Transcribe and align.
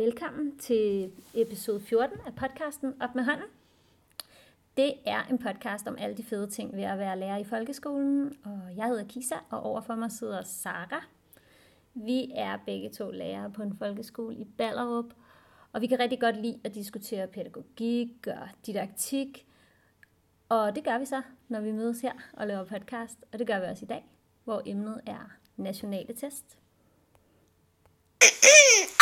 velkommen 0.00 0.58
til 0.58 1.12
episode 1.34 1.80
14 1.80 2.18
af 2.26 2.34
podcasten 2.34 3.02
Op 3.02 3.14
med 3.14 3.24
hånden. 3.24 3.46
Det 4.76 4.94
er 5.06 5.22
en 5.22 5.38
podcast 5.38 5.86
om 5.86 5.96
alle 5.98 6.16
de 6.16 6.22
fede 6.22 6.50
ting 6.50 6.76
ved 6.76 6.82
at 6.82 6.98
være 6.98 7.18
lærer 7.18 7.36
i 7.36 7.44
folkeskolen, 7.44 8.36
og 8.44 8.76
jeg 8.76 8.86
hedder 8.86 9.04
Kisa, 9.08 9.34
og 9.50 9.62
overfor 9.62 9.94
mig 9.94 10.12
sidder 10.12 10.42
Sara. 10.42 11.04
Vi 11.94 12.32
er 12.34 12.58
begge 12.66 12.90
to 12.90 13.10
lærere 13.10 13.50
på 13.50 13.62
en 13.62 13.76
folkeskole 13.78 14.36
i 14.36 14.44
Ballerup, 14.44 15.14
og 15.72 15.80
vi 15.80 15.86
kan 15.86 15.98
rigtig 15.98 16.20
godt 16.20 16.36
lide 16.36 16.60
at 16.64 16.74
diskutere 16.74 17.26
pædagogik 17.26 18.26
og 18.26 18.48
didaktik, 18.66 19.46
og 20.48 20.74
det 20.74 20.84
gør 20.84 20.98
vi 20.98 21.04
så, 21.04 21.22
når 21.48 21.60
vi 21.60 21.72
mødes 21.72 22.00
her 22.00 22.12
og 22.32 22.46
laver 22.46 22.64
podcast, 22.64 23.18
og 23.32 23.38
det 23.38 23.46
gør 23.46 23.60
vi 23.60 23.66
også 23.66 23.84
i 23.84 23.88
dag, 23.88 24.04
hvor 24.44 24.62
emnet 24.66 25.00
er 25.06 25.30
nationale 25.56 26.14
test. 26.14 26.56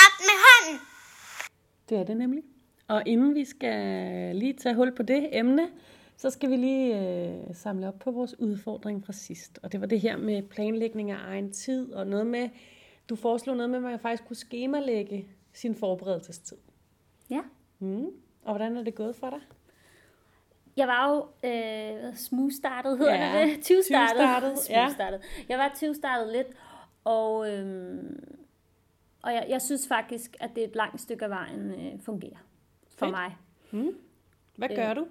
Op 0.04 0.14
med 0.28 0.36
hånden! 0.44 0.80
Det 1.88 1.98
er 1.98 2.04
det 2.04 2.16
nemlig. 2.16 2.42
Og 2.88 3.02
inden 3.06 3.34
vi 3.34 3.44
skal 3.44 4.36
lige 4.36 4.52
tage 4.52 4.74
hul 4.74 4.94
på 4.94 5.02
det 5.02 5.28
emne, 5.32 5.68
så 6.16 6.30
skal 6.30 6.50
vi 6.50 6.56
lige 6.56 7.00
øh, 7.00 7.54
samle 7.54 7.88
op 7.88 7.98
på 7.98 8.10
vores 8.10 8.38
udfordring 8.40 9.04
fra 9.06 9.12
sidst. 9.12 9.58
Og 9.62 9.72
det 9.72 9.80
var 9.80 9.86
det 9.86 10.00
her 10.00 10.16
med 10.16 10.42
planlægning 10.42 11.10
af 11.10 11.18
egen 11.28 11.52
tid, 11.52 11.92
og 11.92 12.06
noget 12.06 12.26
med, 12.26 12.48
du 13.08 13.16
foreslog 13.16 13.56
noget 13.56 13.70
med, 13.70 13.78
at 13.78 13.82
man 13.82 13.98
faktisk 13.98 14.26
kunne 14.26 14.36
skemalægge 14.36 15.28
sin 15.52 15.74
forberedelsestid. 15.74 16.56
Ja. 17.30 17.40
Mm. 17.78 18.06
Og 18.42 18.52
hvordan 18.56 18.76
er 18.76 18.82
det 18.82 18.94
gået 18.94 19.16
for 19.16 19.30
dig? 19.30 19.40
Jeg 20.76 20.88
var 20.88 21.10
jo 21.10 21.26
øh, 21.48 22.14
smooth-startet, 22.16 22.98
hedder 22.98 23.14
Ja, 23.14 23.46
det 23.46 23.56
det? 23.56 23.76
20-startet. 23.76 24.20
20-startet, 24.20 24.70
ja. 24.70 24.88
Smooth-startet. 24.88 25.20
Jeg 25.48 25.58
var 25.58 25.68
20-startet 25.68 26.32
lidt, 26.32 26.46
og, 27.04 27.52
øhm, 27.52 28.37
og 29.22 29.32
jeg, 29.34 29.46
jeg 29.48 29.62
synes 29.62 29.88
faktisk, 29.88 30.36
at 30.40 30.50
det 30.54 30.64
er 30.64 30.68
et 30.68 30.76
langt 30.76 31.00
stykke 31.00 31.24
af 31.24 31.30
vejen 31.30 31.70
øh, 31.70 32.00
fungerer 32.00 32.38
for 32.88 33.06
Fedt. 33.06 33.10
mig. 33.10 33.36
Mm. 33.70 33.96
Hvad 34.56 34.70
Øh. 34.70 34.76
gør 34.76 34.94
du? 34.94 35.06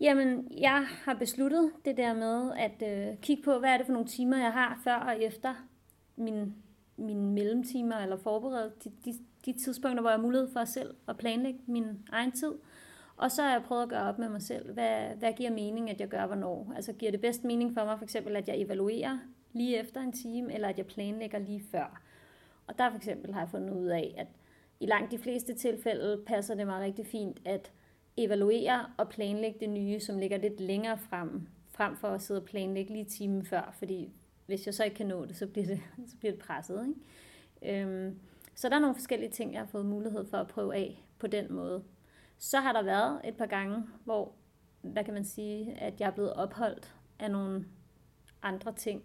Jamen, 0.00 0.48
jeg 0.60 0.86
har 1.04 1.14
besluttet 1.14 1.72
det 1.84 1.96
der 1.96 2.14
med 2.14 2.52
at 2.56 2.82
øh, 3.10 3.16
kigge 3.18 3.42
på, 3.42 3.58
hvad 3.58 3.70
er 3.70 3.76
det 3.76 3.86
for 3.86 3.92
nogle 3.92 4.08
timer, 4.08 4.36
jeg 4.36 4.52
har 4.52 4.80
før 4.84 4.94
og 4.94 5.22
efter 5.22 5.54
min, 6.16 6.54
mine 6.96 7.22
mellemtimer 7.32 7.96
eller 7.96 8.16
forberedt 8.16 8.84
de, 8.84 8.92
de, 9.04 9.12
de 9.44 9.52
tidspunkter, 9.52 10.00
hvor 10.00 10.10
jeg 10.10 10.18
har 10.18 10.22
mulighed 10.22 10.48
for 10.52 10.64
selv 10.64 10.94
at 11.08 11.16
planlægge 11.16 11.60
min 11.66 11.84
egen 12.12 12.32
tid. 12.32 12.52
Og 13.16 13.30
så 13.30 13.42
har 13.42 13.52
jeg 13.52 13.62
prøvet 13.62 13.82
at 13.82 13.88
gøre 13.88 14.08
op 14.08 14.18
med 14.18 14.28
mig 14.28 14.42
selv, 14.42 14.72
hvad, 14.72 15.08
hvad 15.18 15.32
giver 15.32 15.50
mening, 15.50 15.90
at 15.90 16.00
jeg 16.00 16.08
gør 16.08 16.26
hvornår? 16.26 16.72
Altså 16.76 16.92
giver 16.92 17.10
det 17.10 17.20
bedst 17.20 17.44
mening 17.44 17.74
for 17.74 17.84
mig 17.84 17.98
for 17.98 18.04
eksempel, 18.04 18.36
at 18.36 18.48
jeg 18.48 18.58
evaluerer 18.58 19.18
lige 19.52 19.78
efter 19.78 20.00
en 20.00 20.12
time, 20.12 20.54
eller 20.54 20.68
at 20.68 20.78
jeg 20.78 20.86
planlægger 20.86 21.38
lige 21.38 21.62
før? 21.70 22.00
Og 22.66 22.78
der 22.78 22.90
for 22.90 22.96
eksempel 22.96 23.32
har 23.32 23.40
jeg 23.40 23.48
fundet 23.48 23.70
ud 23.70 23.86
af, 23.86 24.14
at 24.18 24.26
i 24.80 24.86
langt 24.86 25.10
de 25.10 25.18
fleste 25.18 25.54
tilfælde 25.54 26.22
passer 26.26 26.54
det 26.54 26.66
mig 26.66 26.80
rigtig 26.80 27.06
fint 27.06 27.40
at 27.44 27.72
evaluere 28.16 28.86
og 28.96 29.08
planlægge 29.08 29.60
det 29.60 29.70
nye, 29.70 30.00
som 30.00 30.18
ligger 30.18 30.38
lidt 30.38 30.60
længere 30.60 30.98
frem, 30.98 31.48
frem 31.68 31.96
for 31.96 32.08
at 32.08 32.22
sidde 32.22 32.40
og 32.40 32.46
planlægge 32.46 32.92
lige 32.92 33.04
timen 33.04 33.44
før, 33.44 33.74
fordi 33.78 34.12
hvis 34.46 34.66
jeg 34.66 34.74
så 34.74 34.84
ikke 34.84 34.96
kan 34.96 35.06
nå 35.06 35.24
det, 35.24 35.36
så 35.36 35.46
bliver 35.46 35.66
det, 35.66 35.80
så 36.10 36.16
bliver 36.16 36.32
det 36.32 36.40
presset. 36.40 36.86
Ikke? 36.88 37.82
Øhm, 37.82 38.18
så 38.54 38.68
der 38.68 38.74
er 38.76 38.80
nogle 38.80 38.94
forskellige 38.94 39.30
ting, 39.30 39.52
jeg 39.52 39.60
har 39.60 39.66
fået 39.66 39.86
mulighed 39.86 40.26
for 40.26 40.36
at 40.36 40.48
prøve 40.48 40.74
af 40.74 41.04
på 41.18 41.26
den 41.26 41.52
måde. 41.52 41.84
Så 42.38 42.60
har 42.60 42.72
der 42.72 42.82
været 42.82 43.20
et 43.24 43.36
par 43.36 43.46
gange, 43.46 43.84
hvor, 44.04 44.32
hvad 44.82 45.04
kan 45.04 45.14
man 45.14 45.24
sige, 45.24 45.72
at 45.80 46.00
jeg 46.00 46.06
er 46.06 46.10
blevet 46.10 46.34
opholdt 46.34 46.94
af 47.18 47.30
nogle 47.30 47.64
andre 48.42 48.72
ting. 48.72 49.02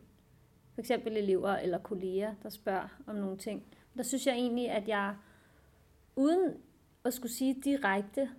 For 0.74 0.82
eksempel 0.82 1.18
elever 1.18 1.50
eller 1.50 1.78
kolleger, 1.78 2.34
der 2.44 2.50
spørger 2.50 2.88
om 3.08 3.16
nogle 3.16 3.38
ting. 3.38 3.64
Der 3.98 4.04
synes 4.04 4.28
jeg 4.28 4.36
egentlig, 4.36 4.70
at 4.70 4.88
jeg 4.88 5.16
uden 6.16 6.54
at 7.06 7.14
skulle 7.14 7.32
sige 7.32 7.62
direkte, 7.64 8.30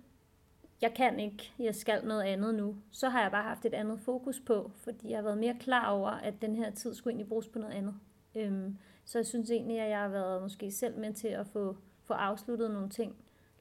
jeg 0.81 0.93
kan 0.93 1.19
ikke, 1.19 1.53
jeg 1.59 1.75
skal 1.75 2.05
noget 2.05 2.23
andet 2.23 2.55
nu, 2.55 2.75
så 2.91 3.09
har 3.09 3.21
jeg 3.21 3.31
bare 3.31 3.43
haft 3.43 3.65
et 3.65 3.73
andet 3.73 3.99
fokus 3.99 4.39
på, 4.39 4.71
fordi 4.75 5.09
jeg 5.09 5.17
har 5.17 5.23
været 5.23 5.37
mere 5.37 5.57
klar 5.59 5.89
over, 5.89 6.09
at 6.09 6.33
den 6.41 6.55
her 6.55 6.71
tid 6.71 6.95
skulle 6.95 7.11
egentlig 7.11 7.29
bruges 7.29 7.47
på 7.47 7.59
noget 7.59 7.73
andet. 7.73 7.95
Øhm, 8.35 8.77
så 9.05 9.17
jeg 9.17 9.25
synes 9.25 9.51
egentlig, 9.51 9.79
at 9.79 9.89
jeg 9.89 9.99
har 9.99 10.07
været 10.07 10.41
måske 10.41 10.71
selv 10.71 10.97
med 10.97 11.13
til 11.13 11.27
at 11.27 11.47
få, 11.47 11.77
få 12.03 12.13
afsluttet 12.13 12.71
nogle 12.71 12.89
ting 12.89 13.15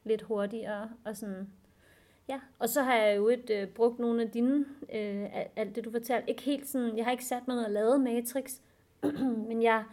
lidt 0.05 0.23
hurtigere, 0.23 0.91
og 1.05 1.17
sådan, 1.17 1.53
ja. 2.29 2.41
Og 2.59 2.69
så 2.69 2.83
har 2.83 2.95
jeg 2.95 3.17
jo 3.17 3.29
et, 3.29 3.51
øh, 3.51 3.69
brugt 3.69 3.99
nogle 3.99 4.23
af 4.23 4.31
dine, 4.31 4.65
øh, 4.95 5.25
al- 5.35 5.51
alt 5.57 5.77
det 5.77 5.85
du 5.85 5.91
fortalte, 5.91 6.31
ikke 6.31 6.43
helt 6.43 6.69
sådan, 6.69 6.97
jeg 6.97 7.05
har 7.05 7.13
ikke 7.13 7.25
sat 7.25 7.49
mig 7.49 7.57
ned 7.57 7.65
og 7.65 7.71
lavet 7.71 8.01
Matrix, 8.01 8.61
men 9.49 9.63
jeg, 9.63 9.85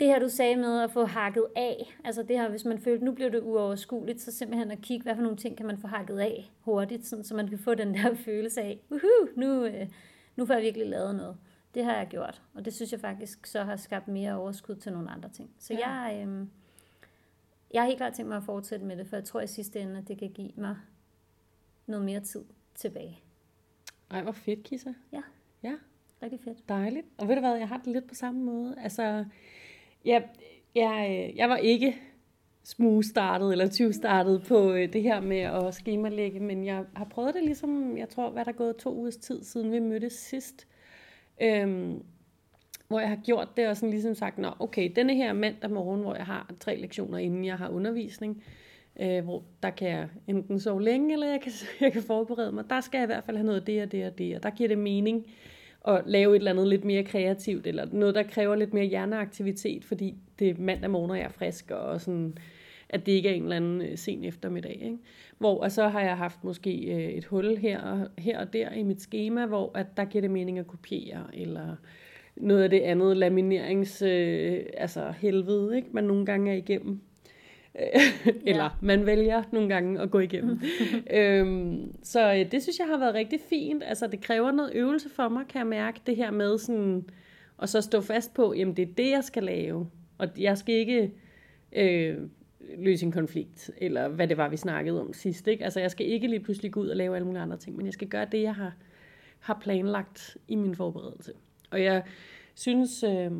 det 0.00 0.08
her, 0.08 0.18
du 0.18 0.28
sagde 0.28 0.56
med 0.56 0.80
at 0.80 0.90
få 0.90 1.04
hakket 1.04 1.44
af, 1.56 1.96
altså 2.04 2.22
det 2.22 2.38
her, 2.38 2.48
hvis 2.48 2.64
man 2.64 2.78
føler, 2.78 3.04
nu 3.04 3.12
bliver 3.12 3.30
det 3.30 3.40
uoverskueligt, 3.42 4.20
så 4.20 4.32
simpelthen 4.32 4.70
at 4.70 4.80
kigge, 4.80 5.02
hvad 5.02 5.14
for 5.14 5.22
nogle 5.22 5.36
ting 5.36 5.56
kan 5.56 5.66
man 5.66 5.78
få 5.78 5.86
hakket 5.86 6.18
af 6.18 6.50
hurtigt, 6.60 7.06
sådan, 7.06 7.24
så 7.24 7.34
man 7.34 7.48
kan 7.48 7.58
få 7.58 7.74
den 7.74 7.94
der 7.94 8.14
følelse 8.24 8.60
af, 8.60 8.80
uhu, 8.90 9.28
nu, 9.36 9.64
øh, 9.64 9.88
nu 10.36 10.46
får 10.46 10.54
jeg 10.54 10.62
virkelig 10.62 10.86
lavet 10.86 11.14
noget. 11.14 11.36
Det 11.74 11.84
har 11.84 11.96
jeg 11.96 12.06
gjort, 12.10 12.42
og 12.54 12.64
det 12.64 12.74
synes 12.74 12.92
jeg 12.92 13.00
faktisk 13.00 13.46
så 13.46 13.62
har 13.62 13.76
skabt 13.76 14.08
mere 14.08 14.36
overskud 14.36 14.76
til 14.76 14.92
nogle 14.92 15.10
andre 15.10 15.28
ting. 15.28 15.50
Så 15.58 15.74
ja. 15.74 15.90
jeg, 15.90 16.26
øh, 16.26 16.46
jeg 17.72 17.82
har 17.82 17.86
helt 17.86 17.96
klart 17.98 18.14
tænkt 18.14 18.28
mig 18.28 18.36
at 18.36 18.42
fortsætte 18.44 18.84
med 18.84 18.96
det, 18.96 19.06
for 19.06 19.16
jeg 19.16 19.24
tror 19.24 19.40
i 19.40 19.46
sidste 19.46 19.80
ende, 19.80 19.98
at 19.98 20.08
det 20.08 20.18
kan 20.18 20.30
give 20.30 20.50
mig 20.56 20.76
noget 21.86 22.04
mere 22.04 22.20
tid 22.20 22.44
tilbage. 22.74 23.18
Ej, 24.10 24.22
hvor 24.22 24.32
fedt, 24.32 24.62
Kissa. 24.62 24.90
Ja. 25.12 25.22
Ja, 25.62 25.74
Rigtig 26.22 26.40
fedt. 26.40 26.68
dejligt. 26.68 27.06
Og 27.18 27.28
ved 27.28 27.34
du 27.34 27.40
hvad, 27.40 27.54
jeg 27.56 27.68
har 27.68 27.76
det 27.78 27.86
lidt 27.86 28.08
på 28.08 28.14
samme 28.14 28.40
måde. 28.44 28.76
Altså, 28.82 29.24
jeg, 30.04 30.28
jeg, 30.74 31.32
jeg 31.36 31.48
var 31.48 31.56
ikke 31.56 31.96
smooth-startet 32.64 33.52
eller 33.52 33.66
20-startet 33.66 34.42
på 34.42 34.72
øh, 34.72 34.92
det 34.92 35.02
her 35.02 35.20
med 35.20 35.38
at 35.38 35.74
skemalægge, 35.74 36.40
men 36.40 36.64
jeg 36.64 36.84
har 36.96 37.04
prøvet 37.04 37.34
det 37.34 37.44
ligesom, 37.44 37.98
jeg 37.98 38.08
tror, 38.08 38.30
hvad 38.30 38.44
der 38.44 38.52
er 38.52 38.56
gået 38.56 38.76
to 38.76 38.94
ugers 38.94 39.16
tid 39.16 39.44
siden 39.44 39.72
vi 39.72 39.78
mødtes 39.78 40.12
sidst. 40.12 40.66
Øhm, 41.42 42.02
hvor 42.88 43.00
jeg 43.00 43.08
har 43.08 43.18
gjort 43.24 43.56
det 43.56 43.68
og 43.68 43.76
sådan 43.76 43.90
ligesom 43.90 44.14
sagt, 44.14 44.38
nå 44.38 44.50
okay, 44.58 44.90
denne 44.96 45.14
her 45.14 45.32
mandag 45.32 45.70
morgen, 45.70 46.00
hvor 46.00 46.14
jeg 46.14 46.26
har 46.26 46.50
tre 46.60 46.76
lektioner, 46.76 47.18
inden 47.18 47.44
jeg 47.44 47.56
har 47.56 47.68
undervisning, 47.68 48.44
øh, 49.00 49.24
hvor 49.24 49.42
der 49.62 49.70
kan 49.70 49.88
jeg 49.88 50.08
enten 50.26 50.60
sove 50.60 50.82
længe, 50.82 51.12
eller 51.12 51.26
jeg 51.26 51.40
kan, 51.40 51.52
jeg 51.80 51.92
kan 51.92 52.02
forberede 52.02 52.52
mig. 52.52 52.70
Der 52.70 52.80
skal 52.80 52.98
jeg 52.98 53.04
i 53.04 53.06
hvert 53.06 53.24
fald 53.24 53.36
have 53.36 53.46
noget 53.46 53.60
af 53.60 53.66
det 53.66 53.82
og 53.82 53.92
det 53.92 54.06
og 54.06 54.18
det, 54.18 54.36
og 54.36 54.42
der 54.42 54.50
giver 54.50 54.68
det 54.68 54.78
mening 54.78 55.26
at 55.88 56.02
lave 56.06 56.36
et 56.36 56.40
eller 56.40 56.50
andet 56.50 56.68
lidt 56.68 56.84
mere 56.84 57.04
kreativt, 57.04 57.66
eller 57.66 57.86
noget, 57.92 58.14
der 58.14 58.22
kræver 58.22 58.54
lidt 58.54 58.74
mere 58.74 58.84
hjerneaktivitet, 58.84 59.84
fordi 59.84 60.14
det 60.38 60.50
er 60.50 60.54
mandag 60.58 60.90
morgen, 60.90 61.10
og 61.10 61.16
jeg 61.18 61.24
er 61.24 61.28
frisk, 61.28 61.70
og 61.70 62.00
sådan, 62.00 62.38
at 62.88 63.06
det 63.06 63.12
ikke 63.12 63.28
er 63.28 63.32
en 63.32 63.42
eller 63.42 63.56
anden 63.56 63.82
øh, 63.82 63.98
sen 63.98 64.24
eftermiddag. 64.24 64.78
Ikke? 64.82 64.98
Hvor, 65.38 65.60
og 65.62 65.72
så 65.72 65.88
har 65.88 66.00
jeg 66.00 66.16
haft 66.16 66.44
måske 66.44 66.70
øh, 66.70 67.08
et 67.10 67.24
hul 67.24 67.56
her 67.56 67.80
og, 67.80 68.08
her 68.18 68.40
og 68.40 68.52
der 68.52 68.70
i 68.70 68.82
mit 68.82 69.00
schema, 69.00 69.46
hvor 69.46 69.70
at 69.74 69.96
der 69.96 70.04
giver 70.04 70.22
det 70.22 70.30
mening 70.30 70.58
at 70.58 70.66
kopiere, 70.66 71.24
eller 71.34 71.76
noget 72.36 72.62
af 72.62 72.70
det 72.70 72.80
andet 72.80 73.16
laminerings, 73.16 74.02
øh, 74.02 74.62
altså 74.76 75.12
helvede, 75.18 75.76
ikke? 75.76 75.88
man 75.92 76.04
nogle 76.04 76.26
gange 76.26 76.52
er 76.52 76.56
igennem. 76.56 77.00
Øh, 77.80 78.34
Eller 78.50 78.78
man 78.82 79.06
vælger 79.06 79.42
nogle 79.52 79.68
gange 79.68 80.00
at 80.00 80.10
gå 80.10 80.18
igennem. 80.18 80.60
øhm, 81.18 81.94
så 82.02 82.34
øh, 82.34 82.52
det 82.52 82.62
synes 82.62 82.78
jeg 82.78 82.86
har 82.86 82.98
været 82.98 83.14
rigtig 83.14 83.40
fint. 83.48 83.82
Altså 83.86 84.06
det 84.06 84.20
kræver 84.20 84.50
noget 84.50 84.70
øvelse 84.74 85.08
for 85.08 85.28
mig, 85.28 85.44
kan 85.48 85.58
jeg 85.58 85.66
mærke, 85.66 86.00
det 86.06 86.16
her 86.16 86.30
med 86.30 86.58
sådan, 86.58 87.08
og 87.56 87.68
så 87.68 87.80
stå 87.80 88.00
fast 88.00 88.34
på, 88.34 88.54
jamen 88.54 88.76
det 88.76 88.82
er 88.82 88.94
det, 88.94 89.10
jeg 89.10 89.24
skal 89.24 89.42
lave. 89.42 89.90
Og 90.18 90.28
jeg 90.38 90.58
skal 90.58 90.74
ikke 90.74 91.12
øh, 91.72 92.16
løse 92.78 93.06
en 93.06 93.12
konflikt, 93.12 93.70
eller 93.78 94.08
hvad 94.08 94.28
det 94.28 94.36
var, 94.36 94.48
vi 94.48 94.56
snakkede 94.56 95.00
om 95.00 95.12
sidst. 95.12 95.46
Ikke? 95.46 95.64
Altså 95.64 95.80
jeg 95.80 95.90
skal 95.90 96.06
ikke 96.06 96.26
lige 96.26 96.40
pludselig 96.40 96.72
gå 96.72 96.80
ud 96.80 96.88
og 96.88 96.96
lave 96.96 97.14
alle 97.14 97.26
mulige 97.26 97.42
andre 97.42 97.56
ting, 97.56 97.76
men 97.76 97.86
jeg 97.86 97.92
skal 97.92 98.08
gøre 98.08 98.26
det, 98.32 98.42
jeg 98.42 98.54
har, 98.54 98.74
har 99.40 99.58
planlagt 99.62 100.36
i 100.48 100.54
min 100.54 100.74
forberedelse. 100.74 101.32
Og 101.70 101.82
jeg 101.82 102.02
synes, 102.54 103.02
øh, 103.02 103.30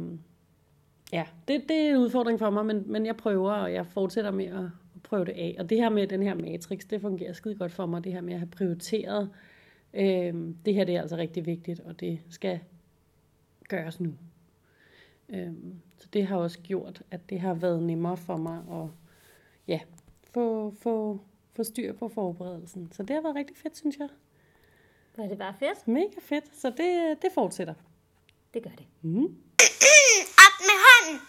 ja, 1.13 1.27
det, 1.49 1.63
det 1.69 1.77
er 1.77 1.91
en 1.91 1.97
udfordring 1.97 2.39
for 2.39 2.51
mig, 2.51 2.67
men, 2.67 2.85
men 2.87 3.07
jeg 3.07 3.17
prøver, 3.17 3.53
og 3.53 3.73
jeg 3.73 3.87
fortsætter 3.87 4.31
med 4.31 4.47
at, 4.47 4.65
at 4.95 5.03
prøve 5.03 5.25
det 5.25 5.33
af. 5.33 5.57
Og 5.59 5.71
det 5.71 5.79
her 5.79 5.89
med 5.89 6.07
den 6.07 6.23
her 6.23 6.35
matrix, 6.35 6.87
det 6.91 7.01
fungerer 7.01 7.33
skide 7.33 7.55
godt 7.55 7.73
for 7.73 7.87
mig, 7.87 8.05
det 8.05 8.13
her 8.13 8.21
med 8.21 8.33
at 8.33 8.41
have 8.41 8.51
prioriteret. 8.51 9.31
Øh, 9.95 10.35
det 10.65 10.75
her 10.75 10.85
det 10.85 10.97
er 10.97 11.01
altså 11.01 11.17
rigtig 11.17 11.47
vigtigt, 11.47 11.81
og 11.81 12.01
det 12.01 12.21
skal 12.29 12.61
gøres 13.69 14.01
nu. 14.01 14.15
Øh, 15.29 15.53
så 15.99 16.09
det 16.13 16.27
har 16.27 16.37
også 16.37 16.59
gjort, 16.59 17.03
at 17.11 17.31
det 17.31 17.41
har 17.41 17.55
været 17.55 17.83
nemmere 17.83 18.17
for 18.17 18.37
mig 18.37 18.63
at 18.71 18.89
ja, 19.69 19.81
få, 20.35 20.71
få, 20.71 21.21
få 21.53 21.65
styr 21.65 21.93
på 21.93 22.09
forberedelsen. 22.09 22.89
Så 22.93 23.03
det 23.03 23.15
har 23.15 23.23
været 23.23 23.37
rigtig 23.37 23.57
fedt, 23.57 23.77
synes 23.77 23.99
jeg. 23.99 24.09
Er 25.19 25.29
det 25.29 25.39
bare 25.39 25.55
fedt. 25.59 25.89
Mega 25.89 26.21
fedt, 26.21 26.57
så 26.57 26.71
det, 26.71 27.23
det 27.23 27.31
fortsætter. 27.35 27.75
Det 28.57 28.65
gør 28.65 28.71
det. 28.71 28.87
Mm. 29.03 29.25
Op 30.45 30.57
med 30.61 30.77
hånden! 30.87 31.21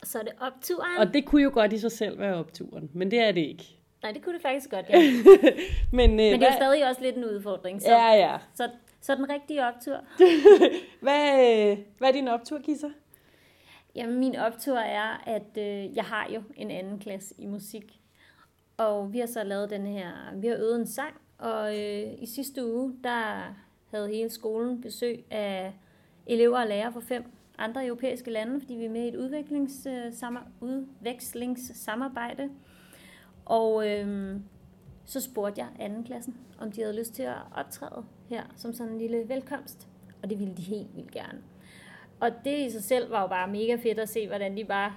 Og 0.00 0.06
så 0.06 0.18
er 0.18 0.22
det 0.22 0.32
opturen. 0.40 0.98
Og 0.98 1.14
det 1.14 1.26
kunne 1.26 1.42
jo 1.42 1.50
godt 1.54 1.72
i 1.72 1.78
sig 1.78 1.92
selv 1.92 2.18
være 2.18 2.34
opturen, 2.34 2.90
men 2.94 3.10
det 3.10 3.18
er 3.20 3.32
det 3.32 3.40
ikke. 3.40 3.64
Nej, 4.02 4.12
det 4.12 4.22
kunne 4.24 4.34
det 4.34 4.42
faktisk 4.42 4.70
godt, 4.70 4.86
ja. 4.88 4.98
Men, 5.98 6.10
øh, 6.10 6.16
Men 6.16 6.18
det 6.18 6.32
er 6.32 6.38
hvad, 6.38 6.48
jo 6.48 6.54
stadig 6.56 6.88
også 6.88 7.02
lidt 7.02 7.16
en 7.16 7.24
udfordring. 7.24 7.82
Så, 7.82 7.88
Ja, 7.90 8.12
ja. 8.12 8.38
så, 8.54 8.70
så 9.00 9.14
den 9.14 9.28
rigtige 9.30 9.66
optur. 9.66 9.96
Hvad, 11.02 11.70
øh, 11.70 11.78
hvad 11.98 12.08
er 12.08 12.12
din 12.12 12.28
optur, 12.28 12.58
Kisser? 12.58 12.90
Jamen, 13.94 14.18
min 14.18 14.36
optur 14.36 14.78
er, 14.78 15.22
at 15.26 15.58
øh, 15.58 15.96
jeg 15.96 16.04
har 16.04 16.30
jo 16.34 16.42
en 16.56 16.70
anden 16.70 16.98
klasse 16.98 17.34
i 17.38 17.46
musik. 17.46 18.00
Og 18.76 19.12
vi 19.12 19.18
har 19.18 19.26
så 19.26 19.44
lavet 19.44 19.70
den 19.70 19.86
her, 19.86 20.10
vi 20.34 20.46
har 20.46 20.56
øvet 20.56 20.76
en 20.80 20.86
sang, 20.86 21.14
og 21.38 21.78
øh, 21.80 22.12
i 22.18 22.26
sidste 22.26 22.66
uge, 22.66 22.94
der 23.04 23.54
havde 23.90 24.08
hele 24.08 24.30
skolen 24.30 24.80
besøg 24.80 25.24
af 25.30 25.72
elever 26.26 26.60
og 26.60 26.66
lærere 26.66 26.92
fra 26.92 27.00
fem 27.00 27.24
andre 27.58 27.86
europæiske 27.86 28.30
lande, 28.30 28.60
fordi 28.60 28.74
vi 28.74 28.84
er 28.84 28.90
med 28.90 29.04
i 29.04 29.08
et 29.08 29.16
udviklings, 29.16 29.86
øh, 29.86 30.12
udvekslingssamarbejde. 30.60 32.50
Og 33.44 33.90
øhm, 33.90 34.42
så 35.04 35.20
spurgte 35.20 35.60
jeg 35.60 35.68
anden 35.78 36.04
klassen, 36.04 36.36
om 36.58 36.72
de 36.72 36.80
havde 36.80 36.98
lyst 36.98 37.14
til 37.14 37.22
at 37.22 37.36
optræde 37.54 38.04
her 38.28 38.42
som 38.56 38.72
sådan 38.72 38.92
en 38.92 38.98
lille 38.98 39.28
velkomst. 39.28 39.88
Og 40.22 40.30
det 40.30 40.38
ville 40.38 40.54
de 40.56 40.62
helt 40.62 40.96
vildt 40.96 41.10
gerne. 41.10 41.38
Og 42.20 42.30
det 42.44 42.66
i 42.66 42.70
sig 42.70 42.82
selv 42.82 43.10
var 43.10 43.22
jo 43.22 43.28
bare 43.28 43.48
mega 43.48 43.76
fedt 43.82 43.98
at 43.98 44.08
se, 44.08 44.26
hvordan 44.26 44.56
de 44.56 44.64
bare, 44.64 44.92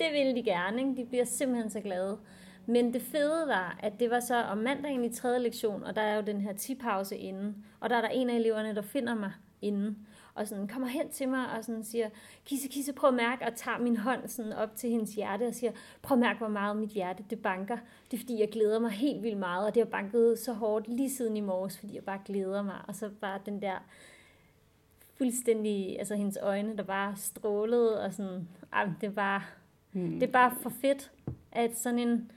det 0.00 0.06
ville 0.12 0.34
de 0.34 0.42
gerne, 0.42 0.78
ikke? 0.78 0.96
de 0.96 1.04
bliver 1.04 1.24
simpelthen 1.24 1.70
så 1.70 1.80
glade. 1.80 2.18
Men 2.66 2.94
det 2.94 3.02
fede 3.02 3.48
var, 3.48 3.78
at 3.82 3.92
det 4.00 4.10
var 4.10 4.20
så 4.20 4.42
om 4.42 4.58
mandagen 4.58 5.04
i 5.04 5.12
tredje 5.12 5.38
lektion, 5.38 5.84
og 5.84 5.96
der 5.96 6.02
er 6.02 6.16
jo 6.16 6.22
den 6.22 6.40
her 6.40 6.52
tipause 6.52 7.16
inden, 7.16 7.64
og 7.80 7.90
der 7.90 7.96
er 7.96 8.00
der 8.00 8.08
en 8.08 8.30
af 8.30 8.34
eleverne, 8.34 8.74
der 8.74 8.82
finder 8.82 9.14
mig 9.14 9.32
inden, 9.62 10.06
og 10.36 10.48
sådan 10.48 10.68
kommer 10.68 10.88
hen 10.88 11.08
til 11.08 11.28
mig 11.28 11.50
og 11.58 11.64
sådan 11.64 11.84
siger, 11.84 12.08
Kisse, 12.44 12.68
Kisse, 12.68 12.92
prøv 12.92 13.08
at 13.08 13.14
mærke, 13.14 13.44
og 13.46 13.54
tager 13.54 13.78
min 13.78 13.96
hånd 13.96 14.28
sådan 14.28 14.52
op 14.52 14.76
til 14.76 14.90
hendes 14.90 15.14
hjerte 15.14 15.46
og 15.46 15.54
siger, 15.54 15.72
prøv 16.02 16.16
at 16.16 16.20
mærke, 16.20 16.38
hvor 16.38 16.48
meget 16.48 16.76
mit 16.76 16.90
hjerte 16.90 17.24
det 17.30 17.42
banker. 17.42 17.78
Det 18.10 18.16
er 18.16 18.20
fordi, 18.20 18.40
jeg 18.40 18.48
glæder 18.48 18.78
mig 18.78 18.90
helt 18.90 19.22
vildt 19.22 19.38
meget, 19.38 19.66
og 19.66 19.74
det 19.74 19.82
har 19.82 19.90
banket 19.90 20.38
så 20.38 20.52
hårdt 20.52 20.88
lige 20.88 21.10
siden 21.10 21.36
i 21.36 21.40
morges, 21.40 21.78
fordi 21.78 21.94
jeg 21.94 22.04
bare 22.04 22.20
glæder 22.24 22.62
mig. 22.62 22.76
Og 22.88 22.94
så 22.94 23.10
bare 23.20 23.40
den 23.46 23.62
der 23.62 23.84
fuldstændig, 25.18 25.98
altså 25.98 26.14
hendes 26.14 26.38
øjne, 26.42 26.76
der 26.76 26.82
bare 26.82 27.16
strålede, 27.16 28.04
og 28.04 28.14
sådan, 28.14 28.48
ej, 28.72 28.88
det 29.00 29.16
var, 29.16 29.54
hmm. 29.92 30.20
det 30.20 30.22
er 30.22 30.32
bare 30.32 30.52
for 30.62 30.70
fedt, 30.70 31.10
at 31.52 31.78
sådan 31.78 31.98
en, 31.98 32.30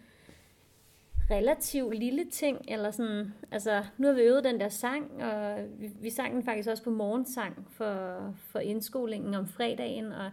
relativt 1.31 1.95
lille 1.95 2.25
ting, 2.31 2.65
eller 2.67 2.91
sådan, 2.91 3.33
altså, 3.51 3.83
nu 3.97 4.07
har 4.07 4.13
vi 4.13 4.21
øvet 4.21 4.43
den 4.43 4.59
der 4.59 4.69
sang, 4.69 5.23
og 5.23 5.65
vi, 5.77 5.91
vi 6.01 6.09
sang 6.09 6.33
den 6.33 6.43
faktisk 6.43 6.69
også 6.69 6.83
på 6.83 6.89
morgensang 6.89 7.67
for, 7.69 8.33
for 8.37 8.59
indskolingen 8.59 9.33
om 9.33 9.47
fredagen, 9.47 10.11
og 10.11 10.31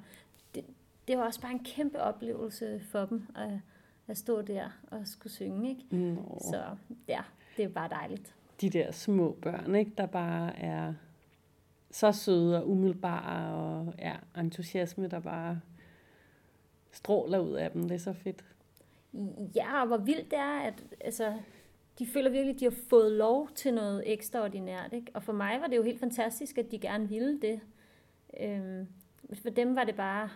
det, 0.54 0.64
det 1.08 1.18
var 1.18 1.24
også 1.24 1.40
bare 1.40 1.52
en 1.52 1.64
kæmpe 1.64 2.00
oplevelse 2.00 2.80
for 2.90 3.06
dem, 3.06 3.26
at, 3.36 3.60
at 4.08 4.18
stå 4.18 4.42
der 4.42 4.68
og 4.90 5.00
skulle 5.04 5.32
synge, 5.32 5.70
ikke? 5.70 5.96
Nå. 5.96 6.38
Så 6.50 6.62
ja, 7.08 7.20
det 7.56 7.64
er 7.64 7.68
bare 7.68 7.88
dejligt. 7.88 8.34
De 8.60 8.70
der 8.70 8.92
små 8.92 9.36
børn, 9.42 9.74
ikke, 9.74 9.92
der 9.98 10.06
bare 10.06 10.58
er 10.58 10.94
så 11.90 12.12
søde 12.12 12.56
og 12.62 12.70
umiddelbare, 12.70 13.54
og 13.54 13.94
ja, 13.98 14.14
entusiasme, 14.38 15.08
der 15.08 15.20
bare 15.20 15.60
stråler 16.92 17.38
ud 17.38 17.52
af 17.52 17.70
dem. 17.70 17.82
Det 17.82 17.94
er 17.94 17.98
så 17.98 18.12
fedt. 18.12 18.44
Ja, 19.54 19.80
og 19.80 19.86
hvor 19.86 19.96
vildt 19.96 20.30
det 20.30 20.38
er, 20.38 20.58
at 20.60 20.84
altså, 21.00 21.34
de 21.98 22.06
føler 22.06 22.30
virkelig, 22.30 22.54
at 22.54 22.60
de 22.60 22.64
har 22.64 22.76
fået 22.90 23.12
lov 23.12 23.48
til 23.54 23.74
noget 23.74 24.12
ekstraordinært. 24.12 24.92
Ikke? 24.92 25.10
Og 25.14 25.22
for 25.22 25.32
mig 25.32 25.60
var 25.60 25.66
det 25.66 25.76
jo 25.76 25.82
helt 25.82 26.00
fantastisk, 26.00 26.58
at 26.58 26.70
de 26.70 26.78
gerne 26.78 27.08
ville 27.08 27.40
det. 27.40 27.60
Øhm, 28.40 28.86
for 29.42 29.50
dem 29.50 29.76
var 29.76 29.84
det 29.84 29.94
bare 29.94 30.28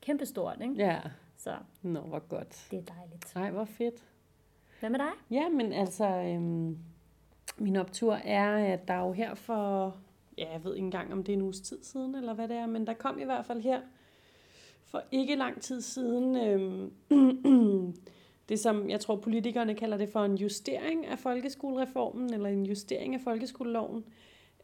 kæmpestort. 0.00 0.56
Ikke? 0.60 0.74
Ja. 0.74 1.00
Så. 1.36 1.56
Nå, 1.82 2.00
hvor 2.00 2.18
godt. 2.18 2.66
Det 2.70 2.78
er 2.78 2.94
dejligt. 2.94 3.34
Nej, 3.34 3.50
hvor 3.50 3.64
fedt. 3.64 4.04
Hvad 4.80 4.90
med 4.90 4.98
dig? 4.98 5.10
Ja, 5.30 5.48
men 5.48 5.72
altså, 5.72 6.04
øhm, 6.04 6.78
min 7.58 7.76
optur 7.76 8.14
er, 8.14 8.72
at 8.72 8.88
der 8.88 8.94
er 8.94 9.06
jo 9.06 9.12
her 9.12 9.34
for, 9.34 9.96
ja, 10.38 10.52
jeg 10.52 10.64
ved 10.64 10.74
ikke 10.74 10.84
engang, 10.84 11.12
om 11.12 11.24
det 11.24 11.32
er 11.32 11.36
en 11.36 11.42
uges 11.42 11.60
tid 11.60 11.82
siden, 11.82 12.14
eller 12.14 12.34
hvad 12.34 12.48
det 12.48 12.56
er, 12.56 12.66
men 12.66 12.86
der 12.86 12.92
kom 12.94 13.18
i 13.18 13.24
hvert 13.24 13.46
fald 13.46 13.60
her 13.60 13.80
for 14.86 15.02
ikke 15.12 15.34
lang 15.34 15.60
tid 15.60 15.80
siden 15.80 16.36
øh, 16.36 16.90
det, 18.48 18.58
som 18.58 18.90
jeg 18.90 19.00
tror 19.00 19.16
politikerne 19.16 19.74
kalder 19.74 19.96
det 19.96 20.08
for 20.08 20.24
en 20.24 20.34
justering 20.34 21.06
af 21.06 21.18
folkeskolereformen, 21.18 22.34
eller 22.34 22.48
en 22.48 22.66
justering 22.66 23.14
af 23.14 23.20
folkeskoleloven, 23.20 24.04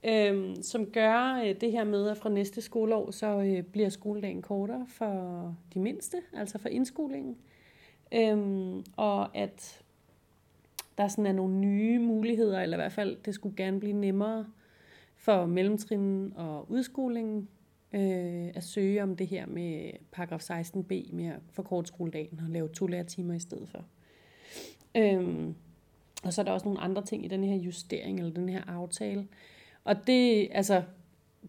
øh, 0.05 0.57
som 0.63 0.87
gør 0.87 1.43
øh, 1.45 1.61
det 1.61 1.73
her 1.73 1.85
med, 1.85 2.09
at 2.09 2.17
fra 2.17 2.29
næste 2.29 2.61
skoleår, 2.61 3.11
så 3.11 3.27
øh, 3.27 3.63
bliver 3.63 3.89
skoledagen 3.89 4.43
kortere 4.43 4.87
for 4.89 5.57
de 5.75 5.79
mindste, 5.79 6.17
altså 6.33 6.59
for 6.59 6.69
indskolingen. 6.69 7.37
Øh, 8.13 8.39
og 8.97 9.37
at 9.37 9.83
der 10.99 11.09
sådan 11.09 11.27
er 11.27 11.33
nogle 11.33 11.55
nye 11.55 11.99
muligheder, 11.99 12.61
eller 12.61 12.77
i 12.77 12.81
hvert 12.81 12.93
fald, 12.93 13.17
det 13.25 13.35
skulle 13.35 13.57
gerne 13.57 13.81
blive 13.81 13.93
nemmere 13.93 14.47
for 15.17 15.47
mellemtrinnen 15.47 16.33
og 16.37 16.71
udskolingen 16.71 17.49
øh, 17.95 18.51
at 18.55 18.65
søge 18.65 19.03
om 19.03 19.17
det 19.17 19.27
her 19.27 19.47
med 19.47 19.91
paragraf 20.13 20.51
16b 20.51 21.15
med 21.15 21.27
at 21.27 21.41
forkorte 21.51 21.89
skoledagen 21.89 22.41
og 22.45 22.51
lave 22.51 22.69
to 22.69 22.87
lærertimer 22.87 23.35
i 23.35 23.39
stedet 23.39 23.69
for. 23.69 23.85
Øhm, 24.97 25.55
og 26.25 26.33
så 26.33 26.41
er 26.41 26.45
der 26.45 26.53
også 26.53 26.65
nogle 26.65 26.81
andre 26.81 27.05
ting 27.05 27.25
i 27.25 27.29
den 27.29 27.45
her 27.45 27.57
justering 27.57 28.19
eller 28.19 28.33
den 28.33 28.49
her 28.49 28.63
aftale. 28.67 29.29
Og 29.85 30.07
det, 30.07 30.49
altså, 30.53 30.83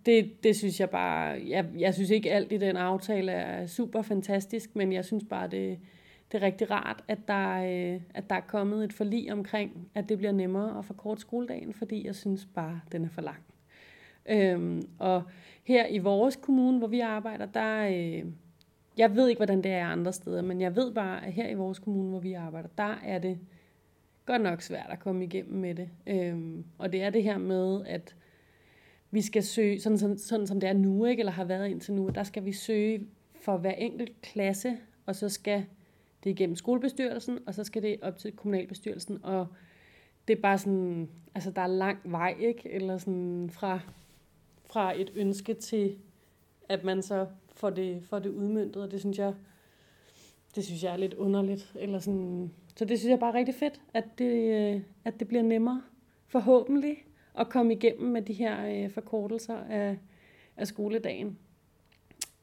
det, 0.05 0.43
det 0.43 0.55
synes 0.55 0.79
jeg 0.79 0.89
bare, 0.89 1.41
jeg, 1.47 1.65
jeg 1.77 1.93
synes 1.93 2.09
ikke 2.09 2.31
alt 2.31 2.51
i 2.51 2.57
den 2.57 2.77
aftale 2.77 3.31
er 3.31 3.67
super 3.67 4.01
fantastisk, 4.01 4.75
men 4.75 4.93
jeg 4.93 5.05
synes 5.05 5.23
bare, 5.29 5.47
det, 5.47 5.79
det 6.31 6.41
er 6.41 6.45
rigtig 6.45 6.71
rart, 6.71 7.03
at 7.07 7.19
der, 7.27 7.49
øh, 7.93 8.01
at 8.13 8.29
der 8.29 8.35
er 8.35 8.41
kommet 8.47 8.83
et 8.83 8.93
forlig 8.93 9.33
omkring, 9.33 9.87
at 9.95 10.09
det 10.09 10.17
bliver 10.17 10.31
nemmere 10.31 10.79
at 10.79 10.85
forkorte 10.85 11.21
skoledagen, 11.21 11.73
fordi 11.73 12.05
jeg 12.05 12.15
synes 12.15 12.47
bare, 12.55 12.81
den 12.91 13.05
er 13.05 13.09
for 13.09 13.21
lang. 13.21 13.43
Øhm, 14.25 14.81
og 14.99 15.23
her 15.63 15.87
i 15.87 15.97
vores 15.97 16.35
kommune, 16.35 16.77
hvor 16.77 16.87
vi 16.87 16.99
arbejder, 16.99 17.45
der... 17.45 17.87
Øh, 17.87 18.25
jeg 18.97 19.15
ved 19.15 19.29
ikke, 19.29 19.39
hvordan 19.39 19.61
det 19.61 19.71
er 19.71 19.85
andre 19.85 20.13
steder, 20.13 20.41
men 20.41 20.61
jeg 20.61 20.75
ved 20.75 20.93
bare, 20.93 21.25
at 21.25 21.33
her 21.33 21.49
i 21.49 21.53
vores 21.53 21.79
kommune, 21.79 22.09
hvor 22.09 22.19
vi 22.19 22.33
arbejder, 22.33 22.69
der 22.77 22.99
er 23.05 23.19
det 23.19 23.39
godt 24.25 24.41
nok 24.41 24.61
svært 24.61 24.89
at 24.89 24.99
komme 24.99 25.23
igennem 25.23 25.59
med 25.59 25.75
det. 25.75 25.89
Øhm, 26.07 26.65
og 26.77 26.91
det 26.91 27.01
er 27.03 27.09
det 27.09 27.23
her 27.23 27.37
med, 27.37 27.85
at 27.85 28.15
vi 29.11 29.21
skal 29.21 29.43
søge, 29.43 29.79
sådan, 29.79 29.97
sådan, 29.97 30.17
sådan 30.17 30.47
som 30.47 30.59
det 30.59 30.69
er 30.69 30.73
nu, 30.73 31.05
ikke, 31.05 31.19
eller 31.19 31.31
har 31.31 31.43
været 31.43 31.69
indtil 31.69 31.93
nu, 31.93 32.09
der 32.15 32.23
skal 32.23 32.45
vi 32.45 32.51
søge 32.51 33.07
for 33.41 33.57
hver 33.57 33.71
enkelt 33.71 34.21
klasse, 34.21 34.77
og 35.05 35.15
så 35.15 35.29
skal 35.29 35.65
det 36.23 36.29
igennem 36.29 36.55
skolebestyrelsen, 36.55 37.39
og 37.47 37.53
så 37.53 37.63
skal 37.63 37.81
det 37.81 37.97
op 38.01 38.17
til 38.17 38.31
kommunalbestyrelsen, 38.31 39.19
og 39.23 39.47
det 40.27 40.37
er 40.37 40.41
bare 40.41 40.57
sådan, 40.57 41.09
altså 41.35 41.51
der 41.51 41.61
er 41.61 41.67
lang 41.67 41.97
vej, 42.03 42.35
ikke? 42.39 42.71
Eller 42.71 42.97
sådan 42.97 43.49
fra 43.53 43.79
fra 44.73 44.99
et 44.99 45.11
ønske 45.15 45.53
til, 45.53 45.97
at 46.69 46.83
man 46.83 47.01
så 47.01 47.27
får 47.55 47.69
det, 47.69 48.03
får 48.03 48.19
det 48.19 48.29
udmyndtet, 48.29 48.83
og 48.83 48.91
det 48.91 48.99
synes 48.99 49.17
jeg, 49.17 49.33
det 50.55 50.65
synes 50.65 50.83
jeg 50.83 50.93
er 50.93 50.97
lidt 50.97 51.13
underligt. 51.13 51.73
Eller 51.75 51.99
sådan. 51.99 52.51
Så 52.75 52.85
det 52.85 52.99
synes 52.99 53.11
jeg 53.11 53.19
bare 53.19 53.29
er 53.29 53.37
rigtig 53.37 53.55
fedt, 53.55 53.81
at 53.93 54.03
det, 54.17 54.33
øh, 54.75 54.81
at 55.05 55.19
det 55.19 55.27
bliver 55.27 55.43
nemmere, 55.43 55.81
forhåbentlig, 56.27 56.97
at 57.39 57.49
komme 57.49 57.73
igennem 57.73 58.11
med 58.11 58.21
de 58.21 58.33
her 58.33 58.83
øh, 58.83 58.89
forkortelser 58.89 59.57
af, 59.57 59.97
af 60.57 60.67
skoledagen. 60.67 61.37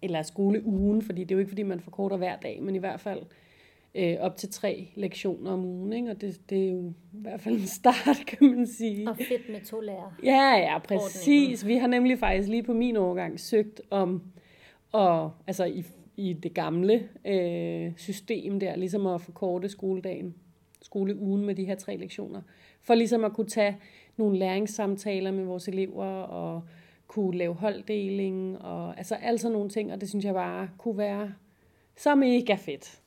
Eller 0.03 0.23
skoleugen, 0.23 1.03
fordi 1.03 1.25
det 1.25 1.31
er 1.31 1.35
jo 1.35 1.39
ikke, 1.39 1.49
fordi 1.49 1.63
man 1.63 1.81
forkorter 1.81 2.17
hver 2.17 2.37
dag, 2.37 2.63
men 2.63 2.75
i 2.75 2.79
hvert 2.79 3.01
fald 3.01 3.23
øh, 3.95 4.17
op 4.21 4.37
til 4.37 4.51
tre 4.51 4.89
lektioner 4.95 5.51
om 5.51 5.65
ugen, 5.65 5.93
ikke? 5.93 6.11
og 6.11 6.21
det, 6.21 6.51
det 6.51 6.67
er 6.67 6.73
jo 6.73 6.89
i 7.13 7.21
hvert 7.21 7.41
fald 7.41 7.55
en 7.55 7.67
start, 7.67 8.19
kan 8.29 8.57
man 8.57 8.67
sige. 8.67 9.09
Og 9.09 9.17
fedt 9.17 9.49
med 9.51 9.61
to 9.61 9.81
lærer. 9.81 10.19
Ja, 10.25 10.57
ja, 10.57 10.79
præcis. 10.79 11.67
Vi 11.67 11.77
har 11.77 11.87
nemlig 11.87 12.19
faktisk 12.19 12.49
lige 12.49 12.63
på 12.63 12.73
min 12.73 12.97
overgang 12.97 13.41
søgt 13.41 13.81
om, 13.91 14.23
og, 14.93 15.33
altså 15.47 15.65
i, 15.65 15.85
i 16.17 16.33
det 16.33 16.55
gamle 16.55 17.09
øh, 17.25 17.93
system 17.97 18.61
der, 18.61 18.77
ligesom 18.77 19.07
at 19.07 19.21
forkorte 19.21 19.69
skoledagen, 19.69 20.35
skoleugen 20.83 21.45
med 21.45 21.55
de 21.55 21.65
her 21.65 21.75
tre 21.75 21.97
lektioner, 21.97 22.41
for 22.83 22.95
ligesom 22.95 23.25
at 23.25 23.33
kunne 23.33 23.49
tage 23.49 23.77
nogle 24.17 24.39
læringssamtaler 24.39 25.31
med 25.31 25.45
vores 25.45 25.69
elever, 25.69 26.07
og 26.07 26.63
kunne 27.07 27.39
lave 27.39 27.55
holddeling, 27.55 28.63
og 28.63 28.99
altså 28.99 29.15
alle 29.15 29.39
sådan 29.39 29.53
nogle 29.53 29.69
ting, 29.69 29.93
og 29.93 30.01
det 30.01 30.09
synes 30.09 30.25
jeg 30.25 30.35
bare 30.35 30.69
kunne 30.79 30.99
være 30.99 31.33
så 31.97 32.15
mega 32.15 32.55
fedt. 32.55 33.01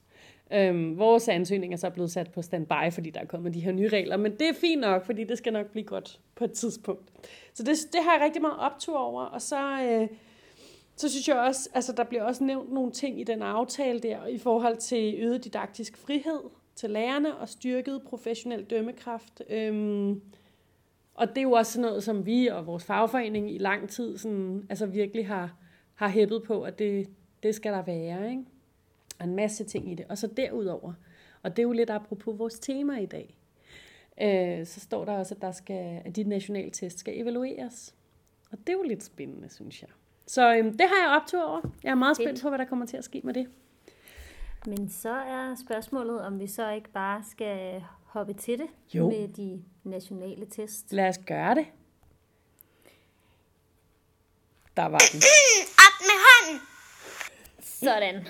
Øhm, 0.53 0.97
vores 0.97 1.27
ansøgning 1.27 1.73
er 1.73 1.77
så 1.77 1.89
blevet 1.89 2.11
sat 2.11 2.31
på 2.31 2.41
standby, 2.41 2.91
fordi 2.91 3.09
der 3.09 3.19
er 3.19 3.25
kommet 3.25 3.53
de 3.53 3.59
her 3.59 3.71
nye 3.71 3.87
regler, 3.87 4.17
men 4.17 4.31
det 4.31 4.49
er 4.49 4.53
fint 4.53 4.81
nok, 4.81 5.05
fordi 5.05 5.23
det 5.23 5.37
skal 5.37 5.53
nok 5.53 5.71
blive 5.71 5.83
godt 5.83 6.19
på 6.35 6.43
et 6.43 6.51
tidspunkt. 6.51 7.09
Så 7.53 7.63
det, 7.63 7.77
det 7.93 7.99
har 8.03 8.13
jeg 8.13 8.21
rigtig 8.25 8.41
meget 8.41 8.59
optur 8.59 8.97
over, 8.97 9.23
og 9.23 9.41
så, 9.41 9.81
øh, 9.83 10.07
så 10.95 11.09
synes 11.09 11.27
jeg 11.27 11.37
også, 11.37 11.69
altså 11.73 11.93
der 11.97 12.03
bliver 12.03 12.23
også 12.23 12.43
nævnt 12.43 12.73
nogle 12.73 12.91
ting 12.91 13.19
i 13.19 13.23
den 13.23 13.41
aftale 13.41 13.99
der, 13.99 14.27
i 14.27 14.37
forhold 14.37 14.77
til 14.77 15.15
øget 15.17 15.43
didaktisk 15.43 15.97
frihed 15.97 16.39
til 16.75 16.89
lærerne 16.89 17.35
og 17.35 17.49
styrket 17.49 18.01
professionel 18.01 18.63
dømmekraft. 18.63 19.41
Øhm, 19.49 20.21
og 21.15 21.29
det 21.29 21.37
er 21.37 21.41
jo 21.41 21.51
også 21.51 21.81
noget, 21.81 22.03
som 22.03 22.25
vi 22.25 22.47
og 22.47 22.67
vores 22.67 22.83
fagforening 22.83 23.55
i 23.55 23.57
lang 23.57 23.89
tid 23.89 24.17
sådan, 24.17 24.65
altså 24.69 24.85
virkelig 24.85 25.27
har, 25.27 25.55
har 25.95 26.07
hæppet 26.07 26.43
på, 26.43 26.61
at 26.61 26.79
det, 26.79 27.09
det 27.43 27.55
skal 27.55 27.73
der 27.73 27.81
være. 27.81 28.29
Ikke? 28.29 28.43
Og 29.19 29.25
en 29.25 29.35
masse 29.35 29.63
ting 29.63 29.91
i 29.91 29.95
det. 29.95 30.05
Og 30.09 30.17
så 30.17 30.27
derudover, 30.27 30.93
og 31.43 31.51
det 31.51 31.59
er 31.59 31.63
jo 31.63 31.71
lidt 31.71 31.89
apropos 31.89 32.39
vores 32.39 32.59
tema 32.59 32.97
i 32.99 33.05
dag, 33.05 33.37
øh, 34.21 34.65
så 34.65 34.79
står 34.79 35.05
der 35.05 35.13
også, 35.13 35.35
at, 35.35 35.41
der 35.41 35.51
skal, 35.51 36.01
at 36.05 36.15
de 36.15 36.23
nationale 36.23 36.71
test 36.71 36.99
skal 36.99 37.19
evalueres. 37.21 37.95
Og 38.51 38.57
det 38.57 38.69
er 38.69 38.73
jo 38.73 38.83
lidt 38.83 39.03
spændende, 39.03 39.49
synes 39.49 39.81
jeg. 39.81 39.89
Så 40.27 40.55
øhm, 40.55 40.77
det 40.77 40.87
har 40.89 41.09
jeg 41.09 41.21
optur 41.21 41.43
over. 41.43 41.61
Jeg 41.83 41.91
er 41.91 41.95
meget 41.95 42.17
spændt 42.17 42.41
på, 42.41 42.49
hvad 42.49 42.59
der 42.59 42.65
kommer 42.65 42.85
til 42.85 42.97
at 42.97 43.03
ske 43.03 43.21
med 43.23 43.33
det. 43.33 43.47
Men 44.65 44.89
så 44.89 45.09
er 45.09 45.55
spørgsmålet, 45.65 46.21
om 46.21 46.39
vi 46.39 46.47
så 46.47 46.71
ikke 46.71 46.89
bare 46.89 47.23
skal 47.31 47.83
hoppe 48.03 48.33
til 48.33 48.59
det 48.59 48.67
Jo. 48.93 49.09
med 49.09 49.27
de 49.27 49.63
nationale 49.83 50.45
test. 50.45 50.93
Lad 50.93 51.09
os 51.09 51.17
gøre 51.27 51.55
det. 51.55 51.65
Der 54.77 54.85
var 54.85 54.97
den. 55.11 55.21
Op 55.85 55.95
med 56.01 56.17
hånden. 56.25 56.61
Sådan. 57.83 58.27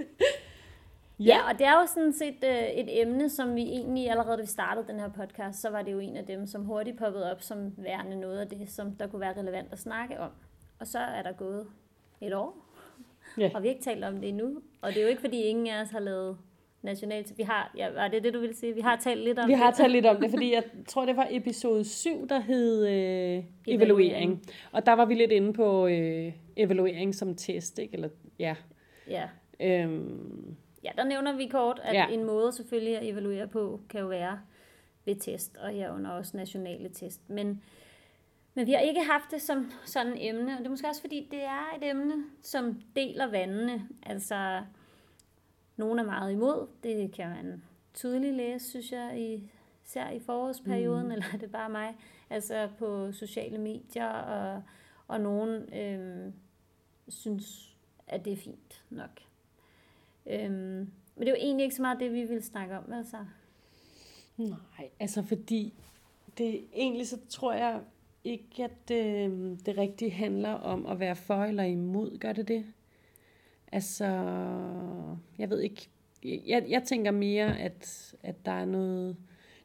ja, 1.28 1.38
og 1.52 1.58
det 1.58 1.66
er 1.66 1.80
jo 1.80 1.86
sådan 1.86 2.12
set 2.12 2.44
øh, 2.44 2.62
et 2.68 3.00
emne, 3.00 3.30
som 3.30 3.54
vi 3.54 3.62
egentlig 3.62 4.10
allerede, 4.10 4.36
da 4.36 4.42
vi 4.42 4.46
startede 4.48 4.86
den 4.88 5.00
her 5.00 5.08
podcast, 5.08 5.60
så 5.60 5.70
var 5.70 5.82
det 5.82 5.92
jo 5.92 5.98
en 5.98 6.16
af 6.16 6.24
dem, 6.26 6.46
som 6.46 6.64
hurtigt 6.64 6.98
poppede 6.98 7.30
op 7.32 7.42
som 7.42 7.72
værende 7.76 8.20
noget 8.20 8.38
af 8.40 8.48
det, 8.48 8.70
som 8.70 8.92
der 8.96 9.06
kunne 9.06 9.20
være 9.20 9.38
relevant 9.40 9.72
at 9.72 9.78
snakke 9.78 10.20
om. 10.20 10.30
Og 10.80 10.86
så 10.86 10.98
er 10.98 11.22
der 11.22 11.32
gået 11.32 11.66
et 12.20 12.34
år, 12.34 12.56
Ja. 13.38 13.50
og 13.54 13.62
vi 13.62 13.68
har 13.68 13.74
ikke 13.74 13.84
talt 13.84 14.04
om 14.04 14.20
det 14.20 14.28
endnu. 14.28 14.62
Og 14.82 14.88
det 14.88 14.98
er 14.98 15.02
jo 15.02 15.08
ikke, 15.08 15.20
fordi 15.20 15.42
ingen 15.42 15.66
af 15.66 15.82
os 15.82 15.90
har 15.90 16.00
lavet 16.00 16.38
nationalt. 16.82 17.38
Vi 17.38 17.42
har, 17.42 17.72
ja, 17.76 17.90
var 17.90 18.08
det 18.08 18.24
det, 18.24 18.34
du 18.34 18.40
ville 18.40 18.54
sige? 18.56 18.74
Vi 18.74 18.80
har 18.80 18.96
talt 18.96 19.20
lidt 19.20 19.38
om 19.38 19.46
Vi 19.48 19.52
det. 19.52 19.58
har 19.60 19.70
talt 19.70 19.92
lidt 19.92 20.06
om 20.06 20.16
det, 20.20 20.30
fordi 20.34 20.52
jeg 20.52 20.62
tror, 20.88 21.06
det 21.06 21.16
var 21.16 21.26
episode 21.30 21.84
7, 21.84 22.28
der 22.28 22.40
hed 22.40 22.86
øh, 22.86 22.92
evaluering. 22.92 23.44
Evaluering. 23.66 24.42
Og 24.72 24.86
der 24.86 24.92
var 24.92 25.04
vi 25.04 25.14
lidt 25.14 25.32
inde 25.32 25.52
på 25.52 25.86
øh, 25.86 26.32
evaluering 26.56 27.14
som 27.14 27.34
test, 27.34 27.78
ikke? 27.78 27.94
Eller, 27.94 28.08
ja. 28.38 28.54
Ja. 29.08 29.28
Øhm, 29.60 30.56
ja, 30.84 30.90
der 30.96 31.04
nævner 31.04 31.36
vi 31.36 31.46
kort, 31.46 31.80
at 31.84 31.94
Ja. 31.94 32.06
en 32.08 32.24
måde 32.24 32.52
selvfølgelig 32.52 32.96
at 32.98 33.06
evaluere 33.08 33.48
på, 33.48 33.80
kan 33.90 34.00
jo 34.00 34.06
være 34.06 34.40
ved 35.04 35.16
test, 35.16 35.56
og 35.56 35.70
herunder 35.70 36.10
også 36.10 36.36
nationale 36.36 36.88
test. 36.88 37.30
Men, 37.30 37.62
men 38.54 38.66
vi 38.66 38.72
har 38.72 38.80
ikke 38.80 39.00
haft 39.04 39.24
det 39.30 39.42
som 39.42 39.70
sådan 39.84 40.12
et 40.12 40.28
emne, 40.28 40.52
og 40.52 40.58
det 40.58 40.66
er 40.66 40.70
måske 40.70 40.88
også 40.88 41.00
fordi, 41.00 41.28
det 41.30 41.42
er 41.42 41.76
et 41.82 41.90
emne, 41.90 42.14
som 42.42 42.80
deler 42.96 43.30
vandene. 43.30 43.82
Altså, 44.06 44.60
nogen 45.78 45.98
er 45.98 46.04
meget 46.04 46.32
imod, 46.32 46.66
det 46.82 47.12
kan 47.12 47.28
man 47.28 47.62
tydeligt 47.94 48.34
læse, 48.34 48.70
synes 48.70 48.92
jeg, 48.92 49.20
i, 49.20 49.50
især 49.86 50.10
i 50.10 50.20
forårsperioden, 50.20 51.06
mm. 51.06 51.12
eller 51.12 51.24
er 51.32 51.38
det 51.38 51.52
bare 51.52 51.70
mig, 51.70 51.96
altså 52.30 52.68
på 52.78 53.12
sociale 53.12 53.58
medier, 53.58 54.08
og, 54.08 54.62
og 55.08 55.20
nogen 55.20 55.74
øhm, 55.74 56.32
synes, 57.08 57.76
at 58.06 58.24
det 58.24 58.32
er 58.32 58.36
fint 58.36 58.84
nok. 58.90 59.20
Øhm, 60.26 60.90
men 61.16 61.26
det 61.26 61.28
er 61.28 61.32
jo 61.32 61.36
egentlig 61.40 61.64
ikke 61.64 61.76
så 61.76 61.82
meget 61.82 62.00
det, 62.00 62.12
vi 62.12 62.24
vil 62.24 62.42
snakke 62.42 62.78
om, 62.78 62.92
altså. 62.92 63.16
nej, 64.36 64.90
altså 65.00 65.22
fordi 65.22 65.74
det 66.38 66.64
egentlig 66.74 67.08
så 67.08 67.18
tror 67.28 67.52
jeg 67.52 67.80
ikke, 68.24 68.64
at 68.64 68.90
øh, 68.90 69.58
det 69.66 69.78
rigtigt 69.78 70.12
handler 70.12 70.52
om 70.52 70.86
at 70.86 71.00
være 71.00 71.16
for 71.16 71.44
eller 71.44 71.62
imod. 71.62 72.18
Gør 72.18 72.32
det 72.32 72.48
det? 72.48 72.64
Altså, 73.72 74.04
jeg 75.38 75.50
ved 75.50 75.60
ikke. 75.60 75.88
Jeg, 76.24 76.64
jeg 76.68 76.82
tænker 76.82 77.10
mere, 77.10 77.58
at, 77.58 78.14
at 78.22 78.46
der 78.46 78.52
er 78.52 78.64
noget, 78.64 79.16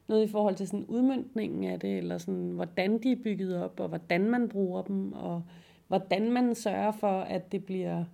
noget 0.08 0.24
i 0.24 0.32
forhold 0.32 0.56
til 0.56 0.68
sådan 0.68 0.86
udmyndningen 0.86 1.64
af 1.64 1.80
det, 1.80 1.98
eller 1.98 2.18
sådan, 2.18 2.50
hvordan 2.50 2.98
de 3.04 3.12
er 3.12 3.24
bygget 3.24 3.64
op, 3.64 3.80
og 3.80 3.88
hvordan 3.88 4.30
man 4.30 4.50
bruger 4.50 4.82
dem, 4.82 5.14
og 5.14 5.44
hvordan 5.88 6.32
man 6.32 6.56
sørger 6.56 6.92
for, 6.92 7.20
at 7.20 7.52
det 7.52 7.66
bliver 7.66 8.06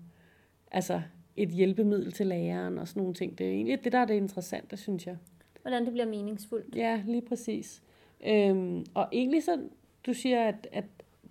altså, 0.72 1.01
et 1.38 1.50
hjælpemiddel 1.50 2.12
til 2.12 2.27
læreren 2.27 2.77
og 2.77 2.88
sådan 2.88 3.01
nogle 3.01 3.13
ting. 3.13 3.38
Det 3.38 3.48
er 3.48 3.51
egentlig 3.51 3.84
det, 3.84 3.91
der 3.91 4.00
er 4.00 4.05
det 4.05 4.13
interessante, 4.13 4.77
synes 4.77 5.08
jeg. 5.08 5.17
Hvordan 5.62 5.86
det 5.86 5.91
bliver 5.93 6.05
meningsfuldt. 6.05 6.75
Ja, 6.75 7.01
lige 7.05 7.22
præcis. 7.22 7.81
Øhm, 8.27 8.86
og 8.93 9.08
egentlig 9.12 9.43
så, 9.43 9.60
du 10.05 10.13
siger, 10.13 10.43
at, 10.43 10.67
at 10.72 10.86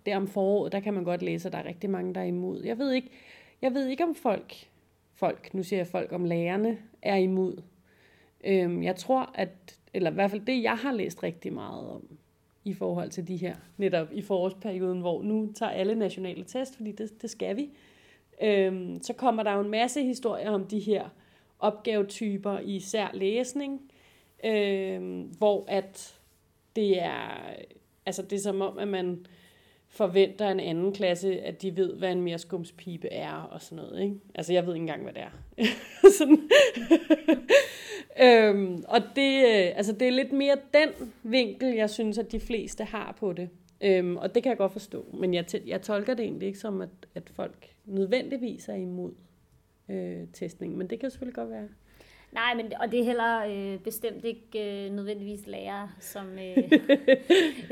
det 0.06 0.16
om 0.16 0.28
foråret, 0.28 0.72
der 0.72 0.80
kan 0.80 0.94
man 0.94 1.04
godt 1.04 1.22
læse, 1.22 1.48
at 1.48 1.52
der 1.52 1.58
er 1.58 1.64
rigtig 1.64 1.90
mange, 1.90 2.14
der 2.14 2.20
er 2.20 2.24
imod. 2.24 2.64
Jeg 2.64 2.78
ved 2.78 2.92
ikke, 2.92 3.10
jeg 3.62 3.74
ved 3.74 3.86
ikke 3.86 4.04
om 4.04 4.14
folk, 4.14 4.68
folk, 5.14 5.54
nu 5.54 5.62
siger 5.62 5.80
jeg 5.80 5.86
folk, 5.86 6.12
om 6.12 6.24
lærerne 6.24 6.78
er 7.02 7.16
imod. 7.16 7.62
Øhm, 8.44 8.82
jeg 8.82 8.96
tror, 8.96 9.30
at, 9.34 9.78
eller 9.94 10.10
i 10.10 10.14
hvert 10.14 10.30
fald 10.30 10.46
det, 10.46 10.62
jeg 10.62 10.76
har 10.76 10.92
læst 10.92 11.22
rigtig 11.22 11.52
meget 11.52 11.90
om, 11.90 12.02
i 12.64 12.74
forhold 12.74 13.10
til 13.10 13.28
de 13.28 13.36
her, 13.36 13.56
netop 13.76 14.08
i 14.12 14.22
forårsperioden, 14.22 15.00
hvor 15.00 15.22
nu 15.22 15.52
tager 15.54 15.72
alle 15.72 15.94
nationale 15.94 16.44
test, 16.44 16.76
fordi 16.76 16.92
det, 16.92 17.22
det 17.22 17.30
skal 17.30 17.56
vi. 17.56 17.70
Øhm, 18.42 19.02
så 19.02 19.12
kommer 19.12 19.42
der 19.42 19.52
jo 19.52 19.60
en 19.60 19.70
masse 19.70 20.02
historier 20.02 20.50
om 20.50 20.64
de 20.64 20.78
her 20.78 21.08
opgavetyper 21.58 22.58
i 22.58 22.76
især 22.76 23.10
læsning, 23.14 23.80
øhm, 24.44 25.20
hvor 25.38 25.64
at 25.68 26.20
det 26.76 27.02
er, 27.02 27.54
altså 28.06 28.22
det 28.22 28.32
er 28.32 28.40
som 28.40 28.60
om, 28.60 28.78
at 28.78 28.88
man 28.88 29.26
forventer 29.88 30.48
en 30.48 30.60
anden 30.60 30.92
klasse, 30.92 31.40
at 31.40 31.62
de 31.62 31.76
ved, 31.76 31.96
hvad 31.96 32.12
en 32.12 32.22
merskumspibe 32.22 33.08
er 33.08 33.32
og 33.32 33.62
sådan 33.62 33.84
noget. 33.84 34.02
Ikke? 34.02 34.14
Altså, 34.34 34.52
jeg 34.52 34.66
ved 34.66 34.74
ikke 34.74 34.82
engang, 34.82 35.02
hvad 35.02 35.12
det 35.12 35.22
er. 35.22 35.30
sådan. 36.18 36.50
øhm, 38.24 38.84
og 38.88 39.00
det, 39.16 39.38
øh, 39.38 39.76
altså, 39.76 39.92
det 39.92 40.08
er 40.08 40.12
lidt 40.12 40.32
mere 40.32 40.56
den 40.74 41.12
vinkel, 41.22 41.74
jeg 41.74 41.90
synes, 41.90 42.18
at 42.18 42.32
de 42.32 42.40
fleste 42.40 42.84
har 42.84 43.16
på 43.20 43.32
det. 43.32 43.48
Øhm, 43.80 44.16
og 44.16 44.34
det 44.34 44.42
kan 44.42 44.50
jeg 44.50 44.58
godt 44.58 44.72
forstå. 44.72 45.06
Men 45.20 45.34
jeg, 45.34 45.44
jeg 45.66 45.82
tolker 45.82 46.14
det 46.14 46.24
egentlig 46.24 46.46
ikke 46.46 46.58
som, 46.58 46.80
at, 46.80 46.88
at 47.14 47.30
folk 47.34 47.74
nødvendigvis 47.84 48.68
er 48.68 48.74
imod 48.74 49.12
øh, 49.88 50.28
testning. 50.32 50.76
Men 50.76 50.90
det 50.90 51.00
kan 51.00 51.10
selvfølgelig 51.10 51.34
godt 51.34 51.50
være. 51.50 51.68
Nej, 52.32 52.54
men, 52.54 52.72
og 52.80 52.92
det 52.92 53.00
er 53.00 53.04
heller 53.04 53.44
øh, 53.44 53.78
bestemt 53.80 54.24
ikke 54.24 54.86
øh, 54.86 54.92
nødvendigvis 54.92 55.46
lærere, 55.46 55.90
som, 56.00 56.38
øh, 56.38 56.56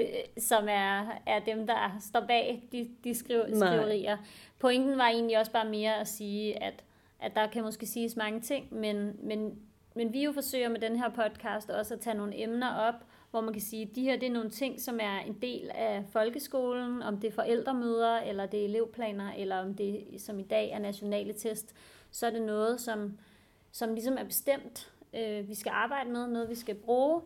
øh, 0.00 0.06
som 0.38 0.64
er, 0.68 1.20
er 1.26 1.38
dem, 1.46 1.66
der 1.66 1.96
står 2.00 2.20
bag 2.20 2.62
de, 2.72 2.88
de 3.04 3.14
skriv, 3.14 3.40
skriverier. 3.54 4.16
Pointen 4.58 4.98
var 4.98 5.08
egentlig 5.08 5.38
også 5.38 5.52
bare 5.52 5.68
mere 5.68 6.00
at 6.00 6.08
sige, 6.08 6.62
at, 6.62 6.84
at 7.20 7.34
der 7.34 7.46
kan 7.46 7.62
måske 7.62 7.86
siges 7.86 8.16
mange 8.16 8.40
ting, 8.40 8.74
men, 8.74 9.16
men, 9.22 9.58
men 9.94 10.12
vi 10.12 10.24
jo 10.24 10.32
forsøger 10.32 10.68
med 10.68 10.80
den 10.80 10.96
her 10.96 11.08
podcast 11.08 11.70
også 11.70 11.94
at 11.94 12.00
tage 12.00 12.16
nogle 12.16 12.42
emner 12.42 12.74
op, 12.74 12.94
hvor 13.30 13.40
man 13.40 13.52
kan 13.52 13.62
sige, 13.62 13.82
at 13.82 13.96
de 13.96 14.02
her 14.02 14.18
det 14.18 14.28
er 14.28 14.32
nogle 14.32 14.50
ting, 14.50 14.80
som 14.80 14.98
er 15.02 15.18
en 15.18 15.36
del 15.42 15.70
af 15.74 16.04
folkeskolen, 16.12 17.02
om 17.02 17.20
det 17.20 17.28
er 17.28 17.34
forældremøder, 17.34 18.16
eller 18.16 18.46
det 18.46 18.60
er 18.60 18.64
elevplaner, 18.64 19.32
eller 19.32 19.56
om 19.56 19.74
det 19.74 20.04
som 20.18 20.38
i 20.38 20.42
dag 20.42 20.70
er 20.70 20.78
nationale 20.78 21.32
test, 21.32 21.74
så 22.10 22.26
er 22.26 22.30
det 22.30 22.42
noget, 22.42 22.80
som 22.80 23.18
som 23.76 23.94
ligesom 23.94 24.16
er 24.18 24.24
bestemt, 24.24 24.92
øh, 25.14 25.48
vi 25.48 25.54
skal 25.54 25.70
arbejde 25.70 26.10
med, 26.10 26.26
noget 26.26 26.48
vi 26.48 26.54
skal 26.54 26.74
bruge, 26.74 27.20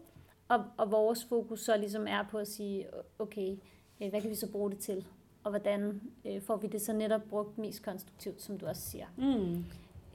og, 0.49 0.65
og 0.77 0.91
vores 0.91 1.25
fokus 1.25 1.61
så 1.61 1.77
ligesom 1.77 2.07
er 2.07 2.23
på 2.31 2.39
at 2.39 2.49
sige, 2.49 2.87
okay, 3.19 3.57
øh, 4.03 4.09
hvad 4.11 4.21
kan 4.21 4.31
vi 4.31 4.35
så 4.35 4.53
bruge 4.53 4.71
det 4.71 4.79
til, 4.79 5.07
og 5.45 5.51
hvordan 5.51 6.01
øh, 6.25 6.43
får 6.43 6.57
vi 6.57 6.67
det 6.67 6.81
så 6.83 6.93
netop 6.93 7.21
brugt 7.23 7.59
mest 7.59 7.83
konstruktivt, 7.85 8.43
som 8.43 8.59
du 8.59 8.67
også 8.67 8.83
siger. 8.83 9.07
Mm. 9.17 9.65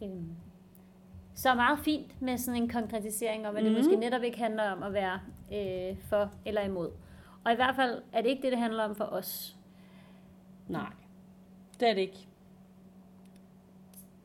Øhm, 0.04 0.36
så 1.36 1.54
meget 1.56 1.80
fint 1.80 2.22
med 2.22 2.38
sådan 2.38 2.62
en 2.64 2.70
konkretisering 2.70 3.48
om, 3.48 3.56
at 3.56 3.64
det 3.64 3.72
Mhm. 3.72 3.82
måske 3.82 3.96
netop 3.96 4.24
ikke 4.24 4.38
handler 4.38 4.64
om 4.72 4.84
at 4.84 4.94
være 4.94 5.20
øh, 5.54 5.98
for 6.02 6.32
eller 6.46 6.62
imod. 6.62 6.92
Og 7.46 7.52
i 7.52 7.56
hvert 7.56 7.76
fald 7.76 8.02
er 8.14 8.22
det 8.22 8.30
ikke 8.30 8.42
det, 8.42 8.52
det 8.52 8.60
handler 8.60 8.84
om 8.84 8.96
for 8.96 9.06
os. 9.06 9.58
Nej, 10.68 10.90
det 11.80 11.90
er 11.90 11.94
det 11.94 12.02
ikke. 12.02 12.28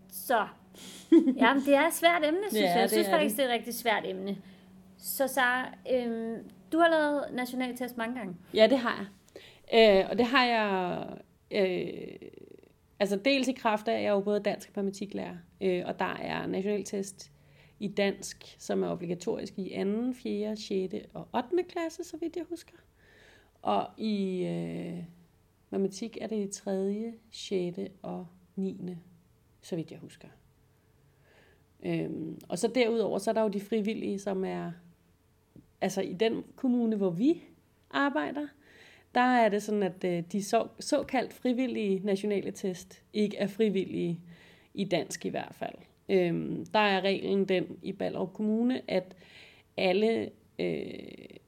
Så, 0.09 0.47
ja, 1.43 1.55
det 1.67 1.75
er 1.75 1.87
et 1.87 1.95
svært 1.95 2.25
emne, 2.25 2.41
synes 2.49 2.63
Ja, 2.63 2.71
jeg. 2.71 2.81
Jeg 2.81 2.91
synes 2.91 3.09
faktisk, 3.09 3.37
det. 3.37 3.43
det 3.43 3.51
er 3.51 3.55
et 3.55 3.59
rigtig 3.59 3.75
svært 3.75 4.03
emne. 4.07 4.37
Så 4.99 5.27
Sara, 5.27 5.75
øhm, 5.93 6.51
du 6.73 6.79
har 6.79 6.89
lavet 6.89 7.25
nationaltest 7.33 7.97
mange 7.97 8.19
gange. 8.19 8.37
Ja, 8.55 8.67
det 8.67 8.79
har 8.79 8.97
jeg. 8.99 9.07
Øh, 10.03 10.11
og 10.11 10.19
det 10.19 10.27
har 10.27 10.45
jeg... 10.45 11.07
Øh, 11.51 12.31
altså 13.01 13.17
dels 13.17 13.49
i 13.49 13.53
kraft 13.53 13.89
af, 13.89 13.93
at 13.93 14.03
jeg 14.03 14.09
er 14.09 14.13
jo 14.13 14.21
både 14.21 14.41
dansk 14.41 14.69
og 14.69 14.73
matematiklærer, 14.77 15.37
øh, 15.61 15.83
og 15.87 15.99
der 15.99 16.15
er 16.21 16.47
nationaltest 16.47 17.33
i 17.81 17.89
dansk, 17.89 18.57
som 18.59 18.83
er 18.83 18.89
obligatorisk 18.89 19.59
i 19.59 19.85
2., 19.85 20.13
4., 20.13 20.57
6. 20.57 20.95
og 21.15 21.29
8. 21.35 21.65
klasse, 21.69 22.05
så 22.05 22.17
vidt 22.17 22.37
jeg 22.37 22.45
husker. 22.49 22.77
Og 23.63 23.89
i 23.99 24.45
øh, 24.45 25.05
matematik 25.71 26.19
er 26.21 26.27
det 26.27 26.37
i 26.37 26.61
3., 26.63 27.13
6. 27.31 27.79
og 28.03 28.27
9. 28.57 28.97
så 29.63 29.77
vidt 29.77 29.91
jeg 29.91 29.99
husker. 29.99 30.29
Øhm, 31.83 32.41
og 32.49 32.59
så 32.59 32.69
derudover, 32.69 33.19
så 33.19 33.31
er 33.31 33.35
der 33.35 33.43
jo 33.43 33.49
de 33.49 33.61
frivillige, 33.61 34.19
som 34.19 34.45
er, 34.45 34.73
altså 35.81 36.01
i 36.01 36.13
den 36.13 36.45
kommune, 36.57 36.97
hvor 36.97 37.11
vi 37.11 37.43
arbejder, 37.91 38.47
der 39.15 39.21
er 39.21 39.49
det 39.49 39.63
sådan, 39.63 39.83
at 39.83 40.05
øh, 40.05 40.23
de 40.33 40.43
så, 40.43 40.67
såkaldt 40.81 41.33
frivillige 41.33 42.01
nationale 42.05 42.51
test 42.51 43.03
ikke 43.13 43.37
er 43.37 43.47
frivillige 43.47 44.21
i 44.75 44.85
dansk 44.85 45.27
i 45.27 45.29
hvert 45.29 45.55
fald. 45.55 45.75
Øhm, 46.09 46.67
der 46.67 46.79
er 46.79 47.01
reglen 47.01 47.45
den 47.45 47.65
i 47.83 47.93
Ballerup 47.93 48.33
Kommune, 48.33 48.83
at 48.89 49.17
alle 49.77 50.31
øh, 50.59 50.85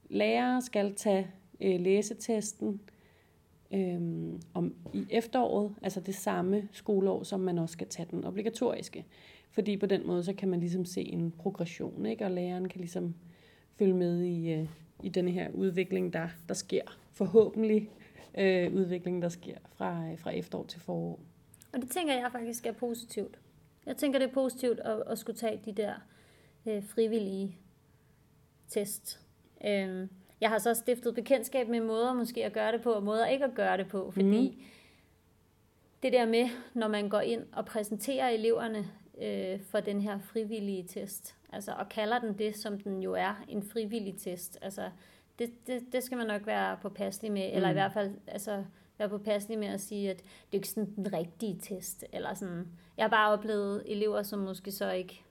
lærere 0.08 0.62
skal 0.62 0.94
tage 0.94 1.26
øh, 1.60 1.80
læsetesten 1.80 2.80
øh, 3.74 4.00
om 4.54 4.74
i 4.92 5.06
efteråret, 5.10 5.74
altså 5.82 6.00
det 6.00 6.14
samme 6.14 6.68
skoleår, 6.72 7.22
som 7.22 7.40
man 7.40 7.58
også 7.58 7.72
skal 7.72 7.88
tage 7.88 8.08
den 8.10 8.24
obligatoriske. 8.24 9.04
Fordi 9.52 9.76
på 9.76 9.86
den 9.86 10.06
måde, 10.06 10.24
så 10.24 10.32
kan 10.32 10.48
man 10.48 10.60
ligesom 10.60 10.84
se 10.84 11.00
en 11.00 11.30
progression, 11.30 12.06
ikke? 12.06 12.24
og 12.24 12.30
læreren 12.30 12.68
kan 12.68 12.80
ligesom 12.80 13.14
følge 13.78 13.94
med 13.94 14.22
i, 14.22 14.52
øh, 14.52 14.68
i 15.02 15.08
denne 15.08 15.30
her 15.30 15.50
udvikling, 15.50 16.12
der, 16.12 16.28
der 16.48 16.54
sker 16.54 16.82
forhåbentlig 17.12 17.90
øh, 18.38 18.74
udvikling, 18.74 19.22
der 19.22 19.28
sker 19.28 19.56
fra, 19.74 20.10
øh, 20.10 20.18
fra 20.18 20.30
efterår 20.30 20.64
til 20.64 20.80
forår. 20.80 21.20
Og 21.72 21.80
det 21.82 21.90
tænker 21.90 22.14
jeg 22.14 22.28
faktisk 22.32 22.66
er 22.66 22.72
positivt. 22.72 23.38
Jeg 23.86 23.96
tænker, 23.96 24.18
det 24.18 24.28
er 24.28 24.32
positivt 24.32 24.80
at, 24.80 25.02
at 25.06 25.18
skulle 25.18 25.38
tage 25.38 25.60
de 25.64 25.72
der 25.72 25.94
øh, 26.66 26.84
frivillige 26.84 27.56
test. 28.68 29.20
Øhm, 29.64 30.08
jeg 30.40 30.50
har 30.50 30.58
så 30.58 30.74
stiftet 30.74 31.14
bekendtskab 31.14 31.68
med 31.68 31.80
måder 31.80 32.14
måske 32.14 32.44
at 32.44 32.52
gøre 32.52 32.72
det 32.72 32.82
på, 32.82 32.92
og 32.92 33.02
måder 33.02 33.26
ikke 33.26 33.44
at 33.44 33.54
gøre 33.54 33.76
det 33.76 33.88
på, 33.88 34.10
fordi 34.10 34.50
mm. 34.50 34.62
det 36.02 36.12
der 36.12 36.26
med, 36.26 36.48
når 36.74 36.88
man 36.88 37.08
går 37.08 37.20
ind 37.20 37.42
og 37.52 37.64
præsenterer 37.64 38.28
eleverne 38.28 38.86
øh, 39.22 39.60
for 39.60 39.80
den 39.80 40.00
her 40.00 40.18
frivillige 40.18 40.82
test, 40.82 41.36
altså 41.52 41.72
og 41.72 41.88
kalder 41.88 42.18
den 42.18 42.38
det, 42.38 42.56
som 42.56 42.80
den 42.80 43.02
jo 43.02 43.12
er, 43.12 43.44
en 43.48 43.62
frivillig 43.62 44.14
test, 44.18 44.58
altså 44.62 44.90
det, 45.38 45.66
det, 45.66 45.82
det 45.92 46.02
skal 46.02 46.18
man 46.18 46.26
nok 46.26 46.46
være 46.46 46.76
påpasselig 46.82 47.32
med, 47.32 47.50
mm. 47.50 47.56
eller 47.56 47.70
i 47.70 47.72
hvert 47.72 47.92
fald 47.92 48.10
altså, 48.26 48.64
være 48.98 49.08
påpasselig 49.08 49.58
med 49.58 49.68
at 49.68 49.80
sige, 49.80 50.10
at 50.10 50.16
det 50.16 50.24
er 50.52 50.54
ikke 50.54 50.68
sådan 50.68 50.94
den 50.96 51.12
rigtige 51.12 51.58
test, 51.62 52.04
eller 52.12 52.34
sådan. 52.34 52.68
Jeg 52.96 53.04
har 53.04 53.10
bare 53.10 53.32
oplevet 53.32 53.82
elever, 53.86 54.22
som 54.22 54.38
måske 54.38 54.72
så 54.72 54.90
ikke 54.90 55.24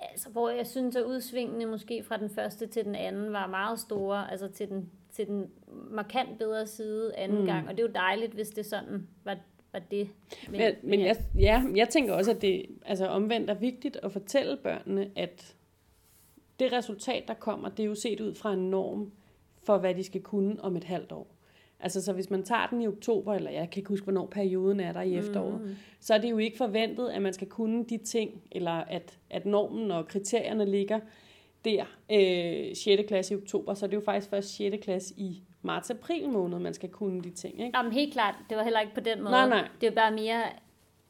altså, 0.00 0.28
hvor 0.28 0.50
jeg 0.50 0.66
synes, 0.66 0.96
at 0.96 1.04
udsvingene 1.04 1.66
måske 1.66 2.02
fra 2.02 2.16
den 2.16 2.30
første 2.30 2.66
til 2.66 2.84
den 2.84 2.94
anden 2.94 3.32
var 3.32 3.46
meget 3.46 3.80
store, 3.80 4.30
altså 4.30 4.48
til 4.48 4.68
den, 4.68 4.90
til 5.12 5.26
den 5.26 5.50
markant 5.90 6.38
bedre 6.38 6.66
side 6.66 7.16
anden 7.16 7.40
mm. 7.40 7.46
gang, 7.46 7.68
og 7.68 7.76
det 7.76 7.82
er 7.82 7.86
jo 7.88 7.92
dejligt, 7.94 8.32
hvis 8.32 8.48
det 8.48 8.66
sådan 8.66 9.08
var, 9.24 9.36
var 9.76 9.82
det. 9.90 10.08
Men, 10.50 10.60
men, 10.60 10.74
men 10.82 11.00
jeg, 11.00 11.16
ja, 11.38 11.62
jeg 11.74 11.88
tænker 11.88 12.12
også, 12.12 12.30
at 12.30 12.42
det 12.42 12.66
altså 12.84 13.06
omvendt 13.06 13.50
er 13.50 13.54
vigtigt 13.54 13.98
at 14.02 14.12
fortælle 14.12 14.56
børnene, 14.56 15.10
at 15.16 15.54
det 16.60 16.72
resultat, 16.72 17.28
der 17.28 17.34
kommer, 17.34 17.68
det 17.68 17.82
er 17.82 17.86
jo 17.86 17.94
set 17.94 18.20
ud 18.20 18.34
fra 18.34 18.52
en 18.52 18.70
norm 18.70 19.12
for, 19.62 19.78
hvad 19.78 19.94
de 19.94 20.04
skal 20.04 20.20
kunne 20.20 20.60
om 20.60 20.76
et 20.76 20.84
halvt 20.84 21.12
år. 21.12 21.26
Altså, 21.80 22.04
så 22.04 22.12
hvis 22.12 22.30
man 22.30 22.42
tager 22.42 22.66
den 22.66 22.82
i 22.82 22.86
oktober, 22.86 23.34
eller 23.34 23.50
jeg 23.50 23.70
kan 23.70 23.80
ikke 23.80 23.88
huske, 23.88 24.04
hvornår 24.04 24.26
perioden 24.26 24.80
er 24.80 24.92
der 24.92 25.00
i 25.00 25.16
efteråret, 25.16 25.60
mm. 25.60 25.74
så 26.00 26.14
er 26.14 26.18
det 26.18 26.30
jo 26.30 26.38
ikke 26.38 26.56
forventet, 26.56 27.08
at 27.08 27.22
man 27.22 27.32
skal 27.32 27.48
kunne 27.48 27.84
de 27.84 27.98
ting, 27.98 28.42
eller 28.52 28.70
at, 28.70 29.18
at 29.30 29.46
normen 29.46 29.90
og 29.90 30.08
kriterierne 30.08 30.64
ligger 30.64 31.00
der 31.64 31.84
øh, 32.12 32.76
6. 32.76 33.02
klasse 33.08 33.34
i 33.34 33.36
oktober, 33.36 33.74
så 33.74 33.86
er 33.86 33.90
det 33.90 33.96
jo 33.96 34.02
faktisk 34.04 34.30
først 34.30 34.56
6. 34.56 34.76
klasse 34.82 35.14
i 35.16 35.42
marts-april 35.66 36.28
måned, 36.28 36.58
man 36.58 36.74
skal 36.74 36.88
kunne 36.88 37.22
de 37.22 37.30
ting. 37.30 37.60
Ikke? 37.60 37.78
Jamen 37.78 37.92
helt 37.92 38.12
klart, 38.12 38.34
det 38.48 38.56
var 38.56 38.62
heller 38.62 38.80
ikke 38.80 38.94
på 38.94 39.00
den 39.00 39.18
måde. 39.18 39.30
Nej, 39.30 39.48
nej. 39.48 39.68
Det 39.80 39.86
er 39.86 39.94
bare 39.94 40.12
mere, 40.12 40.42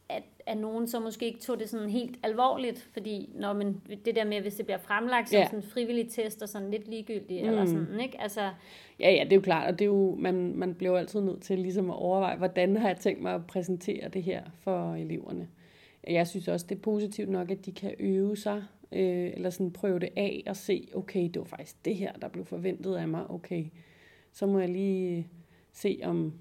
at, 0.08 0.22
at 0.46 0.58
nogen 0.58 0.88
så 0.88 1.00
måske 1.00 1.26
ikke 1.26 1.40
tog 1.40 1.58
det 1.58 1.68
sådan 1.68 1.90
helt 1.90 2.18
alvorligt, 2.22 2.88
fordi 2.92 3.30
når 3.34 3.52
man, 3.52 3.80
det 4.04 4.16
der 4.16 4.24
med, 4.24 4.40
hvis 4.40 4.54
det 4.54 4.66
bliver 4.66 4.78
fremlagt 4.78 5.28
som 5.28 5.38
ja. 5.38 5.44
sådan 5.44 5.58
en 5.58 5.70
frivillig 5.70 6.08
test 6.08 6.42
og 6.42 6.48
sådan 6.48 6.70
lidt 6.70 6.88
ligegyldigt, 6.88 7.42
mm. 7.42 7.48
eller 7.48 7.66
sådan, 7.66 8.00
ikke? 8.00 8.20
Altså, 8.20 8.50
Ja, 9.00 9.10
ja, 9.10 9.24
det 9.24 9.32
er 9.32 9.36
jo 9.36 9.42
klart, 9.42 9.72
og 9.72 9.78
det 9.78 9.84
er 9.84 9.88
jo, 9.88 10.14
man, 10.18 10.56
man 10.56 10.74
bliver 10.74 10.90
jo 10.90 10.96
altid 10.96 11.20
nødt 11.20 11.42
til 11.42 11.58
ligesom 11.58 11.90
at 11.90 11.96
overveje, 11.96 12.36
hvordan 12.36 12.76
har 12.76 12.88
jeg 12.88 12.96
tænkt 12.96 13.22
mig 13.22 13.34
at 13.34 13.46
præsentere 13.46 14.08
det 14.08 14.22
her 14.22 14.42
for 14.60 14.94
eleverne. 14.94 15.48
Jeg 16.06 16.26
synes 16.26 16.48
også, 16.48 16.66
det 16.68 16.74
er 16.74 16.80
positivt 16.80 17.28
nok, 17.28 17.50
at 17.50 17.66
de 17.66 17.72
kan 17.72 17.94
øve 17.98 18.36
sig, 18.36 18.62
øh, 18.92 19.30
eller 19.34 19.50
sådan 19.50 19.70
prøve 19.70 19.98
det 19.98 20.08
af 20.16 20.42
og 20.46 20.56
se, 20.56 20.88
okay, 20.94 21.22
det 21.24 21.38
var 21.38 21.44
faktisk 21.44 21.84
det 21.84 21.96
her, 21.96 22.12
der 22.12 22.28
blev 22.28 22.44
forventet 22.44 22.96
af 22.96 23.08
mig, 23.08 23.30
okay, 23.30 23.64
så 24.36 24.46
må 24.46 24.58
jeg 24.58 24.68
lige 24.68 25.28
se, 25.72 26.00
om 26.04 26.32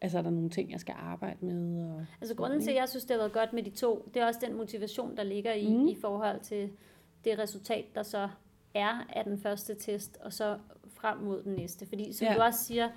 altså, 0.00 0.18
er 0.18 0.22
der 0.22 0.30
nogle 0.30 0.50
ting, 0.50 0.72
jeg 0.72 0.80
skal 0.80 0.94
arbejde 0.98 1.46
med. 1.46 1.84
Og 1.84 2.06
altså 2.20 2.34
grunden 2.34 2.60
til, 2.60 2.70
at 2.70 2.76
jeg 2.76 2.88
synes, 2.88 3.04
det 3.04 3.10
har 3.10 3.18
været 3.18 3.32
godt 3.32 3.52
med 3.52 3.62
de 3.62 3.70
to, 3.70 4.10
det 4.14 4.22
er 4.22 4.26
også 4.26 4.40
den 4.46 4.56
motivation, 4.56 5.16
der 5.16 5.22
ligger 5.22 5.52
i, 5.52 5.76
mm. 5.76 5.88
i 5.88 5.96
forhold 6.00 6.40
til 6.40 6.70
det 7.24 7.38
resultat, 7.38 7.84
der 7.94 8.02
så 8.02 8.28
er 8.74 9.06
af 9.08 9.24
den 9.24 9.38
første 9.38 9.74
test, 9.74 10.18
og 10.20 10.32
så 10.32 10.58
frem 10.86 11.18
mod 11.18 11.42
den 11.42 11.52
næste. 11.52 11.86
Fordi 11.86 12.12
som 12.12 12.26
ja. 12.26 12.34
du 12.34 12.40
også 12.40 12.64
siger, 12.64 12.88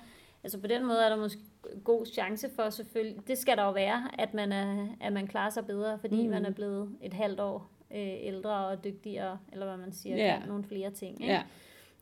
altså 0.42 0.60
på 0.60 0.66
den 0.66 0.86
måde 0.86 1.04
er 1.04 1.08
der 1.08 1.16
måske 1.16 1.40
god 1.84 2.06
chance 2.06 2.50
for 2.50 2.70
selvfølgelig, 2.70 3.28
det 3.28 3.38
skal 3.38 3.56
der 3.56 3.64
jo 3.64 3.72
være, 3.72 4.20
at 4.20 4.34
man, 4.34 4.52
er, 4.52 4.88
at 5.00 5.12
man 5.12 5.26
klarer 5.26 5.50
sig 5.50 5.66
bedre, 5.66 5.98
fordi 5.98 6.22
mm. 6.22 6.30
man 6.30 6.44
er 6.44 6.50
blevet 6.50 6.96
et 7.02 7.14
halvt 7.14 7.40
år 7.40 7.70
øh, 7.90 8.12
ældre 8.20 8.66
og 8.66 8.84
dygtigere, 8.84 9.38
eller 9.52 9.66
hvad 9.66 9.76
man 9.76 9.92
siger, 9.92 10.16
ja. 10.16 10.46
nogle 10.46 10.64
flere 10.64 10.90
ting. 10.90 11.22
Ikke? 11.22 11.42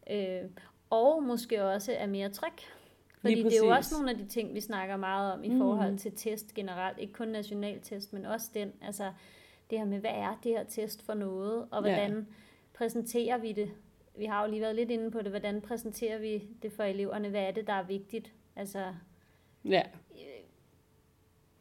Ja. 0.08 0.42
Øh, 0.42 0.50
og 0.92 1.22
måske 1.22 1.64
også 1.64 1.92
er 1.92 2.06
mere 2.06 2.28
tryg. 2.28 2.52
Fordi 3.20 3.42
det 3.42 3.54
er 3.54 3.66
jo 3.66 3.68
også 3.68 3.94
nogle 3.94 4.10
af 4.10 4.16
de 4.16 4.26
ting, 4.26 4.54
vi 4.54 4.60
snakker 4.60 4.96
meget 4.96 5.32
om 5.32 5.44
i 5.44 5.48
mm. 5.48 5.58
forhold 5.58 5.98
til 5.98 6.12
test 6.16 6.54
generelt. 6.54 6.98
Ikke 6.98 7.12
kun 7.12 7.28
nationaltest, 7.28 8.12
men 8.12 8.26
også 8.26 8.50
den, 8.54 8.72
altså 8.82 9.12
det 9.70 9.78
her 9.78 9.86
med, 9.86 9.98
hvad 9.98 10.10
er 10.10 10.38
det 10.44 10.52
her 10.52 10.64
test 10.64 11.02
for 11.02 11.14
noget, 11.14 11.66
og 11.70 11.80
hvordan 11.80 12.12
ja. 12.12 12.24
præsenterer 12.74 13.38
vi 13.38 13.52
det 13.52 13.70
vi 14.16 14.24
har 14.24 14.44
jo 14.44 14.50
lige 14.50 14.60
været 14.60 14.76
lidt 14.76 14.90
inde 14.90 15.10
på 15.10 15.22
det, 15.22 15.30
hvordan 15.30 15.60
præsenterer 15.60 16.18
vi 16.18 16.48
det 16.62 16.72
for 16.72 16.82
eleverne, 16.82 17.28
hvad 17.28 17.42
er 17.42 17.50
det, 17.50 17.66
der 17.66 17.72
er 17.72 17.82
vigtigt, 17.82 18.32
altså, 18.56 18.94
ja. 19.64 19.82
Øh, 20.10 20.44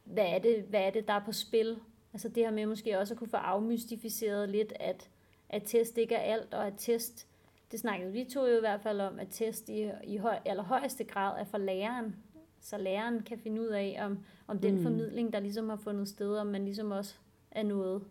hvad 0.04 0.26
er 0.26 0.38
det, 0.38 0.62
hvad 0.62 0.80
er 0.80 0.90
det, 0.90 1.08
der 1.08 1.14
er 1.14 1.24
på 1.24 1.32
spil, 1.32 1.78
altså 2.12 2.28
det 2.28 2.42
her 2.42 2.50
med 2.50 2.66
måske 2.66 2.98
også 2.98 3.14
at 3.14 3.18
kunne 3.18 3.30
få 3.30 3.36
afmystificeret 3.36 4.48
lidt, 4.48 4.72
at, 4.80 5.10
at 5.48 5.62
test 5.66 5.98
ikke 5.98 6.14
er 6.14 6.34
alt, 6.34 6.54
og 6.54 6.66
at 6.66 6.74
test, 6.76 7.26
det 7.72 7.80
snakkede 7.80 8.12
vi 8.12 8.24
to 8.24 8.46
jo 8.46 8.56
i 8.56 8.60
hvert 8.60 8.80
fald 8.80 9.00
om, 9.00 9.18
at 9.18 9.26
test 9.30 9.68
i, 9.68 9.90
i 10.04 10.16
høj, 10.16 10.38
allerhøjeste 10.44 11.04
grad 11.04 11.40
er 11.40 11.44
for 11.44 11.58
læreren, 11.58 12.16
så 12.60 12.78
læreren 12.78 13.22
kan 13.22 13.38
finde 13.38 13.62
ud 13.62 13.66
af, 13.66 13.98
om, 14.00 14.18
om 14.46 14.58
den 14.58 14.76
mm. 14.76 14.82
formidling, 14.82 15.32
der 15.32 15.40
ligesom 15.40 15.68
har 15.68 15.76
fundet 15.76 16.08
sted, 16.08 16.36
om 16.36 16.46
man 16.46 16.64
ligesom 16.64 16.90
også 16.90 17.14
er 17.50 17.62
noget 17.62 18.02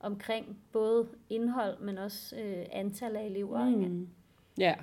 omkring 0.00 0.58
både 0.72 1.08
indhold, 1.30 1.80
men 1.80 1.98
også 1.98 2.36
øh, 2.36 2.66
antal 2.72 3.16
af 3.16 3.26
elever. 3.26 3.64
Mm. 3.64 3.82
Ikke? 3.82 4.06
Ja. 4.58 4.74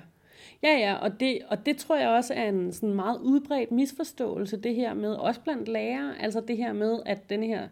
Ja, 0.62 0.78
ja, 0.78 0.94
og 0.94 1.20
det, 1.20 1.38
og 1.48 1.66
det 1.66 1.76
tror 1.76 1.96
jeg 1.96 2.08
også 2.08 2.34
er 2.34 2.48
en 2.48 2.72
sådan 2.72 2.94
meget 2.94 3.20
udbredt 3.20 3.70
misforståelse, 3.70 4.56
det 4.56 4.74
her 4.74 4.94
med, 4.94 5.14
også 5.14 5.40
blandt 5.40 5.68
lærere, 5.68 6.22
altså 6.22 6.40
det 6.40 6.56
her 6.56 6.72
med, 6.72 7.00
at 7.06 7.30
den 7.30 7.42
her 7.42 7.68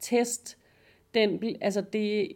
test, 0.00 0.58
den, 1.14 1.42
altså 1.60 1.80
det, 1.80 2.32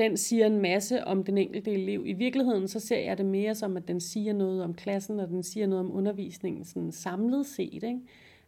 den 0.00 0.16
siger 0.16 0.46
en 0.46 0.58
masse 0.58 1.04
om 1.04 1.24
den 1.24 1.38
enkelte 1.38 1.70
elev. 1.70 2.02
I 2.06 2.12
virkeligheden 2.12 2.68
så 2.68 2.80
ser 2.80 2.98
jeg 2.98 3.18
det 3.18 3.26
mere 3.26 3.54
som, 3.54 3.76
at 3.76 3.88
den 3.88 4.00
siger 4.00 4.32
noget 4.32 4.62
om 4.64 4.74
klassen, 4.74 5.20
og 5.20 5.28
den 5.28 5.42
siger 5.42 5.66
noget 5.66 5.84
om 5.84 5.96
undervisningen 5.96 6.64
sådan 6.64 6.92
samlet 6.92 7.46
set. 7.46 7.82
Ikke? 7.82 7.98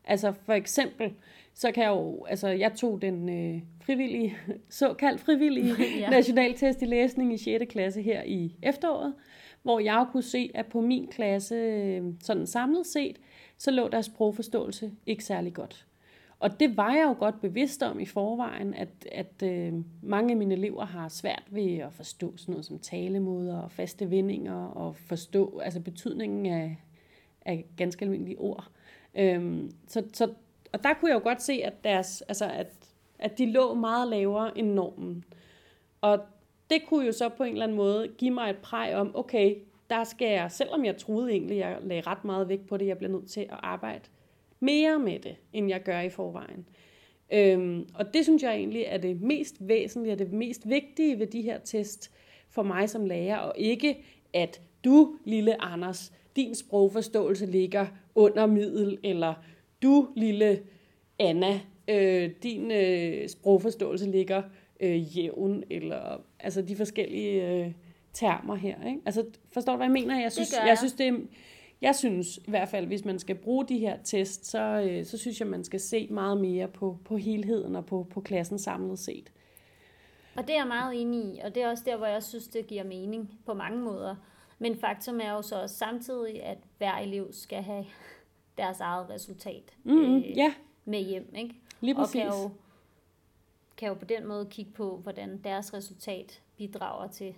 Altså 0.05 0.33
for 0.33 0.53
eksempel, 0.53 1.13
så 1.55 1.73
kan 1.73 1.83
jeg 1.83 1.91
jo, 1.91 2.25
altså 2.25 2.49
jeg 2.49 2.73
tog 2.73 3.03
den 3.03 3.29
øh, 3.29 3.63
frivillige, 3.85 4.37
såkaldt 4.69 5.21
frivillige 5.21 5.75
ja. 6.01 6.11
nationaltest 6.11 6.83
i 6.83 6.85
læsning 6.85 7.35
i 7.35 7.39
6. 7.39 7.65
klasse 7.69 8.03
her 8.03 8.23
i 8.23 8.57
efteråret, 8.63 9.15
hvor 9.63 9.81
jeg 9.81 10.07
kunne 10.13 10.23
se, 10.23 10.51
at 10.55 10.67
på 10.67 10.81
min 10.81 11.07
klasse, 11.07 11.55
øh, 11.55 12.03
sådan 12.23 12.47
samlet 12.47 12.87
set, 12.87 13.17
så 13.59 13.71
lå 13.71 13.89
deres 13.89 14.07
sprogforståelse 14.07 14.91
ikke 15.07 15.25
særlig 15.25 15.55
godt. 15.55 15.87
Og 16.43 16.61
det 16.61 16.77
var 16.77 16.95
jeg 16.95 17.05
jo 17.05 17.17
godt 17.19 17.41
bevidst 17.41 17.83
om 17.83 18.01
i 18.01 18.07
forvejen, 18.07 18.75
at, 18.75 18.89
at 19.13 19.43
øh, 19.45 19.73
mange 20.03 20.31
af 20.31 20.37
mine 20.37 20.55
elever 20.55 20.85
har 20.85 21.09
svært 21.09 21.43
ved 21.51 21.79
at 21.79 21.93
forstå 21.93 22.37
sådan 22.37 22.53
noget 22.53 22.67
som 22.67 22.79
talemåder 22.79 23.59
og 23.59 23.71
faste 23.71 24.11
vendinger, 24.11 24.65
og 24.65 24.97
forstå 24.97 25.59
altså 25.59 25.81
betydningen 25.81 26.47
af, 26.47 26.77
af 27.47 27.65
ganske 27.77 28.05
almindelige 28.05 28.39
ord. 28.39 28.69
Øhm, 29.15 29.71
så, 29.87 30.03
så 30.13 30.33
og 30.73 30.83
der 30.83 30.95
kunne 30.95 31.11
jeg 31.11 31.15
jo 31.15 31.23
godt 31.23 31.43
se, 31.43 31.53
at, 31.65 31.85
deres, 31.85 32.23
altså 32.23 32.45
at, 32.45 32.73
at 33.19 33.39
de 33.39 33.53
lå 33.53 33.75
meget 33.75 34.09
lavere 34.09 34.59
end 34.59 34.73
normen. 34.73 35.25
Og 36.01 36.21
det 36.71 36.83
kunne 36.89 37.07
jo 37.07 37.13
så 37.13 37.29
på 37.29 37.45
en 37.45 37.53
eller 37.53 37.65
anden 37.65 37.77
måde 37.77 38.09
give 38.19 38.31
mig 38.31 38.51
et 38.51 38.59
præg 38.59 38.97
om, 38.97 39.17
okay, 39.17 39.57
der 39.91 40.05
skal 40.05 40.29
jeg, 40.29 40.51
selvom 40.51 40.85
jeg 40.85 40.97
troede 40.97 41.31
egentlig, 41.31 41.59
jeg 41.59 41.79
lagde 41.83 42.03
ret 42.07 42.25
meget 42.25 42.49
vægt 42.49 42.69
på 42.69 42.77
det, 42.77 42.87
jeg 42.87 42.99
bliver 42.99 43.13
nødt 43.13 43.31
til 43.31 43.41
at 43.41 43.59
arbejde 43.63 44.03
mere 44.63 44.99
med 44.99 45.19
det, 45.19 45.37
end 45.53 45.69
jeg 45.69 45.83
gør 45.83 46.01
i 46.01 46.09
forvejen. 46.11 46.67
Øhm, 47.33 47.89
og 47.95 48.15
det 48.15 48.25
synes 48.25 48.43
jeg 48.43 48.55
egentlig 48.55 48.85
er 48.87 48.99
det 48.99 49.23
mest 49.23 49.57
væsentlige 49.61 50.13
og 50.13 50.19
det 50.19 50.33
mest 50.33 50.69
vigtige 50.69 51.19
ved 51.19 51.27
de 51.27 51.43
her 51.43 51.59
test 51.59 52.11
for 52.51 52.63
mig 52.63 52.91
som 52.91 53.07
lærer, 53.07 53.37
og 53.37 53.55
ikke 53.57 54.05
at 54.33 54.61
du, 54.85 55.17
lille 55.25 55.63
Anders, 55.63 56.13
din 56.37 56.55
sprogforståelse 56.55 57.47
ligger 57.47 57.87
under 58.15 58.47
middel, 58.47 58.99
eller 59.03 59.35
du, 59.83 60.09
lille 60.17 60.63
Anna, 61.19 61.61
øh, 61.89 62.31
din 62.43 62.71
øh, 62.71 63.29
sprogforståelse 63.29 64.11
ligger 64.11 64.43
øh, 64.81 65.19
jævn, 65.19 65.65
eller 65.71 66.21
altså 66.41 66.63
de 66.63 66.77
forskellige 66.77 67.49
øh, 67.51 67.73
termer 68.13 68.55
her. 68.55 68.87
Ikke? 68.87 69.01
Altså, 69.07 69.25
forstår 69.53 69.73
du, 69.73 69.77
hvad 69.77 69.87
jeg 69.87 69.93
mener? 69.93 70.21
Jeg 70.21 70.33
synes, 70.33 70.53
jeg. 70.53 70.69
jeg 70.69 70.79
synes, 70.79 70.93
det 70.93 71.07
er, 71.07 71.19
jeg 71.83 71.97
synes 71.97 72.37
i 72.37 72.51
hvert 72.51 72.69
fald, 72.69 72.87
hvis 72.87 73.05
man 73.05 73.19
skal 73.19 73.37
bruge 73.37 73.67
de 73.67 73.79
her 73.79 73.97
test, 74.05 74.47
så, 74.47 74.59
øh, 74.59 75.07
så 75.07 75.19
synes 75.19 75.41
jeg, 75.41 75.49
man 75.49 75.65
skal 75.65 75.81
se 75.81 76.09
meget 76.11 76.41
mere 76.41 76.69
på, 76.69 76.99
på 77.05 77.17
helheden 77.17 77.77
og 77.77 77.87
på, 77.87 78.07
på 78.11 78.21
klassen 78.21 78.59
samlet 78.59 78.99
set. 78.99 79.33
Og 80.37 80.43
det 80.43 80.51
er 80.51 80.59
jeg 80.59 80.67
meget 80.67 81.01
enig 81.01 81.25
i, 81.25 81.39
og 81.45 81.55
det 81.55 81.63
er 81.63 81.71
også 81.71 81.85
der, 81.87 81.97
hvor 81.97 82.07
jeg 82.07 82.23
synes, 82.23 82.49
det 82.49 82.67
giver 82.67 82.85
mening 82.85 83.41
på 83.47 83.55
mange 83.55 83.79
måder. 83.79 84.17
Men 84.59 84.77
faktum 84.77 85.21
er 85.21 85.31
jo 85.31 85.43
så 85.43 85.63
også 85.63 85.77
samtidig, 85.77 86.43
at 86.43 86.59
hver 86.79 86.99
elev 86.99 87.33
skal 87.33 87.63
have 87.63 87.85
deres 88.59 88.81
eget 88.81 89.11
resultat 89.11 89.77
mm, 89.85 90.17
øh, 90.17 90.37
ja. 90.37 90.55
med 90.85 91.01
hjem. 91.01 91.35
Ikke? 91.35 91.55
Lige 91.81 91.95
præcis. 91.95 92.15
Og 92.15 92.21
kan 92.21 92.43
jo, 92.43 92.51
kan 93.77 93.89
jo 93.89 93.95
på 93.95 94.05
den 94.05 94.27
måde 94.27 94.47
kigge 94.47 94.73
på, 94.73 94.97
hvordan 94.97 95.41
deres 95.45 95.75
resultat 95.75 96.43
bidrager 96.57 97.09
til, 97.09 97.35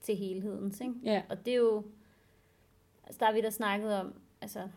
til 0.00 0.16
helheden. 0.16 0.74
Ikke? 0.80 0.94
Ja. 1.02 1.22
Og 1.28 1.46
det 1.46 1.52
er 1.52 1.58
jo, 1.58 1.84
altså 3.06 3.18
der 3.18 3.26
har 3.26 3.32
vi 3.32 3.40
da 3.40 3.50
snakket 3.50 3.94
om, 4.00 4.14
altså, 4.40 4.68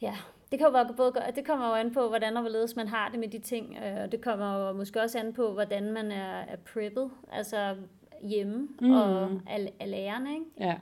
ja, 0.00 0.16
det 0.50 0.58
kan 0.58 0.66
jo 0.66 0.72
være 0.72 0.94
både, 0.96 1.12
det 1.34 1.46
kommer 1.46 1.68
jo 1.68 1.74
an 1.74 1.94
på, 1.94 2.08
hvordan 2.08 2.36
og 2.36 2.42
hvorledes 2.42 2.76
man 2.76 2.88
har 2.88 3.08
det 3.08 3.18
med 3.18 3.28
de 3.28 3.38
ting, 3.38 3.76
øh, 3.76 4.02
og 4.02 4.12
det 4.12 4.20
kommer 4.20 4.58
jo 4.58 4.72
måske 4.72 5.00
også 5.00 5.18
an 5.18 5.32
på, 5.32 5.52
hvordan 5.52 5.92
man 5.92 6.12
er, 6.12 6.40
er 6.40 6.56
preppet, 6.56 7.10
altså 7.32 7.76
hjemme 8.22 8.68
mm. 8.80 8.90
og 8.90 9.40
af, 9.46 9.72
af 9.80 9.90
lærerne, 9.90 10.34
ikke? 10.34 10.46
Ja. 10.60 10.76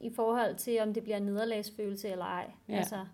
i 0.00 0.10
forhold 0.10 0.54
til, 0.54 0.80
om 0.80 0.94
det 0.94 1.02
bliver 1.02 1.16
en 1.16 1.22
nederlagsfølelse 1.22 2.08
eller 2.08 2.24
ej. 2.24 2.50
Ja. 2.68 2.76
Altså, 2.76 3.04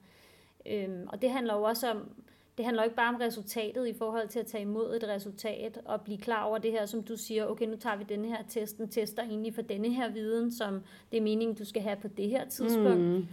øhm, 0.66 1.08
og 1.08 1.22
det 1.22 1.30
handler 1.30 1.54
jo 1.54 1.62
også 1.62 1.90
om, 1.90 2.23
det 2.56 2.64
handler 2.64 2.82
jo 2.82 2.84
ikke 2.84 2.96
bare 2.96 3.14
om 3.14 3.20
resultatet 3.20 3.88
i 3.88 3.92
forhold 3.92 4.28
til 4.28 4.38
at 4.38 4.46
tage 4.46 4.62
imod 4.62 4.96
et 4.96 5.08
resultat 5.08 5.80
og 5.84 6.00
blive 6.00 6.18
klar 6.18 6.44
over 6.44 6.58
det 6.58 6.72
her, 6.72 6.86
som 6.86 7.02
du 7.02 7.16
siger, 7.16 7.46
okay, 7.46 7.66
nu 7.66 7.76
tager 7.76 7.96
vi 7.96 8.04
denne 8.04 8.28
her 8.28 8.42
test, 8.48 8.78
den 8.78 8.88
tester 8.88 9.22
egentlig 9.22 9.54
for 9.54 9.62
denne 9.62 9.94
her 9.94 10.08
viden, 10.08 10.52
som 10.52 10.80
det 11.10 11.16
er 11.16 11.22
meningen, 11.22 11.56
du 11.56 11.64
skal 11.64 11.82
have 11.82 11.96
på 11.96 12.08
det 12.08 12.28
her 12.28 12.48
tidspunkt. 12.48 13.00
Mm. 13.00 13.26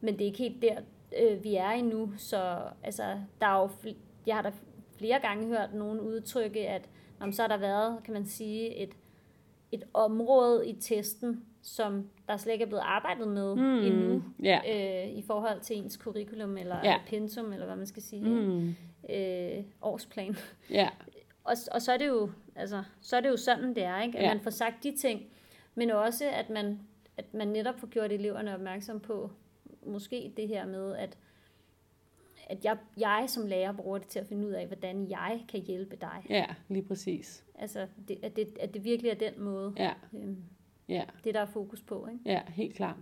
Men 0.00 0.14
det 0.14 0.20
er 0.20 0.26
ikke 0.26 0.38
helt 0.38 0.62
der, 0.62 0.76
øh, 1.20 1.44
vi 1.44 1.54
er 1.54 1.70
endnu, 1.70 2.12
så 2.16 2.58
altså, 2.82 3.02
der 3.40 3.46
er 3.46 3.60
jo, 3.60 3.94
jeg 4.26 4.34
har 4.34 4.42
da 4.42 4.52
flere 4.96 5.20
gange 5.20 5.46
hørt 5.46 5.74
nogen 5.74 6.00
udtrykke, 6.00 6.68
at 6.68 6.88
om 7.20 7.32
så 7.32 7.42
har 7.42 7.48
der 7.48 7.56
været, 7.56 7.98
kan 8.04 8.14
man 8.14 8.26
sige, 8.26 8.76
et, 8.76 8.90
et 9.72 9.84
område 9.94 10.68
i 10.68 10.72
testen, 10.80 11.44
som 11.62 12.08
der 12.28 12.36
slet 12.36 12.52
ikke 12.52 12.62
er 12.62 12.68
blevet 12.68 12.82
arbejdet 12.84 13.28
med 13.28 13.54
mm. 13.54 13.62
endnu, 13.86 14.22
Ja. 14.42 14.60
øh, 15.06 15.12
i 15.12 15.22
forhold 15.22 15.60
til 15.60 15.76
ens 15.76 15.94
curriculum, 15.94 16.56
eller 16.58 16.76
ja. 16.84 16.98
pensum, 17.06 17.52
eller 17.52 17.66
hvad 17.66 17.76
man 17.76 17.86
skal 17.86 18.02
sige, 18.02 18.24
Mm. 18.24 18.74
øh, 19.10 19.64
årsplan. 19.82 20.36
Ja. 20.70 20.88
Og, 21.44 21.52
og 21.72 21.82
så 21.82 21.92
er 21.92 21.96
det 21.96 22.08
jo, 22.08 22.30
altså, 22.56 22.82
så 23.00 23.16
er 23.16 23.20
det 23.20 23.28
jo 23.28 23.36
sådan, 23.36 23.74
det 23.74 23.82
er, 23.84 24.02
ikke? 24.02 24.18
At 24.18 24.24
ja. 24.24 24.34
man 24.34 24.42
får 24.42 24.50
sagt 24.50 24.82
de 24.82 24.96
ting, 24.96 25.22
men 25.74 25.90
også, 25.90 26.24
at 26.30 26.50
man, 26.50 26.80
at 27.16 27.34
man 27.34 27.48
netop 27.48 27.78
får 27.80 27.86
gjort 27.86 28.12
eleverne 28.12 28.54
opmærksom 28.54 29.00
på, 29.00 29.30
måske 29.86 30.32
det 30.36 30.48
her 30.48 30.66
med, 30.66 30.96
at, 30.96 31.18
at 32.46 32.64
jeg, 32.64 32.76
jeg 32.96 33.24
som 33.28 33.46
lærer 33.46 33.72
bruger 33.72 33.98
det 33.98 34.06
til 34.08 34.18
at 34.18 34.26
finde 34.26 34.46
ud 34.46 34.52
af, 34.52 34.66
hvordan 34.66 35.10
jeg 35.10 35.40
kan 35.48 35.60
hjælpe 35.60 35.96
dig. 35.96 36.26
Ja, 36.30 36.46
lige 36.68 36.82
præcis. 36.86 37.44
Altså, 37.54 37.86
det, 38.08 38.18
at, 38.22 38.36
det, 38.36 38.56
at 38.60 38.74
det 38.74 38.84
virkelig 38.84 39.10
er 39.10 39.14
den 39.14 39.40
måde, 39.42 39.72
Ja, 39.76 39.92
øhm, 40.14 40.36
ja, 40.94 41.04
det 41.24 41.34
der 41.34 41.40
er 41.40 41.46
fokus 41.46 41.80
på. 41.80 42.08
Ikke? 42.12 42.20
ja, 42.24 42.40
helt 42.48 42.74
klart. 42.74 42.96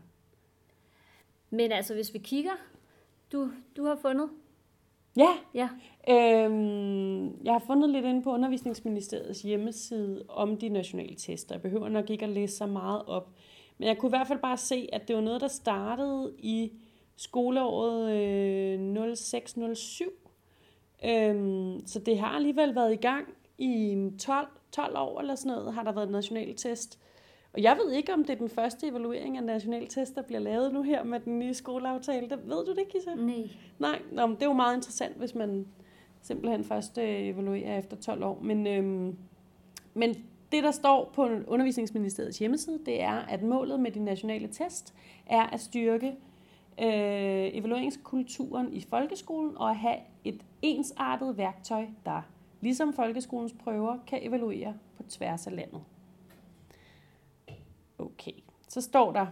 Men 1.51 1.73
altså, 1.73 1.95
hvis 1.95 2.15
vi 2.15 2.19
kigger, 2.19 2.53
du, 3.33 3.51
du 3.77 3.85
har 3.85 3.97
fundet, 3.97 4.31
Ja, 5.17 5.29
ja, 5.55 5.69
Øhm, 6.09 7.45
jeg 7.45 7.53
har 7.53 7.63
fundet 7.67 7.91
lidt 7.91 8.05
inde 8.05 8.23
på 8.23 8.33
Undervisningsministeriets 8.33 9.43
hjemmeside 9.43 10.25
om 10.29 10.57
de 10.57 10.69
nationale 10.69 11.15
tester. 11.15 11.55
Jeg 11.55 11.63
behøver 11.63 11.89
nok 11.89 12.11
ikke 12.11 12.25
at 12.25 12.31
læse 12.31 12.57
så 12.57 12.67
meget 12.67 13.03
op. 13.07 13.31
Men 13.79 13.89
jeg 13.89 13.99
kunne 13.99 14.09
i 14.09 14.17
hvert 14.17 14.27
fald 14.27 14.39
bare 14.39 14.57
se, 14.57 14.89
at 14.93 15.09
det 15.09 15.17
var 15.17 15.23
noget, 15.23 15.41
der 15.41 15.49
startede 15.49 16.35
i 16.39 16.73
skoleåret 17.17 18.13
øh, 18.13 19.13
06-07. 19.13 21.09
Øhm, 21.09 21.87
så 21.87 21.99
det 21.99 22.19
har 22.19 22.29
alligevel 22.29 22.75
været 22.75 22.93
i 22.93 22.97
gang 22.97 23.27
i 23.59 23.93
en 23.93 24.19
12, 24.19 24.49
12 24.73 24.97
år 24.99 25.21
eller 25.21 25.35
sådan 25.35 25.57
noget, 25.57 25.75
har 25.75 25.83
der 25.83 25.93
været 25.93 26.11
nationale 26.11 26.55
test. 26.55 26.99
Og 27.53 27.63
jeg 27.63 27.79
ved 27.85 27.93
ikke, 27.93 28.13
om 28.13 28.25
det 28.25 28.31
er 28.31 28.39
den 28.39 28.49
første 28.49 28.89
evaluering 28.89 29.37
af 29.37 29.45
nationale 29.45 29.87
test, 29.87 30.15
der 30.15 30.23
bliver 30.23 30.41
lavet 30.41 30.73
nu 30.73 30.83
her 30.83 31.05
med 31.05 31.21
den 31.21 31.39
nye 31.39 31.55
skoleaftale. 31.55 32.29
Det, 32.29 32.39
ved 32.45 32.65
du 32.65 32.75
det, 32.75 32.89
Kisa? 32.89 33.15
nej. 33.15 33.49
Nej, 33.79 34.03
nå, 34.13 34.27
men 34.27 34.37
det 34.37 34.43
er 34.43 34.47
jo 34.47 34.53
meget 34.53 34.77
interessant, 34.77 35.17
hvis 35.17 35.35
man 35.35 35.67
simpelthen 36.23 36.65
først 36.65 36.99
øh, 36.99 37.27
evaluerer 37.27 37.79
efter 37.79 37.97
12 37.97 38.25
år. 38.25 38.39
Men, 38.43 38.67
øhm, 38.67 39.17
men 39.95 40.15
det, 40.53 40.65
der 40.65 40.71
står 40.71 41.11
på 41.15 41.29
Undervisningsministeriets 41.47 42.39
hjemmeside, 42.39 42.81
det 42.87 43.03
er, 43.03 43.13
at 43.13 43.43
målet 43.43 43.81
med 43.81 43.91
de 43.91 44.05
nationale 44.05 44.49
test 44.49 44.95
er 45.27 45.43
at 45.43 45.61
styrke 45.61 46.09
øh, 46.83 47.51
evalueringskulturen 47.53 48.73
i 48.73 48.81
folkeskolen 48.81 49.59
og 49.59 49.71
at 49.71 49.77
have 49.77 49.97
et 50.25 50.41
ensartet 50.63 51.37
værktøj, 51.37 51.87
der 52.07 52.23
ligesom 52.61 52.93
folkeskolens 52.93 53.53
prøver 53.53 53.99
kan 54.07 54.19
evaluere 54.23 54.75
på 54.97 55.03
tværs 55.03 55.47
af 55.47 55.57
landet. 55.57 55.81
Okay, 58.01 58.33
så 58.69 58.81
står 58.81 59.13
der, 59.13 59.27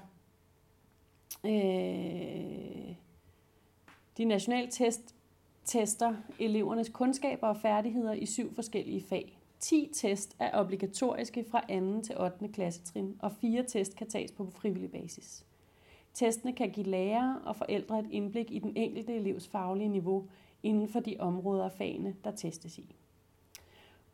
øh, 1.45 2.95
de 4.19 4.25
nationale 4.25 4.71
test 4.71 5.15
tester 5.65 6.15
elevernes 6.39 6.89
kundskaber 6.89 7.47
og 7.47 7.57
færdigheder 7.57 8.13
i 8.13 8.27
syv 8.27 8.55
forskellige 8.55 9.03
fag. 9.03 9.39
10 9.61 9.91
test 9.93 10.37
er 10.39 10.59
obligatoriske 10.61 11.45
fra 11.51 11.61
2. 11.61 12.03
til 12.03 12.21
8. 12.21 12.49
klassetrin, 12.49 13.17
og 13.19 13.33
fire 13.33 13.63
test 13.63 13.97
kan 13.97 14.09
tages 14.11 14.33
på 14.33 14.51
frivillig 14.51 14.91
basis. 14.91 15.45
Testene 16.15 16.53
kan 16.53 16.71
give 16.71 16.87
lærere 16.87 17.41
og 17.45 17.57
forældre 17.57 17.99
et 17.99 18.07
indblik 18.11 18.51
i 18.51 18.59
den 18.59 18.77
enkelte 18.77 19.15
elevs 19.15 19.49
faglige 19.49 19.89
niveau 19.89 20.27
inden 20.63 20.89
for 20.89 21.01
de 21.01 21.17
områder 21.19 21.65
af 21.65 21.73
fagene, 21.73 22.17
der 22.25 22.31
testes 22.31 22.79
i. 22.79 22.95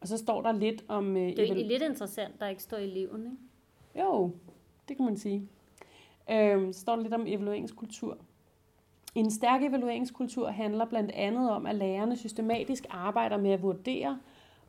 Og 0.01 0.09
så 0.09 0.17
står 0.17 0.43
der 0.43 0.53
lidt 0.53 0.85
om... 0.89 1.17
Øh, 1.17 1.23
Det 1.23 1.39
er 1.39 1.43
egentlig 1.43 1.67
lidt 1.67 1.83
interessant, 1.83 2.41
der 2.41 2.49
ikke 2.49 2.63
står 2.63 2.77
eleven, 2.77 3.25
ikke? 3.25 3.37
Jo, 3.97 4.31
det 4.89 4.97
kan 4.97 5.05
man 5.05 5.17
sige. 5.17 5.49
Øhm, 6.31 6.73
så 6.73 6.81
står 6.81 6.97
der 6.97 7.03
lidt 7.03 7.15
om 7.15 7.27
evalueringskultur. 7.27 8.19
En 9.15 9.31
stærk 9.31 9.63
evalueringskultur 9.63 10.49
handler 10.49 10.85
blandt 10.85 11.11
andet 11.11 11.51
om, 11.51 11.67
at 11.67 11.75
lærerne 11.75 12.17
systematisk 12.17 12.87
arbejder 12.91 13.37
med 13.37 13.51
at 13.51 13.63
vurdere 13.63 14.19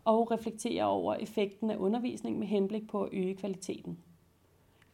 og 0.06 0.32
reflektere 0.32 0.84
over 0.84 1.16
effekten 1.16 1.70
af 1.70 1.78
undervisning 1.78 2.40
med 2.40 2.48
henblik 2.48 2.88
på 2.88 3.04
at 3.04 3.10
øge 3.14 3.36
kvaliteten. 3.36 3.98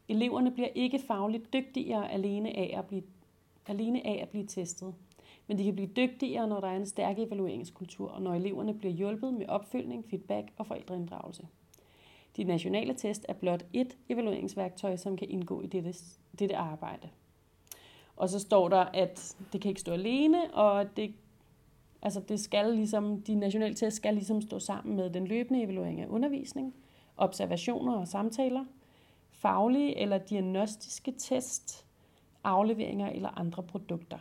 Eleverne 0.10 0.52
bliver 0.52 0.70
ikke 0.76 1.00
fagligt 1.00 1.54
dygtigere 1.54 2.12
alene 2.12 2.50
af 2.50 2.76
at 2.78 2.86
blive, 2.86 3.04
alene 3.68 4.08
af 4.08 4.20
at 4.22 4.30
blive 4.30 4.46
testet, 4.46 4.94
men 5.48 5.58
de 5.58 5.64
kan 5.64 5.76
blive 5.76 5.90
dygtigere, 5.96 6.48
når 6.48 6.60
der 6.60 6.68
er 6.68 6.76
en 6.76 6.86
stærk 6.86 7.20
evalueringskultur, 7.20 8.10
og 8.10 8.22
når 8.22 8.34
eleverne 8.34 8.74
bliver 8.74 8.94
hjulpet 8.94 9.34
med 9.34 9.46
opfølgning, 9.48 10.06
feedback 10.10 10.48
og 10.58 10.68
forældreinddragelse. 10.68 11.48
De 12.38 12.44
nationale 12.44 12.94
test 12.94 13.26
er 13.30 13.34
blot 13.34 13.66
et 13.74 13.98
evalueringsværktøj, 14.10 14.98
som 14.98 15.18
kan 15.18 15.30
indgå 15.30 15.62
i 15.62 15.68
dette, 15.68 15.94
dette 16.40 16.58
arbejde. 16.58 17.10
Og 18.16 18.30
så 18.30 18.40
står 18.40 18.70
der, 18.70 18.86
at 18.94 19.36
det 19.54 19.62
kan 19.62 19.70
ikke 19.70 19.82
stå 19.82 19.92
alene, 19.92 20.54
og 20.54 20.98
det, 20.98 21.14
altså 22.02 22.20
det 22.20 22.40
skal 22.40 22.74
ligesom, 22.76 23.22
de 23.22 23.36
nationale 23.36 23.76
test 23.76 23.98
skal 23.98 24.14
ligesom 24.14 24.42
stå 24.42 24.60
sammen 24.60 24.96
med 24.96 25.10
den 25.10 25.28
løbende 25.28 25.64
evaluering 25.64 26.02
af 26.02 26.08
undervisning, 26.08 26.76
observationer 27.18 27.98
og 27.98 28.08
samtaler, 28.08 28.66
faglige 29.32 29.98
eller 29.98 30.18
diagnostiske 30.18 31.14
test, 31.18 31.86
afleveringer 32.44 33.10
eller 33.10 33.40
andre 33.40 33.64
produkter. 33.64 34.18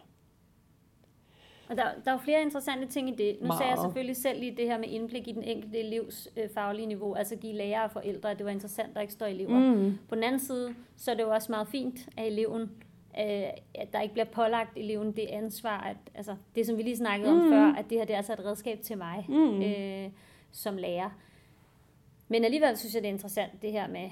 Og 1.71 1.77
der, 1.77 1.83
der 2.05 2.11
er 2.11 2.13
jo 2.13 2.19
flere 2.19 2.43
interessante 2.43 2.87
ting 2.87 3.09
i 3.09 3.15
det. 3.15 3.37
Nu 3.41 3.47
Meget. 3.47 3.59
sagde 3.59 3.71
jeg 3.71 3.79
selvfølgelig 3.79 4.17
selv 4.17 4.41
lige 4.41 4.57
det 4.57 4.67
her 4.67 4.79
med 4.79 4.89
indblik 4.89 5.29
i 5.29 5.33
den 5.33 5.43
enkelte 5.43 5.79
elevs 5.79 6.29
øh, 6.37 6.49
faglige 6.55 6.87
niveau, 6.87 7.15
altså 7.15 7.37
give 7.37 7.53
lærere 7.53 7.85
og 7.85 7.91
forældre, 7.91 8.31
at 8.31 8.39
det 8.39 8.47
var 8.47 8.53
interessant, 8.53 8.95
der 8.95 9.01
ikke 9.01 9.13
står 9.13 9.27
elever. 9.27 9.59
Mm. 9.59 9.99
På 10.09 10.15
den 10.15 10.25
anden 10.25 10.41
side, 10.41 10.75
så 10.97 11.11
er 11.11 11.15
det 11.15 11.23
jo 11.23 11.31
også 11.31 11.53
meget 11.53 11.69
fint 11.69 12.09
af 12.17 12.27
eleven, 12.27 12.63
øh, 13.21 13.43
at 13.75 13.93
der 13.93 14.01
ikke 14.01 14.13
bliver 14.15 14.25
pålagt 14.27 14.79
eleven 14.79 15.13
det 15.13 15.27
ansvar, 15.27 15.81
at, 15.81 15.97
altså 16.15 16.37
det 16.55 16.67
som 16.67 16.77
vi 16.79 16.83
lige 16.83 16.97
snakkede 16.97 17.33
Mm. 17.35 17.41
om 17.41 17.49
før, 17.53 17.75
at 17.79 17.91
det 17.91 17.99
her 17.99 18.05
det 18.05 18.13
er 18.13 18.17
altså 18.17 18.33
et 18.33 18.45
redskab 18.45 18.81
til 18.83 18.99
mig 18.99 19.25
Mm. 19.29 19.63
øh, 19.63 20.09
som 20.53 20.77
lærer. 20.77 21.11
Men 22.29 22.45
alligevel 22.45 22.77
synes 22.77 22.95
jeg, 22.95 23.03
det 23.03 23.09
er 23.09 23.13
interessant 23.13 23.63
det 23.63 23.73
her 23.73 23.89
med 23.89 24.11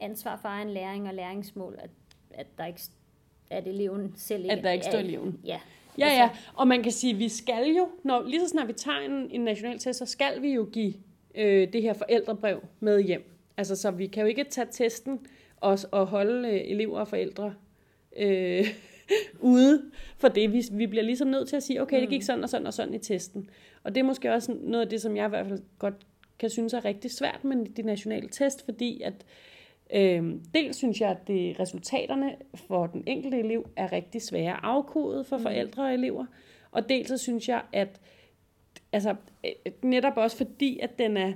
ansvar 0.00 0.36
for 0.36 0.48
egen 0.48 0.70
læring 0.70 1.08
og 1.08 1.14
læringsmål, 1.14 1.78
at, 1.78 1.90
at 2.30 2.46
der 2.58 2.66
ikke 2.66 2.80
at 3.50 3.66
eleven 3.66 4.12
selv 4.16 4.42
ikke 4.44 4.52
At 4.52 4.64
der 4.64 4.70
ikke 4.70 4.84
står 4.84 4.98
eleven. 4.98 5.40
Ja, 5.44 5.60
Ja, 5.98 6.04
Altså- 6.04 6.22
ja, 6.22 6.28
og 6.54 6.68
man 6.68 6.82
kan 6.82 6.92
sige, 6.92 7.12
at 7.12 7.18
vi 7.18 7.28
skal 7.28 7.64
jo, 7.78 7.88
når, 8.04 8.22
lige 8.26 8.40
så 8.40 8.48
snart 8.48 8.68
vi 8.68 8.72
tager 8.72 8.98
en, 8.98 9.30
en 9.30 9.40
national 9.40 9.78
test, 9.78 9.98
så 9.98 10.06
skal 10.06 10.42
vi 10.42 10.52
jo 10.52 10.68
give 10.72 10.94
øh, 11.34 11.72
det 11.72 11.82
her 11.82 11.92
forældrebrev 11.92 12.60
med 12.80 13.02
hjem. 13.02 13.30
Altså, 13.56 13.76
så 13.76 13.90
vi 13.90 14.06
kan 14.06 14.20
jo 14.22 14.28
ikke 14.28 14.44
tage 14.44 14.66
testen 14.70 15.20
og, 15.56 15.78
og 15.92 16.06
holde 16.06 16.48
øh, 16.48 16.60
elever 16.64 16.98
og 17.00 17.08
forældre 17.08 17.54
øh, 18.16 18.66
ude 19.40 19.82
for 20.18 20.28
det. 20.28 20.52
Vi, 20.52 20.64
vi 20.72 20.86
bliver 20.86 21.04
ligesom 21.04 21.28
nødt 21.28 21.48
til 21.48 21.56
at 21.56 21.62
sige, 21.62 21.82
okay, 21.82 22.00
det 22.00 22.08
gik 22.08 22.22
sådan 22.22 22.42
og 22.44 22.48
sådan 22.48 22.66
og 22.66 22.74
sådan 22.74 22.94
i 22.94 22.98
testen. 22.98 23.50
Og 23.82 23.94
det 23.94 24.00
er 24.00 24.04
måske 24.04 24.32
også 24.32 24.56
noget 24.60 24.84
af 24.84 24.90
det, 24.90 25.00
som 25.00 25.16
jeg 25.16 25.26
i 25.26 25.28
hvert 25.28 25.46
fald 25.46 25.60
godt 25.78 25.94
kan 26.38 26.50
synes 26.50 26.74
er 26.74 26.84
rigtig 26.84 27.10
svært 27.10 27.44
med 27.44 27.66
de 27.76 27.82
nationale 27.82 28.28
test, 28.28 28.64
fordi 28.64 29.02
at 29.02 29.14
Øhm, 29.94 30.42
dels 30.54 30.76
synes 30.76 31.00
jeg, 31.00 31.10
at 31.10 31.28
det, 31.28 31.60
resultaterne 31.60 32.36
for 32.54 32.86
den 32.86 33.02
enkelte 33.06 33.38
elev 33.38 33.66
er 33.76 33.92
rigtig 33.92 34.22
svære 34.22 34.52
at 34.52 34.60
afkode 34.62 35.24
for 35.24 35.38
forældre 35.38 35.82
og 35.82 35.94
elever. 35.94 36.26
Og 36.70 36.88
dels 36.88 37.08
så 37.08 37.16
synes 37.16 37.48
jeg, 37.48 37.62
at 37.72 38.00
altså, 38.92 39.16
øh, 39.44 39.72
netop 39.82 40.16
også 40.16 40.36
fordi, 40.36 40.78
at 40.78 40.98
den 40.98 41.16
er, 41.16 41.32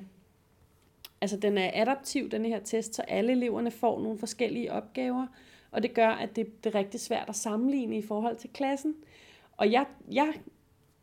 altså, 1.21 1.37
den 1.37 1.59
er 1.59 1.71
adaptiv, 1.75 2.31
den 2.31 2.45
her 2.45 2.59
test, 2.59 2.95
så 2.95 3.03
alle 3.03 3.33
eleverne 3.33 3.71
får 3.71 4.01
nogle 4.01 4.19
forskellige 4.19 4.73
opgaver, 4.73 5.27
og 5.71 5.83
det 5.83 5.95
gør, 5.95 6.09
at 6.09 6.37
det, 6.37 6.65
det 6.65 6.75
er 6.75 6.79
rigtig 6.79 7.01
svært 7.01 7.29
at 7.29 7.37
sammenligne 7.37 7.99
i 7.99 8.03
forhold 8.03 8.37
til 8.37 8.51
klassen. 8.51 8.95
Og 9.57 9.73
jeg, 9.73 9.87
jeg 10.13 10.33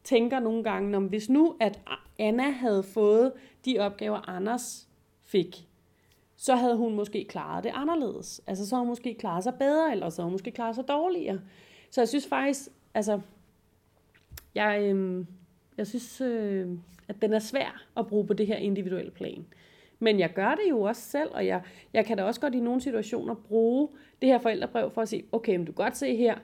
tænker 0.03 0.39
nogle 0.39 0.63
gange, 0.63 0.97
om 0.97 1.05
hvis 1.05 1.29
nu, 1.29 1.55
at 1.59 1.79
Anna 2.19 2.49
havde 2.49 2.83
fået 2.83 3.33
de 3.65 3.79
opgaver, 3.79 4.29
Anders 4.29 4.87
fik, 5.25 5.68
så 6.41 6.55
havde 6.55 6.75
hun 6.75 6.95
måske 6.95 7.25
klaret 7.25 7.63
det 7.63 7.71
anderledes. 7.75 8.41
Altså, 8.47 8.67
så 8.67 8.75
havde 8.75 8.81
hun 8.81 8.91
måske 8.91 9.13
klaret 9.13 9.43
sig 9.43 9.53
bedre, 9.59 9.91
eller 9.91 10.09
så 10.09 10.21
havde 10.21 10.25
hun 10.25 10.33
måske 10.33 10.51
klaret 10.51 10.75
sig 10.75 10.87
dårligere. 10.87 11.39
Så 11.91 12.01
jeg 12.01 12.07
synes 12.07 12.27
faktisk, 12.27 12.69
altså, 12.93 13.19
jeg, 14.55 14.81
øh, 14.81 15.25
jeg 15.77 15.87
synes, 15.87 16.21
øh, 16.21 16.67
at 17.07 17.21
den 17.21 17.33
er 17.33 17.39
svær 17.39 17.85
at 17.97 18.07
bruge 18.07 18.27
på 18.27 18.33
det 18.33 18.47
her 18.47 18.55
individuelle 18.55 19.11
plan. 19.11 19.45
Men 19.99 20.19
jeg 20.19 20.33
gør 20.33 20.49
det 20.49 20.69
jo 20.69 20.81
også 20.81 21.01
selv, 21.01 21.29
og 21.33 21.47
jeg, 21.47 21.61
jeg 21.93 22.05
kan 22.05 22.17
da 22.17 22.23
også 22.23 22.41
godt 22.41 22.55
i 22.55 22.59
nogle 22.59 22.81
situationer 22.81 23.35
bruge 23.35 23.89
det 24.21 24.29
her 24.29 24.39
forældrebrev 24.39 24.91
for 24.91 25.01
at 25.01 25.09
sige, 25.09 25.23
okay, 25.31 25.55
men 25.55 25.65
du 25.65 25.71
kan 25.71 25.83
godt 25.83 25.97
se 25.97 26.15
her, 26.15 26.37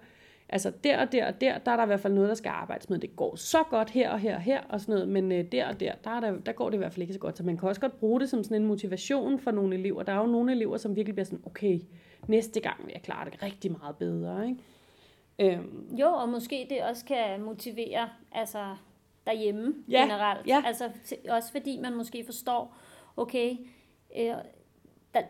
altså 0.50 0.72
der 0.84 1.02
og 1.02 1.12
der 1.12 1.28
og 1.28 1.42
der, 1.42 1.58
der 1.58 1.72
er 1.72 1.76
der 1.76 1.84
i 1.84 1.88
hvert 1.88 2.00
fald 2.00 2.14
noget, 2.14 2.30
der 2.30 2.36
skal 2.36 2.50
arbejdes 2.50 2.90
med. 2.90 3.00
Det 3.00 3.16
går 3.16 3.36
så 3.36 3.64
godt 3.70 3.90
her 3.90 4.10
og 4.12 4.20
her 4.20 4.36
og 4.36 4.42
her 4.42 4.62
og 4.70 4.82
sådan 4.82 4.94
noget, 4.94 5.10
men 5.10 5.32
øh, 5.32 5.52
der 5.52 5.68
og 5.68 5.80
der, 5.80 5.92
der, 6.04 6.10
er 6.10 6.20
der, 6.20 6.32
der 6.40 6.52
går 6.52 6.70
det 6.70 6.74
i 6.74 6.78
hvert 6.78 6.94
fald 6.94 7.02
ikke 7.02 7.14
så 7.14 7.20
godt. 7.20 7.38
Så 7.38 7.44
man 7.44 7.58
kan 7.58 7.70
også 7.70 7.82
godt 7.82 8.00
bruge 8.00 8.20
det 8.20 8.30
som 8.30 8.44
sådan 8.44 8.62
en 8.62 8.68
motivation 8.68 9.40
for 9.40 9.52
nogle 9.52 9.76
elever. 9.76 10.04
Der 10.04 10.14
er 10.14 10.18
jo 10.20 10.26
nogle 10.26 10.52
elever, 10.52 10.78
som 10.78 10.96
virkelig 10.96 11.16
bliver 11.16 11.26
sådan, 11.26 11.44
okay, 11.46 11.80
næste 12.28 12.60
gang 12.60 12.86
vil 12.86 12.92
jeg 12.94 13.02
klare 13.02 13.30
det 13.30 13.44
rigtig 13.44 13.72
meget 13.72 13.96
bedre, 13.98 14.48
ikke? 14.48 14.60
Øhm, 15.58 15.96
Jo, 16.00 16.08
og 16.08 16.30
måske 16.30 16.68
det 16.70 16.84
også 16.84 17.06
kan 17.06 17.42
motivere 17.42 18.10
altså 18.32 18.76
derhjemme 19.26 19.74
Ja, 19.88 20.02
generelt. 20.02 20.48
ja. 20.48 20.64
Altså 20.66 20.90
også 21.30 21.52
fordi 21.52 21.80
man 21.80 21.96
måske 21.96 22.24
forstår, 22.26 22.76
okay, 23.18 23.52
øh, 24.20 24.26
der, 25.14 25.22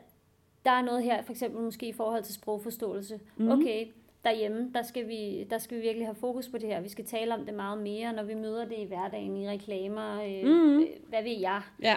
der 0.65 0.71
er 0.71 0.82
noget 0.82 1.04
her, 1.04 1.21
for 1.23 1.32
eksempel 1.32 1.62
måske 1.63 1.88
i 1.88 1.93
forhold 1.93 2.23
til 2.23 2.34
sprogforståelse. 2.34 3.19
Mm. 3.38 3.49
Okay, 3.49 3.86
derhjemme, 4.26 4.72
der 4.74 4.82
skal, 4.82 5.08
vi, 5.08 5.44
der 5.50 5.58
skal 5.58 5.78
vi 5.78 5.82
virkelig 5.82 6.08
have 6.08 6.16
fokus 6.16 6.50
på 6.50 6.58
det 6.58 6.68
her. 6.70 6.82
Vi 6.82 6.90
skal 6.90 7.06
tale 7.06 7.34
om 7.34 7.46
det 7.46 7.54
meget 7.54 7.78
mere, 7.82 8.14
når 8.14 8.24
vi 8.24 8.34
møder 8.34 8.66
det 8.66 8.78
i 8.78 8.84
hverdagen, 8.84 9.38
i 9.38 9.50
reklamer, 9.50 10.22
øh, 10.22 10.44
Mhm. 10.44 10.52
mm. 10.64 10.80
øh, 10.82 10.88
hvad 11.10 11.24
ved 11.24 11.38
jeg. 11.40 11.62
ja, 11.82 11.96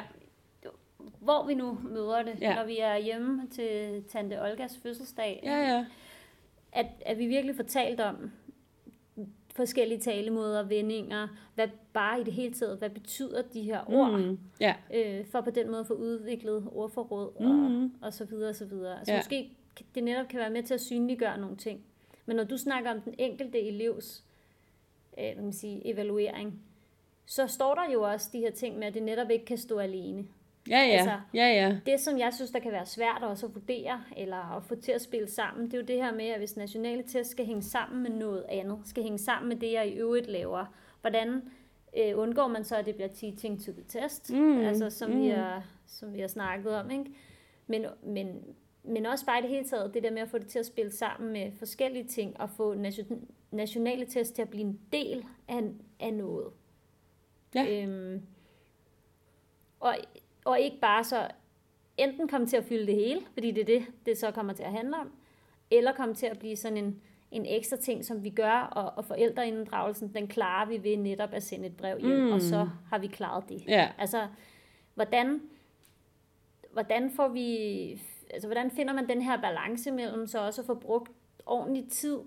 Hvor 1.21 1.47
vi 1.47 1.55
nu 1.55 1.79
møder 1.91 2.23
det, 2.23 2.41
Ja. 2.41 2.55
når 2.55 2.64
vi 2.64 2.79
er 2.79 2.97
hjemme 2.99 3.47
til 3.51 4.03
tante 4.09 4.43
Olgas 4.43 4.79
fødselsdag. 4.83 5.41
ja, 5.45 5.57
ja. 5.75 5.85
at, 6.73 6.87
at 7.07 7.19
vi 7.19 7.27
virkelig 7.27 7.57
får 7.57 7.62
talt 7.62 8.01
om 8.01 8.31
forskellige 9.55 10.01
talemåder, 10.01 10.62
vendinger, 10.62 11.29
hvad 11.55 11.69
bare 11.93 12.21
i 12.21 12.25
det 12.25 12.33
hele 12.33 12.55
taget, 12.55 12.79
hvad 12.79 12.91
betyder 12.91 13.43
de 13.43 13.62
her 13.62 13.81
ord, 13.93 14.21
Mm, 14.21 14.38
ja, 14.61 14.75
øh, 14.95 15.27
for 15.27 15.41
på 15.41 15.51
den 15.51 15.67
måde 15.69 15.81
at 15.81 15.87
få 15.87 15.95
udviklet 15.95 16.69
ordforråd 16.73 17.33
og, 17.37 17.45
Mhm. 17.45 17.93
og 18.03 18.12
så 18.12 18.25
videre 18.25 18.49
og 18.49 18.55
så 18.57 18.64
videre. 18.64 18.99
Altså 18.99 19.12
Ja. 19.12 19.17
ja. 19.17 19.21
måske 19.23 19.51
det 19.95 20.05
netop 20.05 20.29
kan 20.29 20.41
være 20.41 20.51
med 20.51 20.62
til 20.62 20.75
at 20.75 20.81
synliggøre 20.81 21.38
nogle 21.41 21.57
ting. 21.57 21.81
Men 22.29 22.37
når 22.37 22.45
du 22.45 22.57
snakker 22.57 22.91
om 22.91 23.01
den 23.01 23.14
enkelte 23.19 23.61
elevs 23.61 24.25
øh, 25.19 25.35
hvad 25.35 25.43
man 25.43 25.53
sige, 25.53 25.87
evaluering, 25.87 26.62
så 27.27 27.47
står 27.47 27.75
der 27.75 27.93
jo 27.93 28.03
også 28.03 28.31
de 28.33 28.38
her 28.38 28.51
ting 28.51 28.79
med, 28.79 28.87
at 28.87 28.95
det 28.95 29.03
netop 29.03 29.31
ikke 29.31 29.45
kan 29.45 29.59
stå 29.59 29.79
alene 29.79 30.25
ja, 30.71 30.79
ja, 30.79 30.93
Altså, 30.93 31.21
ja, 31.35 31.47
ja. 31.47 31.79
det, 31.87 32.01
som 32.01 32.19
jeg 32.19 32.35
synes, 32.35 32.51
der 32.51 32.59
kan 32.59 32.73
være 32.73 32.87
svært 32.87 33.23
også 33.23 33.47
at 33.47 33.55
vurdere, 33.55 34.03
eller 34.17 34.57
at 34.57 34.64
få 34.64 34.75
til 34.75 34.93
at 34.93 35.01
spille 35.01 35.31
sammen, 35.31 35.67
det 35.67 35.75
er 35.75 35.79
jo 35.79 35.85
det 35.85 35.97
her 35.97 36.14
med, 36.14 36.27
at 36.27 36.38
hvis 36.38 36.57
nationale 36.57 37.03
test 37.03 37.31
skal 37.31 37.47
hænge 37.47 37.62
sammen 37.62 38.03
med 38.03 38.11
noget 38.11 38.45
andet, 38.49 38.79
skal 38.85 39.03
hænge 39.03 39.19
sammen 39.19 39.49
med 39.49 39.57
det, 39.57 39.73
jeg 39.73 39.88
i 39.88 39.93
øvrigt 39.93 40.27
laver, 40.27 40.64
hvordan 41.01 41.43
øh, 41.99 42.19
undgår 42.19 42.47
man 42.49 42.64
så, 42.64 42.77
at 42.77 42.87
det 42.87 42.95
bliver 42.95 43.09
teaching 43.09 43.64
to 43.64 43.73
the 43.73 43.85
test, 43.88 44.33
Mm, 44.33 44.61
altså 44.61 44.91
som, 44.91 45.11
mm. 45.11 45.23
vi 45.23 45.29
har, 45.29 45.62
som 45.87 46.14
vi 46.14 46.21
har 46.21 46.29
snakket 46.29 46.75
om, 46.75 46.91
ikke? 46.91 47.05
Men, 47.67 47.87
men, 48.03 48.43
men 48.83 49.07
også 49.07 49.27
bare 49.27 49.38
i 49.38 49.43
det 49.43 49.51
hele 49.51 49.69
taget, 49.69 49.95
det 49.95 50.03
der 50.03 50.11
med 50.11 50.23
at 50.23 50.29
få 50.29 50.38
det 50.38 50.47
til 50.47 50.59
at 50.59 50.67
spille 50.67 50.93
sammen 50.93 51.33
med 51.33 51.53
forskellige 51.59 52.05
ting, 52.05 52.41
og 52.41 52.51
få 52.51 52.75
nation, 52.75 53.29
nationale 53.51 54.07
test 54.07 54.35
til 54.35 54.43
at 54.43 54.49
blive 54.49 54.64
en 54.64 54.81
del 54.93 55.25
af, 55.49 55.62
af 56.01 56.14
noget. 56.14 56.47
Ja. 57.55 57.83
Øhm, 57.83 58.23
og, 59.81 59.97
og 60.45 60.61
ikke 60.61 60.81
bare 60.81 61.05
så 61.05 61.29
enten 61.97 62.29
komme 62.29 62.47
til 62.47 62.57
at 62.57 62.64
fylde 62.64 62.87
det 62.87 62.95
hele, 62.95 63.21
fordi 63.33 63.51
det 63.51 63.61
er 63.61 63.64
det, 63.64 63.87
det 64.07 64.19
så 64.19 64.31
kommer 64.31 64.53
til 64.53 64.62
at 64.62 64.73
handle 64.73 64.97
om, 64.97 65.12
eller 65.71 65.93
komme 65.93 66.14
til 66.14 66.27
at 66.27 66.38
blive 66.38 66.57
sådan 66.57 66.79
en, 66.79 67.01
en 67.31 67.47
ekstra 67.47 67.77
ting, 67.77 68.05
som 68.05 68.25
vi 68.25 68.31
gør, 68.31 68.53
og, 68.61 68.93
og 68.99 69.05
forældreinddragelsen, 69.05 70.14
den 70.14 70.29
klarer 70.29 70.67
vi 70.69 70.83
ved 70.83 70.97
netop 70.97 71.33
at 71.33 71.43
sende 71.43 71.67
et 71.67 71.77
brev 71.77 71.99
hjem, 72.01 72.21
Mm. 72.21 72.33
og 72.33 72.41
så 72.43 72.69
har 72.91 72.99
vi 72.99 73.07
klaret 73.07 73.45
det. 73.49 73.64
Ja, 73.69 73.88
Altså, 73.99 74.27
hvordan, 74.95 75.41
hvordan 76.73 77.11
får 77.11 77.29
vi, 77.29 78.03
altså 78.31 78.49
hvordan 78.49 78.71
finder 78.71 78.93
man 78.93 79.09
den 79.09 79.23
her 79.23 79.41
balance 79.41 79.91
mellem 79.91 80.27
så 80.27 80.38
også 80.38 80.62
at 80.62 80.67
få 80.67 80.75
brugt 80.75 81.12
ordentlig 81.47 81.88
tid 81.91 82.19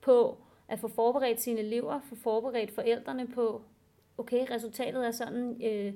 på 0.00 0.38
at 0.68 0.78
få 0.78 0.88
forberedt 0.88 1.40
sine 1.40 1.60
elever, 1.60 2.00
få 2.00 2.14
forberedt 2.14 2.70
forældrene 2.70 3.26
på, 3.26 3.62
okay, 4.18 4.46
resultatet 4.50 5.06
er 5.06 5.10
sådan, 5.10 5.62
øh, 5.64 5.92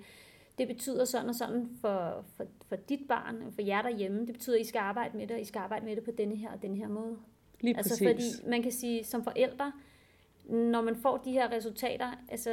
det 0.58 0.68
betyder 0.68 1.04
sådan 1.04 1.28
og 1.28 1.34
sådan 1.34 1.68
for, 1.80 2.24
for, 2.36 2.44
for 2.68 2.76
dit 2.76 3.00
barn, 3.08 3.52
for 3.54 3.62
jer 3.62 3.82
derhjemme. 3.82 4.26
Det 4.26 4.32
betyder, 4.32 4.56
at 4.56 4.60
I 4.60 4.68
skal 4.68 4.78
arbejde 4.78 5.16
med 5.16 5.26
det, 5.26 5.34
og 5.34 5.40
I 5.40 5.44
skal 5.44 5.58
arbejde 5.58 5.84
med 5.84 5.96
det 5.96 6.04
på 6.04 6.10
denne 6.10 6.36
her 6.36 6.50
og 6.52 6.62
denne 6.62 6.76
her 6.76 6.88
måde. 6.88 7.16
lige 7.60 7.76
Altså 7.76 8.04
præcis. 8.04 8.36
fordi 8.38 8.50
man 8.50 8.62
kan 8.62 8.72
sige, 8.72 9.04
som 9.04 9.24
forældre, 9.24 9.72
når 10.44 10.80
man 10.80 10.96
får 10.96 11.16
de 11.16 11.32
her 11.32 11.52
resultater, 11.52 12.12
altså 12.28 12.50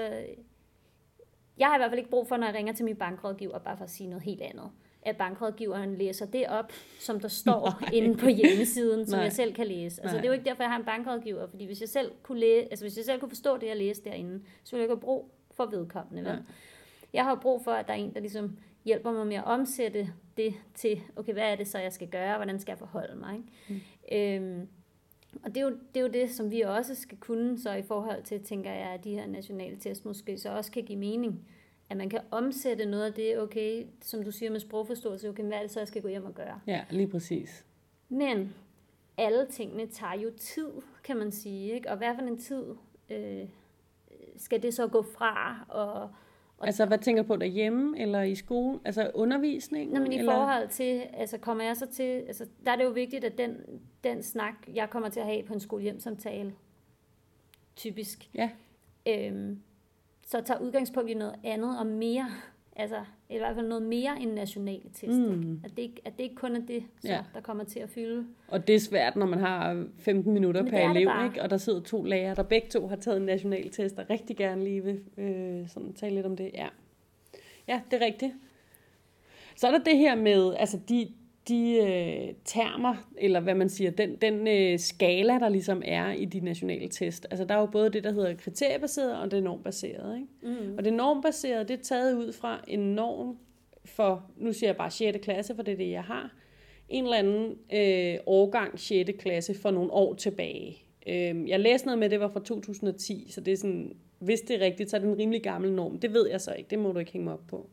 jeg 1.57 1.67
har 1.67 1.75
i 1.75 1.79
hvert 1.79 1.91
fald 1.91 1.99
ikke 1.99 2.09
brug 2.09 2.27
for, 2.27 2.37
når 2.37 2.47
jeg 2.47 2.55
ringer 2.55 2.73
til 2.73 2.85
min 2.85 2.95
bankrådgiver, 2.95 3.59
bare 3.59 3.77
for 3.77 3.83
at 3.83 3.89
sige 3.89 4.09
noget 4.09 4.23
helt 4.23 4.41
andet, 4.41 4.71
at 5.09 5.17
bankrådgiveren 5.17 5.95
læser 5.95 6.25
det 6.25 6.47
op, 6.47 6.71
som 6.99 7.19
der 7.19 7.27
står 7.27 7.69
Nej. 7.81 7.89
inde 7.93 8.17
på 8.17 8.29
hjemmesiden, 8.29 9.05
som 9.05 9.17
Nej. 9.17 9.23
jeg 9.23 9.33
selv 9.33 9.53
kan 9.53 9.67
læse. 9.67 10.01
Altså 10.01 10.15
Nej. 10.15 10.21
det 10.21 10.27
er 10.27 10.33
jo 10.33 10.33
ikke 10.33 10.49
derfor, 10.49 10.63
jeg 10.63 10.71
har 10.71 10.79
en 10.79 10.85
bankrådgiver, 10.85 11.47
fordi 11.47 11.65
hvis 11.65 11.81
jeg 11.81 11.89
selv 11.89 12.11
kunne, 12.23 12.39
læse, 12.39 12.67
altså, 12.69 12.85
hvis 12.85 12.97
jeg 12.97 13.05
selv 13.05 13.19
kunne 13.19 13.29
forstå 13.29 13.57
det, 13.57 13.67
jeg 13.67 13.77
læste 13.77 14.09
derinde, 14.09 14.41
så 14.63 14.71
ville 14.71 14.81
jeg 14.81 14.83
ikke 14.83 14.93
have 14.93 15.01
brug 15.01 15.31
for 15.51 15.65
vedkommende. 15.65 16.29
Vel? 16.29 16.39
Jeg 17.13 17.23
har 17.23 17.35
brug 17.35 17.63
for, 17.63 17.71
at 17.71 17.87
der 17.87 17.93
er 17.93 17.97
en, 17.97 18.13
der 18.13 18.19
ligesom 18.19 18.57
hjælper 18.85 19.11
mig 19.11 19.27
med 19.27 19.35
at 19.35 19.43
omsætte 19.45 20.09
det 20.37 20.53
til, 20.75 21.01
okay, 21.15 21.33
hvad 21.33 21.43
er 21.43 21.55
det 21.55 21.67
så, 21.67 21.79
jeg 21.79 21.93
skal 21.93 22.07
gøre, 22.07 22.35
hvordan 22.35 22.59
skal 22.59 22.71
jeg 22.71 22.79
forholde 22.79 23.15
mig? 23.15 23.35
Ikke? 23.35 23.81
Mm. 24.39 24.47
Øhm, 24.51 24.67
og 25.43 25.55
det 25.55 25.57
er, 25.57 25.61
jo, 25.61 25.69
det 25.69 25.99
er 25.99 26.01
jo 26.01 26.07
det, 26.07 26.31
som 26.31 26.51
vi 26.51 26.61
også 26.61 26.95
skal 26.95 27.17
kunne, 27.17 27.59
så 27.59 27.73
i 27.73 27.81
forhold 27.81 28.23
til, 28.23 28.43
tænker 28.43 28.71
jeg, 28.71 28.89
at 28.89 29.03
de 29.03 29.13
her 29.13 29.27
nationale 29.27 29.77
test 29.77 30.05
måske 30.05 30.37
så 30.37 30.49
også 30.49 30.71
kan 30.71 30.83
give 30.83 30.99
mening. 30.99 31.47
At 31.89 31.97
man 31.97 32.09
kan 32.09 32.19
omsætte 32.31 32.85
noget 32.85 33.05
af 33.05 33.13
det, 33.13 33.39
okay, 33.39 33.85
som 34.01 34.23
du 34.23 34.31
siger 34.31 34.51
med 34.51 34.59
sprogforståelse, 34.59 35.29
okay, 35.29 35.43
hvad 35.43 35.57
er 35.57 35.61
det 35.61 35.71
så, 35.71 35.79
jeg 35.79 35.87
skal 35.87 36.01
gå 36.01 36.07
hjem 36.07 36.25
og 36.25 36.33
gøre? 36.33 36.59
Ja, 36.67 36.81
lige 36.89 37.07
præcis. 37.07 37.65
Men 38.09 38.53
alle 39.17 39.45
tingene 39.45 39.87
tager 39.87 40.13
jo 40.13 40.31
tid, 40.37 40.69
kan 41.03 41.17
man 41.17 41.31
sige, 41.31 41.73
ikke? 41.73 41.89
Og 41.89 41.97
hvad 41.97 42.15
for 42.15 42.21
en 42.21 42.37
tid 42.37 42.63
øh, 43.09 43.47
skal 44.37 44.61
det 44.63 44.73
så 44.73 44.87
gå 44.87 45.01
fra? 45.01 45.65
Og, 45.69 45.93
og 46.57 46.67
Altså, 46.67 46.85
hvad 46.85 46.97
tænker 46.97 47.23
du 47.23 47.27
på 47.27 47.35
derhjemme, 47.35 47.99
eller 47.99 48.21
i 48.21 48.35
skole? 48.35 48.79
Altså, 48.85 49.11
undervisning? 49.13 49.91
Nå, 49.93 49.99
men 49.99 50.11
i 50.13 50.17
eller? 50.17 50.33
forhold 50.33 50.67
til, 50.69 51.03
altså 51.13 51.37
kommer 51.37 51.63
jeg 51.63 51.77
så 51.77 51.85
til, 51.85 52.03
altså 52.03 52.45
der 52.65 52.71
er 52.71 52.75
det 52.75 52.83
jo 52.83 52.89
vigtigt, 52.89 53.23
at 53.23 53.37
den, 53.37 53.57
den 54.03 54.23
snak, 54.23 54.53
jeg 54.73 54.89
kommer 54.89 55.09
til 55.09 55.19
at 55.19 55.25
have 55.25 55.43
på 55.43 55.53
en 55.53 55.59
skolehjemsamtale, 55.59 56.53
typisk, 57.75 58.29
Ja. 58.33 58.49
øhm, 59.07 59.59
så 60.31 60.41
tager 60.41 60.59
udgangspunkt 60.59 61.09
i 61.09 61.13
noget 61.13 61.35
andet 61.43 61.79
og 61.79 61.85
mere, 61.85 62.25
altså 62.75 62.95
i 63.29 63.37
hvert 63.37 63.55
fald 63.55 63.67
noget 63.67 63.83
mere 63.83 64.19
end 64.21 64.31
nationale 64.33 64.89
test. 64.93 65.19
Mm. 65.19 65.61
At, 65.63 65.71
det 65.75 65.81
ikke, 65.81 66.01
at 66.05 66.13
det 66.17 66.23
ikke 66.23 66.35
kun 66.35 66.55
er 66.55 66.59
det, 66.67 66.83
så, 67.01 67.07
Ja. 67.07 67.19
der 67.33 67.41
kommer 67.41 67.63
til 67.63 67.79
at 67.79 67.89
fylde. 67.89 68.25
Og 68.47 68.67
det 68.67 68.75
er 68.75 68.79
svært, 68.79 69.15
når 69.15 69.25
man 69.25 69.39
har 69.39 69.85
15 69.97 70.33
minutter 70.33 70.61
Men 70.61 70.71
per 70.71 70.77
er 70.77 70.89
elev, 70.91 71.05
bare. 71.07 71.25
ikke? 71.25 71.41
og 71.41 71.49
der 71.49 71.57
sidder 71.57 71.79
to 71.81 72.03
lærere, 72.03 72.35
der 72.35 72.43
begge 72.43 72.67
to 72.69 72.87
har 72.87 72.95
taget 72.95 73.17
en 73.17 73.25
national 73.25 73.69
test, 73.69 73.99
og 73.99 74.05
rigtig 74.09 74.37
gerne 74.37 74.63
lige 74.63 74.83
vil 74.83 74.99
øh, 75.17 75.67
sådan 75.69 75.93
tale 75.93 76.15
lidt 76.15 76.25
om 76.25 76.35
det. 76.37 76.51
Ja. 76.53 76.67
ja, 77.67 77.81
det 77.91 78.01
er 78.01 78.05
rigtigt. 78.05 78.33
Så 79.55 79.67
er 79.67 79.71
der 79.71 79.83
det 79.83 79.97
her 79.97 80.15
med, 80.15 80.53
altså 80.57 80.79
de, 80.89 81.11
de 81.49 81.75
øh, 81.75 82.35
termer, 82.45 82.95
eller 83.17 83.39
hvad 83.39 83.55
man 83.55 83.69
siger, 83.69 83.91
den, 83.91 84.15
den 84.15 84.47
øh, 84.47 84.79
skala, 84.79 85.33
der 85.33 85.49
ligesom 85.49 85.81
er 85.85 86.11
i 86.11 86.25
de 86.25 86.39
nationale 86.39 86.87
test. 86.87 87.27
Altså 87.31 87.45
der 87.45 87.55
er 87.55 87.59
jo 87.59 87.65
både 87.65 87.89
det, 87.89 88.03
der 88.03 88.11
hedder 88.11 88.35
kriteriebaseret, 88.35 89.19
og 89.19 89.31
det 89.31 89.43
normbaseret. 89.43 90.15
Ikke? 90.15 90.61
Mm. 90.61 90.77
Og 90.77 90.85
det 90.85 90.93
normbaserede, 90.93 91.67
det 91.67 91.79
er 91.79 91.83
taget 91.83 92.15
ud 92.15 92.33
fra 92.33 92.63
en 92.67 92.79
norm 92.79 93.37
for, 93.85 94.23
nu 94.37 94.53
siger 94.53 94.67
jeg 94.67 94.77
bare 94.77 94.91
6. 94.91 95.17
klasse, 95.21 95.55
for 95.55 95.63
det 95.63 95.71
er 95.71 95.77
det, 95.77 95.91
jeg 95.91 96.03
har. 96.03 96.35
En 96.89 97.03
eller 97.03 97.17
anden 97.17 97.55
øh, 97.73 98.19
årgang 98.25 98.79
6. 98.79 99.11
klasse 99.19 99.53
for 99.53 99.71
nogle 99.71 99.91
år 99.91 100.13
tilbage. 100.13 100.77
Øh, 101.07 101.49
jeg 101.49 101.59
læste 101.59 101.87
noget 101.87 101.99
med, 101.99 102.09
det 102.09 102.19
var 102.19 102.27
fra 102.27 102.39
2010, 102.39 103.27
så 103.29 103.41
det 103.41 103.53
er 103.53 103.57
sådan, 103.57 103.95
hvis 104.19 104.41
det 104.41 104.55
er 104.55 104.65
rigtigt, 104.65 104.89
så 104.89 104.95
er 104.95 105.01
det 105.01 105.07
en 105.07 105.19
rimelig 105.19 105.43
gammel 105.43 105.71
norm. 105.71 105.99
Det 105.99 106.13
ved 106.13 106.29
jeg 106.29 106.41
så 106.41 106.53
ikke, 106.53 106.69
det 106.69 106.79
må 106.79 106.91
du 106.91 106.99
ikke 106.99 107.11
hænge 107.11 107.25
mig 107.25 107.33
op 107.33 107.47
på. 107.47 107.69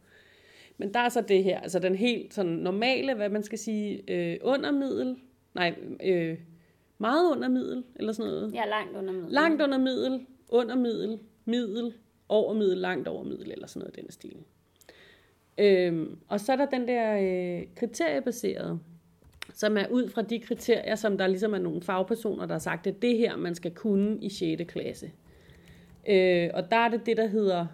Men 0.78 0.94
der 0.94 1.00
er 1.00 1.08
så 1.08 1.20
det 1.20 1.44
her, 1.44 1.60
altså 1.60 1.78
den 1.78 1.94
helt 1.94 2.34
sådan 2.34 2.52
normale, 2.52 3.14
hvad 3.14 3.28
man 3.28 3.42
skal 3.42 3.58
sige, 3.58 4.10
øh, 4.10 4.38
under 4.42 4.70
middel, 4.70 5.16
nej, 5.54 5.74
øh, 6.04 6.38
meget 6.98 7.32
under 7.32 7.48
middel, 7.48 7.84
eller 7.96 8.12
sådan 8.12 8.32
noget. 8.32 8.54
Er 8.54 8.66
langt 8.66 8.96
under 8.96 9.12
middel. 9.12 9.32
Langt 9.32 9.62
under 9.62 9.78
middel, 9.78 10.26
under 10.48 10.76
middel, 10.76 11.18
middel, 11.44 11.92
over 12.28 12.54
middel, 12.54 12.78
langt 12.78 13.08
over 13.08 13.24
middel, 13.24 13.50
eller 13.50 13.66
sådan 13.66 13.80
noget 13.80 13.98
i 13.98 14.00
den 14.00 14.10
stil. 14.10 14.36
Øhm, 15.58 16.18
og 16.28 16.40
så 16.40 16.52
er 16.52 16.56
der 16.56 16.66
den 16.66 16.88
der 16.88 17.18
øh, 17.18 17.66
kriteriebaserede, 17.76 18.78
som 19.54 19.76
er 19.76 19.86
ud 19.90 20.08
fra 20.08 20.22
de 20.22 20.38
kriterier, 20.38 20.94
som 20.94 21.18
der 21.18 21.26
ligesom 21.26 21.54
er 21.54 21.58
nogle 21.58 21.82
fagpersoner, 21.82 22.46
der 22.46 22.54
har 22.54 22.58
sagt, 22.58 22.86
at 22.86 23.02
det 23.02 23.10
er 23.10 23.18
her, 23.18 23.36
man 23.36 23.54
skal 23.54 23.74
kunne 23.74 24.18
i 24.20 24.28
6. 24.28 24.62
klasse. 24.68 25.12
Øh, 26.08 26.50
og 26.54 26.70
der 26.70 26.76
er 26.76 26.88
det 26.88 27.06
det, 27.06 27.16
der 27.16 27.26
hedder 27.26 27.66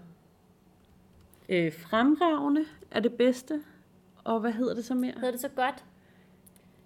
øh, 1.48 1.72
fremragende 1.72 2.64
er 2.94 3.00
det 3.00 3.12
bedste. 3.14 3.60
Og 4.24 4.40
hvad 4.40 4.52
hedder 4.52 4.74
det 4.74 4.84
så 4.84 4.94
mere? 4.94 5.12
Hedder 5.14 5.30
det 5.30 5.40
så 5.40 5.48
godt? 5.48 5.84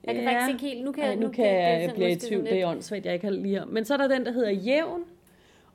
Jeg 0.04 0.14
kan 0.14 0.24
Ja. 0.24 0.30
faktisk 0.30 0.52
ikke 0.64 0.74
helt... 0.74 0.84
Nu 0.84 0.92
kan, 0.92 1.04
Ej, 1.04 1.14
nu 1.14 1.28
kan 1.28 1.44
det 1.44 1.52
jeg 1.52 1.80
sådan 1.82 1.94
blive 1.94 2.10
i 2.10 2.16
tvivl, 2.16 2.44
det 2.44 2.60
er 2.60 2.66
åndssvagt, 2.66 3.04
jeg 3.06 3.14
ikke 3.14 3.26
har 3.26 3.32
lige 3.32 3.62
om. 3.62 3.68
Men 3.68 3.84
så 3.84 3.94
er 3.94 3.98
der 3.98 4.08
den, 4.08 4.26
der 4.26 4.32
hedder 4.32 4.50
jævn, 4.50 5.04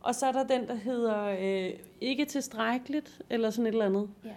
og 0.01 0.15
så 0.15 0.25
er 0.25 0.31
der 0.31 0.43
den, 0.43 0.67
der 0.67 0.75
hedder 0.75 1.23
øh, 1.41 1.73
ikke 2.01 2.25
tilstrækkeligt, 2.25 3.21
eller 3.29 3.49
sådan 3.49 3.65
et 3.65 3.71
eller 3.71 3.85
andet. 3.85 4.09
Ja. 4.25 4.29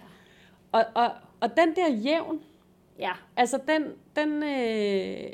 Og, 0.71 0.85
og, 0.93 1.11
og 1.39 1.49
den 1.57 1.75
der 1.75 1.91
jævn, 1.93 2.41
ja, 2.99 3.11
altså 3.37 3.59
den, 3.67 3.83
den 4.15 4.43
øh, 4.43 5.31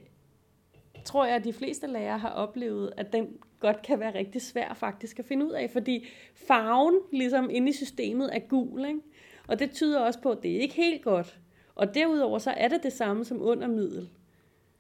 tror 1.06 1.26
jeg, 1.26 1.36
at 1.36 1.44
de 1.44 1.54
fleste 1.54 1.88
lærere 1.88 2.18
har 2.18 2.30
oplevet, 2.30 2.94
at 2.98 3.14
den 3.14 3.28
godt 3.60 3.82
kan 3.82 4.00
være 4.00 4.14
rigtig 4.18 4.42
svær 4.42 4.74
faktisk 4.74 5.20
at 5.20 5.26
finde 5.26 5.46
ud 5.46 5.52
af, 5.52 5.70
fordi 5.70 6.08
farven 6.36 6.96
ligesom 7.12 7.50
inde 7.50 7.70
i 7.70 7.74
systemet 7.74 8.36
er 8.36 8.40
gul, 8.40 8.86
ikke? 8.86 9.00
Og 9.52 9.60
det 9.60 9.72
tyder 9.72 10.00
også 10.00 10.20
på, 10.20 10.32
at 10.32 10.44
det 10.44 10.56
er 10.56 10.60
ikke 10.60 10.76
helt 10.76 11.04
godt. 11.04 11.38
Og 11.76 11.96
derudover 11.96 12.40
så 12.40 12.52
er 12.52 12.68
det 12.68 12.84
det 12.84 12.94
samme 12.94 13.26
som 13.26 13.42
under 13.42 13.68
middel. 13.68 14.10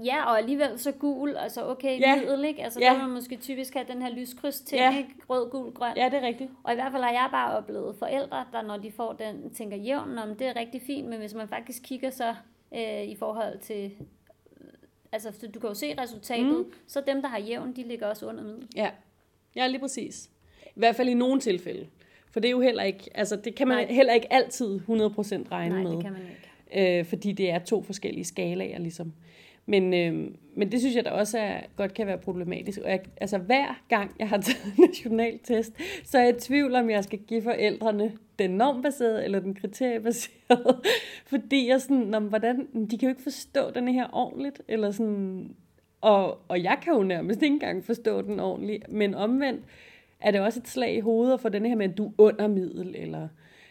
Ja, 0.03 0.25
og 0.25 0.37
alligevel 0.37 0.79
så 0.79 0.91
gul, 0.91 1.35
altså 1.35 1.65
okay, 1.69 1.99
Ja. 1.99 2.15
middel, 2.15 2.45
ikke? 2.45 2.63
Altså 2.63 2.79
Ja. 2.79 2.85
der 2.85 2.93
vil 2.93 3.01
man 3.01 3.09
måske 3.11 3.35
typisk 3.37 3.73
have 3.73 3.85
den 3.93 4.01
her 4.01 4.09
lyskryds 4.09 4.61
til, 4.61 4.77
Ja. 4.77 4.97
ikke? 4.97 5.09
Rød, 5.29 5.49
gul, 5.51 5.71
grøn. 5.73 5.97
Ja, 5.97 6.05
det 6.05 6.13
er 6.13 6.27
rigtigt. 6.27 6.51
Og 6.63 6.71
i 6.71 6.75
hvert 6.75 6.91
fald 6.91 7.03
har 7.03 7.11
jeg 7.11 7.27
bare 7.31 7.57
oplevet 7.57 7.95
forældre, 7.95 8.45
der 8.51 8.61
når 8.61 8.77
de 8.77 8.91
får 8.91 9.13
den, 9.13 9.53
tænker 9.53 9.77
jævn, 9.77 10.17
om 10.17 10.35
det 10.35 10.47
er 10.47 10.55
rigtig 10.55 10.81
fint, 10.81 11.07
men 11.07 11.19
hvis 11.19 11.33
man 11.33 11.47
faktisk 11.47 11.83
kigger 11.83 12.09
så 12.09 12.35
øh, 12.75 13.03
i 13.03 13.15
forhold 13.15 13.59
til, 13.59 13.91
altså 15.11 15.31
så 15.39 15.47
du 15.47 15.59
kan 15.59 15.69
jo 15.69 15.73
se 15.75 16.01
resultatet, 16.01 16.57
mm. 16.57 16.73
så 16.87 17.01
dem, 17.07 17.21
der 17.21 17.29
har 17.29 17.39
jævn, 17.39 17.75
de 17.75 17.83
ligger 17.83 18.07
også 18.07 18.25
under 18.25 18.43
middel. 18.43 18.67
Ja, 18.75 18.89
ja 19.55 19.67
lige 19.67 19.79
præcis. 19.79 20.29
I 20.65 20.69
hvert 20.79 20.95
fald 20.95 21.09
i 21.09 21.13
nogle 21.13 21.39
tilfælde. 21.39 21.87
For 22.31 22.39
det 22.39 22.47
er 22.47 22.51
jo 22.51 22.61
heller 22.61 22.83
ikke, 22.83 23.09
altså 23.15 23.35
det 23.35 23.55
kan 23.55 23.67
man 23.67 23.77
Nej. 23.77 23.93
heller 23.93 24.13
ikke 24.13 24.33
altid 24.33 24.79
100% 24.79 24.83
regne 25.51 25.75
Nej, 25.75 25.83
med. 25.83 25.91
det 25.91 26.03
kan 26.03 26.13
man 26.13 26.21
ikke. 26.21 26.99
øh, 26.99 27.05
fordi 27.05 27.31
det 27.31 27.49
er 27.49 27.59
to 27.59 27.83
forskellige 27.83 28.25
skalaer 28.25 28.79
ligesom. 28.79 29.13
Men, 29.65 29.93
øh, 29.93 30.31
men 30.55 30.71
det 30.71 30.79
synes 30.79 30.95
jeg 30.95 31.05
da 31.05 31.09
også 31.09 31.37
er, 31.39 31.59
godt 31.77 31.93
kan 31.93 32.07
være 32.07 32.17
problematisk. 32.17 32.79
Og 32.79 32.89
jeg, 32.89 32.99
altså 33.21 33.37
hver 33.37 33.81
gang 33.89 34.11
jeg 34.19 34.29
har 34.29 34.37
taget 34.47 34.73
en 34.77 34.83
national 34.87 35.39
test, 35.43 35.73
så 36.03 36.17
er 36.17 36.21
jeg 36.23 36.35
i 36.37 36.39
tvivl 36.39 36.75
om, 36.75 36.89
jeg 36.89 37.03
skal 37.03 37.19
give 37.19 37.41
forældrene 37.41 38.11
den 38.39 38.51
normbaserede 38.51 39.23
eller 39.23 39.39
den 39.39 39.53
kriteriebaserede. 39.55 40.81
fordi 41.31 41.67
jeg 41.67 41.81
sådan, 41.81 42.11
men 42.11 42.23
hvordan, 42.23 42.67
de 42.91 42.97
kan 42.97 43.07
jo 43.07 43.09
ikke 43.09 43.23
forstå 43.23 43.71
den 43.71 43.87
her 43.87 44.07
ordentligt. 44.13 44.61
Eller 44.67 44.91
sådan, 44.91 45.55
og, 46.01 46.37
og 46.47 46.63
jeg 46.63 46.77
kan 46.83 46.93
jo 46.93 47.03
nærmest 47.03 47.41
ikke 47.41 47.53
engang 47.53 47.85
forstå 47.85 48.21
den 48.21 48.39
ordentligt. 48.39 48.91
Men 48.91 49.15
omvendt 49.15 49.65
er 50.21 50.31
det 50.31 50.41
også 50.41 50.59
et 50.59 50.67
slag 50.67 50.95
i 50.95 50.99
hovedet 50.99 51.41
for 51.41 51.49
den 51.49 51.65
her 51.65 51.75
med, 51.75 51.89
at 51.89 51.97
du 51.97 52.07
er 52.07 52.11
under 52.17 52.47
middel. 52.47 52.95
Eller, 52.95 53.27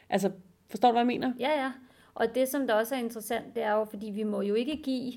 altså, 0.08 0.30
forstår 0.68 0.88
du, 0.88 0.92
hvad 0.92 1.00
jeg 1.00 1.06
mener? 1.06 1.32
Ja, 1.38 1.62
ja. 1.62 1.72
Og 2.14 2.34
det, 2.34 2.48
som 2.48 2.66
der 2.66 2.74
også 2.74 2.94
er 2.94 2.98
interessant, 2.98 3.54
det 3.54 3.62
er 3.62 3.72
jo, 3.72 3.84
fordi 3.84 4.10
vi 4.10 4.22
må 4.22 4.40
jo 4.40 4.54
ikke 4.54 4.76
give, 4.82 5.12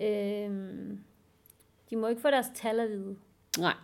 øh, 0.00 0.88
de 1.90 1.96
må 1.96 2.06
ikke 2.06 2.20
få 2.22 2.30
deres 2.30 2.50
tal 2.54 2.80
at 2.80 2.88
vide. 2.90 3.16
Nej. 3.58 3.74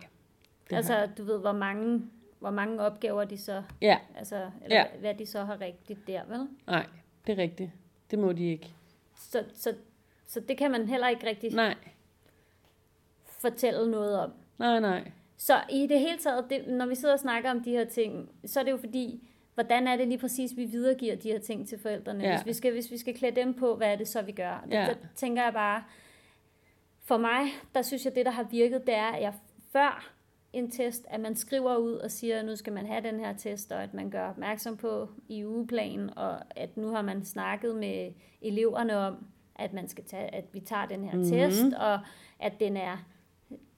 Altså, 0.71 1.09
du 1.17 1.23
ved, 1.23 1.39
hvor 1.39 1.51
mange, 1.51 2.01
hvor 2.39 2.51
mange 2.51 2.81
opgaver 2.81 3.23
de 3.23 3.37
så, 3.37 3.63
Ja, 3.81 3.97
altså, 4.15 4.49
eller 4.63 4.75
ja. 4.77 4.85
hvad 4.99 5.15
de 5.15 5.25
så 5.25 5.43
har 5.43 5.61
rigtigt 5.61 6.07
der, 6.07 6.21
vel? 6.25 6.47
nej, 6.67 6.85
det 7.27 7.39
er 7.39 7.43
rigtigt. 7.43 7.71
Det 8.11 8.19
må 8.19 8.31
de 8.31 8.43
ikke. 8.51 8.73
Så, 9.15 9.43
så, 9.53 9.73
så 10.27 10.39
det 10.39 10.57
kan 10.57 10.71
man 10.71 10.87
heller 10.87 11.07
ikke 11.07 11.27
rigtig 11.27 11.51
Nej, 11.55 11.75
fortælle 13.25 13.91
noget 13.91 14.19
om. 14.19 14.31
nej, 14.57 14.79
nej. 14.79 15.11
Så 15.43 15.61
i 15.69 15.87
det 15.87 15.99
hele 15.99 16.17
taget, 16.17 16.45
det, 16.49 16.67
når 16.67 16.85
vi 16.85 16.95
sidder 16.95 17.13
og 17.13 17.19
snakker 17.19 17.51
om 17.51 17.61
de 17.63 17.71
her 17.71 17.85
ting, 17.85 18.29
så 18.45 18.59
er 18.59 18.63
det 18.63 18.71
jo 18.71 18.77
fordi, 18.77 19.29
hvordan 19.53 19.87
er 19.87 19.95
det 19.97 20.07
lige 20.07 20.17
præcis, 20.17 20.57
vi 20.57 20.65
videregiver 20.65 21.15
de 21.15 21.31
her 21.31 21.39
ting 21.39 21.67
til 21.67 21.79
forældrene? 21.79 22.23
Ja. 22.23 22.35
Hvis, 22.35 22.45
vi 22.45 22.53
skal, 22.53 22.71
hvis 22.73 22.91
vi 22.91 22.97
skal 22.97 23.13
klæde 23.17 23.35
dem 23.35 23.53
på, 23.53 23.75
hvad 23.75 23.91
er 23.91 23.95
det 23.95 24.07
så, 24.07 24.21
vi 24.21 24.31
gør? 24.31 24.65
Ja. 24.71 24.85
Der, 24.85 24.93
tænker 25.15 25.43
jeg 25.43 25.53
bare, 25.53 25.83
for 27.03 27.17
mig, 27.17 27.41
der 27.75 27.81
synes 27.81 28.05
jeg, 28.05 28.15
det 28.15 28.25
der 28.25 28.31
har 28.31 28.43
virket, 28.43 28.85
det 28.87 28.95
er, 28.95 29.07
at 29.11 29.21
jeg 29.21 29.33
før 29.71 30.09
en 30.53 30.71
test, 30.71 31.05
at 31.09 31.19
man 31.19 31.35
skriver 31.35 31.75
ud 31.77 31.93
og 31.93 32.11
siger, 32.11 32.39
at 32.39 32.45
nu 32.45 32.55
skal 32.55 32.73
man 32.73 32.85
have 32.85 33.01
den 33.03 33.19
her 33.19 33.33
test, 33.33 33.71
og 33.71 33.83
at 33.83 33.93
man 33.93 34.09
gør 34.09 34.29
opmærksom 34.29 34.77
på 34.77 35.09
i 35.29 35.45
ugeplanen, 35.45 36.17
og 36.17 36.37
at 36.55 36.77
nu 36.77 36.87
har 36.87 37.01
man 37.01 37.25
snakket 37.25 37.75
med 37.75 38.11
eleverne 38.41 38.97
om, 38.97 39.25
at 39.55 39.73
man 39.73 39.87
skal 39.87 40.03
tage, 40.03 40.35
at 40.35 40.45
vi 40.53 40.59
tager 40.59 40.85
den 40.85 41.03
her 41.03 41.11
Mhm. 41.15 41.19
mm-hmm. 41.21 41.49
test, 41.51 41.63
og 41.79 41.99
at 42.39 42.59
den 42.59 42.77
er 42.77 42.97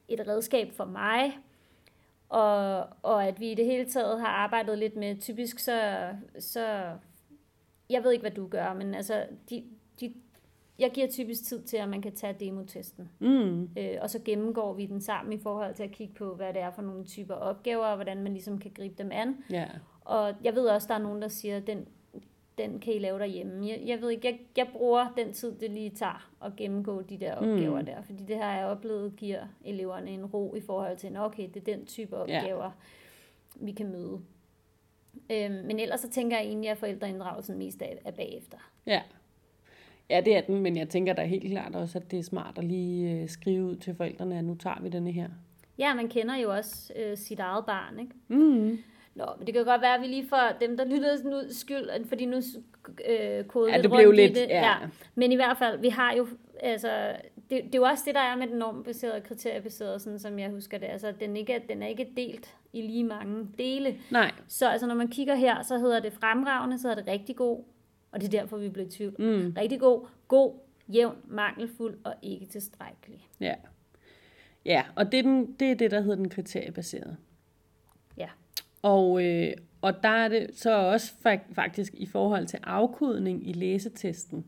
et 0.08 0.28
redskab 0.28 0.72
for 0.74 0.86
mig, 0.86 1.38
og, 2.30 2.88
og 3.02 3.28
at 3.28 3.40
vi 3.40 3.52
i 3.52 3.56
det 3.56 3.66
hele 3.66 3.90
taget 3.90 4.20
har 4.20 4.28
arbejdet 4.28 4.78
lidt 4.78 4.96
med, 4.96 5.22
typisk 5.22 5.60
så, 5.60 6.10
så 6.40 6.92
jeg 7.90 8.04
ved 8.04 8.12
ikke, 8.12 8.24
hvad 8.24 8.32
du 8.32 8.48
gør, 8.48 8.74
men 8.74 8.96
altså, 8.96 9.26
de, 9.50 9.64
de, 10.00 10.14
jeg 10.80 10.92
giver 10.92 11.08
typisk 11.08 11.44
tid 11.44 11.62
til, 11.62 11.78
at 11.78 11.90
man 11.90 12.02
kan 12.02 12.16
tage 12.16 12.36
demotesten. 12.40 13.10
Mm. 13.20 13.64
Øh, 13.78 13.98
og 14.02 14.10
så 14.10 14.20
gennemgår 14.26 14.74
vi 14.74 14.86
den 14.86 15.02
sammen 15.02 15.34
i 15.34 15.42
forhold 15.42 15.76
til 15.76 15.84
at 15.84 15.92
kigge 15.92 16.14
på, 16.14 16.36
hvad 16.36 16.54
det 16.54 16.62
er 16.62 16.72
for 16.72 16.82
nogle 16.82 17.06
typer 17.06 17.34
opgaver, 17.34 17.86
og 17.86 17.96
hvordan 17.96 18.24
man 18.24 18.34
ligesom 18.34 18.60
kan 18.60 18.72
gribe 18.76 18.96
dem 18.98 19.12
an. 19.14 19.38
Ja. 19.50 19.68
Og 20.02 20.34
jeg 20.44 20.56
ved 20.56 20.68
også, 20.68 20.88
der 20.88 20.94
er 20.94 21.00
nogen, 21.00 21.22
der 21.22 21.28
siger, 21.28 21.58
at 21.58 21.68
den, 21.68 21.88
den 22.58 22.80
kan 22.80 22.94
I 22.94 23.00
lave 23.00 23.20
derhjemme. 23.20 23.68
Jeg, 23.68 23.82
jeg 23.86 24.02
ved 24.02 24.10
ikke, 24.10 24.28
jeg, 24.28 24.40
jeg 24.58 24.68
bruger 24.74 25.14
den 25.18 25.34
tid, 25.34 25.56
det 25.60 25.72
lige 25.72 25.90
tager 25.90 26.32
at 26.46 26.56
gennemgå 26.56 27.02
de 27.02 27.18
der 27.18 27.34
opgaver 27.36 27.80
Mm. 27.80 27.86
der. 27.86 28.02
Fordi 28.02 28.24
det 28.28 28.38
har 28.38 28.58
jeg 28.58 28.66
oplevet 28.66 29.14
giver 29.18 29.44
eleverne 29.66 30.10
en 30.12 30.26
ro 30.26 30.56
i 30.56 30.62
forhold 30.62 30.98
til, 30.98 31.12
"Nå, 31.12 31.20
okay, 31.20 31.50
det 31.54 31.68
er 31.68 31.76
den 31.76 31.86
type 31.86 32.18
opgaver, 32.18 32.72
vi 33.56 33.72
kan 33.72 33.92
møde. 33.92 34.20
Øhm, 35.32 35.66
men 35.66 35.80
ellers 35.80 36.00
så 36.00 36.10
tænker 36.10 36.38
jeg 36.38 36.46
egentlig, 36.46 36.70
at 36.70 36.78
forældreinddragelsen 36.78 37.58
mest 37.58 37.82
er, 37.82 37.86
er 38.06 38.12
bagefter. 38.12 38.58
Ja. 38.86 39.02
Ja, 40.10 40.22
det 40.26 40.36
er 40.38 40.42
den, 40.42 40.62
men 40.62 40.78
jeg 40.78 40.90
tænker 40.90 41.14
da 41.14 41.24
helt 41.26 41.52
klart 41.52 41.76
også, 41.76 41.98
at 42.00 42.12
det 42.12 42.20
er 42.20 42.24
smart 42.24 42.58
at 42.58 42.64
lige 42.64 43.12
øh, 43.22 43.30
skrive 43.30 43.64
ud 43.66 43.76
til 43.76 43.96
forældrene, 43.96 44.38
at 44.38 44.44
nu 44.44 44.56
tager 44.56 44.82
vi 44.82 44.90
denne 44.90 45.12
her. 45.12 45.30
Ja, 45.78 45.94
man 45.94 46.08
kender 46.08 46.36
jo 46.36 46.52
også 46.52 46.94
øh, 46.96 47.18
sit 47.18 47.40
eget 47.40 47.66
barn, 47.66 48.00
ikke? 48.00 48.12
Mm. 48.28 48.78
Nå, 49.16 49.26
men 49.38 49.46
det 49.48 49.54
kan 49.56 49.66
godt 49.66 49.82
være, 49.82 49.96
at 49.96 50.02
vi 50.02 50.08
lige 50.08 50.28
får 50.30 50.58
dem, 50.62 50.78
der 50.78 50.86
lytter 50.86 51.24
nu 51.24 51.42
skyld, 51.50 52.08
fordi 52.08 52.26
nu 52.26 52.36
øh, 53.10 53.44
kodede 53.46 53.72
Ja, 53.76 53.82
det 53.82 53.90
blev 53.90 54.08
rundt 54.08 54.20
i 54.20 54.22
lidt- 54.22 54.36
det. 54.36 54.48
ja. 54.50 54.76
Men 55.16 55.32
i 55.32 55.36
hvert 55.36 55.58
fald, 55.58 55.80
vi 55.80 55.90
har 55.90 56.14
jo, 56.14 56.28
altså, 56.60 57.16
det, 57.36 57.50
det 57.50 57.76
er 57.76 57.80
jo 57.80 57.84
også 57.84 58.04
det, 58.08 58.16
der 58.16 58.22
er 58.22 58.36
med 58.36 58.48
den 58.48 58.58
normbaserede 58.58 59.16
og 59.16 59.24
kriteriebaserede, 59.24 60.00
sådan 60.00 60.20
som 60.20 60.40
jeg 60.40 60.50
husker 60.50 60.78
det. 60.78 60.86
Altså, 60.86 61.14
den, 61.20 61.38
ikke, 61.38 61.54
er- 61.54 61.60
den 61.70 61.84
er 61.84 61.88
ikke 61.88 62.08
delt 62.18 62.56
i 62.74 62.82
lige 62.82 63.04
mange 63.04 63.48
dele. 63.58 63.96
Nej. 64.12 64.32
Så 64.48 64.70
altså, 64.70 64.88
når 64.88 64.96
man 64.96 65.08
kigger 65.08 65.36
her, 65.36 65.62
så 65.64 65.78
hedder 65.78 66.00
det 66.00 66.14
fremragende, 66.14 66.80
så 66.80 66.88
hedder 66.88 67.02
det 67.04 67.12
rigtig 67.12 67.36
god, 67.36 67.64
og 68.12 68.22
det 68.22 68.28
er 68.34 68.40
derfor, 68.42 68.58
vi 68.58 68.70
blev 68.70 68.88
i 68.88 68.90
tvivl. 68.90 69.16
Mm. 69.20 69.54
Rigtig 69.58 69.80
god, 69.80 70.08
god, 70.28 70.54
jævn, 70.94 71.16
mangelfuld 71.28 71.98
og 72.04 72.14
ikke 72.22 72.46
tilstrækkelig. 72.46 73.28
Ja. 73.40 73.56
Ja, 74.66 74.84
og 74.96 75.12
det 75.12 75.18
er, 75.20 75.24
den, 75.24 75.54
det 75.60 75.72
er 75.72 75.76
det, 75.76 75.92
der 75.92 76.02
hedder 76.02 76.16
den 76.16 76.30
kriteriebaserede. 76.30 77.18
Og, 78.86 79.26
øh, 79.26 79.54
og 79.82 80.04
der 80.04 80.10
er 80.10 80.28
det 80.28 80.50
så 80.54 80.78
også 80.78 81.14
fak- 81.28 81.54
faktisk 81.54 81.94
i 81.94 82.06
forhold 82.06 82.46
til 82.48 82.60
afkodning 82.64 83.50
i 83.50 83.54
læsetesten. 83.54 84.46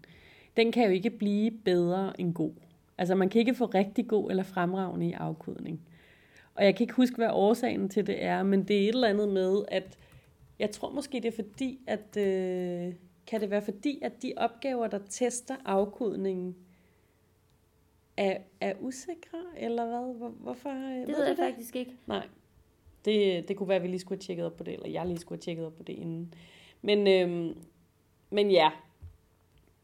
Den 0.58 0.72
kan 0.72 0.84
jo 0.86 0.90
ikke 0.90 1.10
blive 1.10 1.52
bedre 1.52 2.20
end 2.22 2.34
god. 2.34 2.52
Altså 2.98 3.16
man 3.16 3.30
kan 3.30 3.40
ikke 3.40 3.56
få 3.56 3.66
rigtig 3.66 4.08
god 4.08 4.30
eller 4.30 4.44
fremragende 4.44 5.08
i 5.08 5.12
afkodning. 5.12 5.82
Og 6.56 6.66
jeg 6.66 6.76
kan 6.76 6.84
ikke 6.84 6.94
huske, 6.94 7.16
hvad 7.16 7.30
årsagen 7.32 7.90
til 7.90 8.08
det 8.08 8.24
er, 8.24 8.44
men 8.44 8.64
det 8.64 8.76
er 8.76 8.82
et 8.82 8.88
eller 8.88 9.08
andet 9.08 9.30
med, 9.30 9.62
at 9.68 9.98
jeg 10.60 10.72
tror 10.72 10.92
måske, 10.92 11.18
det 11.22 11.26
er 11.26 11.44
fordi, 11.44 11.80
at 11.88 12.18
øh, 12.18 12.94
kan 13.28 13.42
det 13.42 13.50
være 13.50 13.62
fordi, 13.62 14.00
at 14.02 14.22
de 14.22 14.34
opgaver, 14.38 14.88
der 14.88 15.00
tester 15.10 15.56
afkodningen, 15.66 16.56
er, 18.18 18.38
er 18.62 18.74
usikre, 18.80 19.38
eller 19.58 19.86
hvad? 19.86 20.18
Hvor, 20.18 20.30
hvorfor? 20.30 20.70
øh, 20.70 21.08
Det 21.08 21.16
ved 21.18 21.26
jeg 21.28 21.38
faktisk 21.38 21.76
ikke. 21.76 21.92
Nej. 22.08 22.28
Det, 23.08 23.48
det 23.48 23.58
kunne 23.58 23.70
være, 23.70 23.76
at 23.78 23.84
vi 23.84 23.88
lige 23.88 24.00
skulle 24.00 24.18
have 24.20 24.26
tjekket 24.26 24.46
op 24.46 24.58
på 24.58 24.64
det, 24.64 24.74
eller 24.74 24.90
jeg 24.90 25.06
lige 25.06 25.18
skulle 25.20 25.38
have 25.38 25.42
tjekket 25.44 25.66
op 25.66 25.78
på 25.78 25.84
det 25.84 25.94
inden. 25.94 26.34
Men, 26.82 27.08
øhm, 27.08 27.54
men 28.30 28.52
ja, 28.52 28.70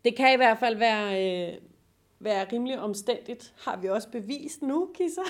det 0.05 0.15
kan 0.15 0.33
i 0.33 0.37
hvert 0.37 0.57
fald 0.59 0.77
være, 0.77 1.07
øh, 1.51 1.53
være 2.19 2.45
rimelig 2.53 2.79
omstændigt. 2.79 3.53
Har 3.65 3.77
vi 3.81 3.87
også 3.89 4.09
bevist 4.09 4.61
nu, 4.61 4.89
Kisser? 4.95 5.21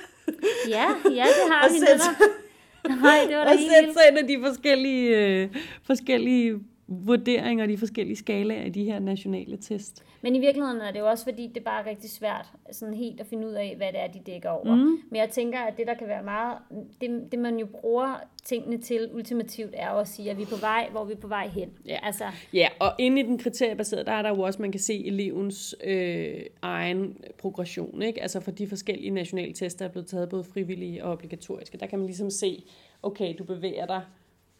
Ja, 0.69 0.85
ja, 1.05 1.23
det 1.23 1.51
har 1.51 1.69
vi 1.69 1.79
sæt- 1.79 1.97
netop. 1.97 3.01
Nej, 3.01 3.19
det 3.27 3.37
var 3.37 3.43
da 3.43 3.49
Og 3.51 3.57
sætte 3.59 3.93
sig 3.93 4.01
ind 4.09 4.17
af 4.17 4.27
de 4.27 4.37
forskellige, 4.47 5.17
øh, 5.17 5.55
forskellige 5.83 6.59
vurderinger, 6.87 7.65
de 7.65 7.77
forskellige 7.77 8.15
skalaer 8.15 8.65
i 8.65 8.69
de 8.69 8.83
her 8.83 8.99
nationale 8.99 9.57
test. 9.57 10.03
Men 10.21 10.35
i 10.35 10.39
virkeligheden 10.39 10.81
er 10.81 10.91
det 10.91 10.99
jo 10.99 11.07
også, 11.07 11.23
fordi 11.23 11.47
det 11.47 11.57
er 11.57 11.63
bare 11.63 11.89
rigtig 11.89 12.09
svært 12.09 12.51
sådan 12.71 12.93
helt 12.93 13.19
at 13.19 13.27
finde 13.27 13.47
ud 13.47 13.51
af, 13.51 13.73
hvad 13.77 13.87
det 13.87 13.99
er, 14.01 14.07
de 14.07 14.19
dækker 14.25 14.49
over. 14.49 14.75
Mm. 14.75 14.99
Men 15.09 15.15
jeg 15.15 15.29
tænker, 15.29 15.59
at 15.59 15.77
det, 15.77 15.87
der 15.87 15.93
kan 15.93 16.07
være 16.07 16.23
meget... 16.23 16.57
Det, 17.01 17.31
det, 17.31 17.39
man 17.39 17.59
jo 17.59 17.65
bruger 17.65 18.15
tingene 18.43 18.77
til 18.77 19.09
ultimativt, 19.13 19.73
er 19.73 19.89
at 19.89 20.07
sige, 20.07 20.31
at 20.31 20.37
vi 20.37 20.41
er 20.41 20.47
på 20.47 20.55
vej, 20.55 20.87
hvor 20.91 21.03
vi 21.03 21.13
er 21.13 21.17
på 21.17 21.27
vej 21.27 21.47
hen. 21.47 21.69
Ja. 21.85 21.99
Altså, 22.03 22.23
Ja, 22.53 22.67
og 22.79 22.91
inde 22.99 23.21
i 23.21 23.23
den 23.23 23.37
kriteriebaserede, 23.37 24.05
der 24.05 24.11
er 24.11 24.21
der 24.21 24.29
jo 24.29 24.41
også, 24.41 24.61
man 24.61 24.71
kan 24.71 24.81
se 24.81 25.05
elevens 25.05 25.75
øh, 25.83 26.41
egen 26.61 27.17
progression, 27.37 28.01
ikke? 28.01 28.21
Altså 28.21 28.39
for 28.39 28.51
de 28.51 28.67
forskellige 28.67 29.09
nationale 29.09 29.53
tester, 29.53 29.85
der 29.85 29.89
er 29.89 29.91
blevet 29.91 30.07
taget, 30.07 30.29
både 30.29 30.43
frivillige 30.43 31.05
og 31.05 31.11
obligatoriske, 31.11 31.77
der 31.77 31.85
kan 31.85 31.99
man 31.99 32.05
ligesom 32.05 32.29
se, 32.29 32.63
okay, 33.03 33.35
du 33.39 33.43
bevæger 33.43 33.85
dig 33.85 34.01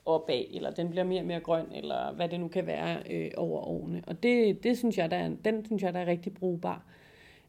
opad, 0.05 0.45
eller 0.51 0.71
den 0.71 0.89
bliver 0.89 1.03
mere 1.03 1.21
og 1.21 1.25
mere 1.25 1.39
grøn, 1.39 1.65
eller 1.75 2.13
hvad 2.13 2.29
det 2.29 2.39
nu 2.39 2.47
kan 2.47 2.67
være 2.67 3.03
øh, 3.09 3.31
over 3.37 3.61
årene. 3.61 4.03
Og 4.07 4.23
det, 4.23 4.63
det 4.63 4.77
synes 4.77 4.97
jeg, 4.97 5.11
der 5.11 5.17
er, 5.17 5.31
den 5.45 5.65
synes 5.65 5.83
jeg, 5.83 5.93
der 5.93 5.99
er 5.99 6.05
rigtig 6.05 6.33
brugbar. 6.33 6.83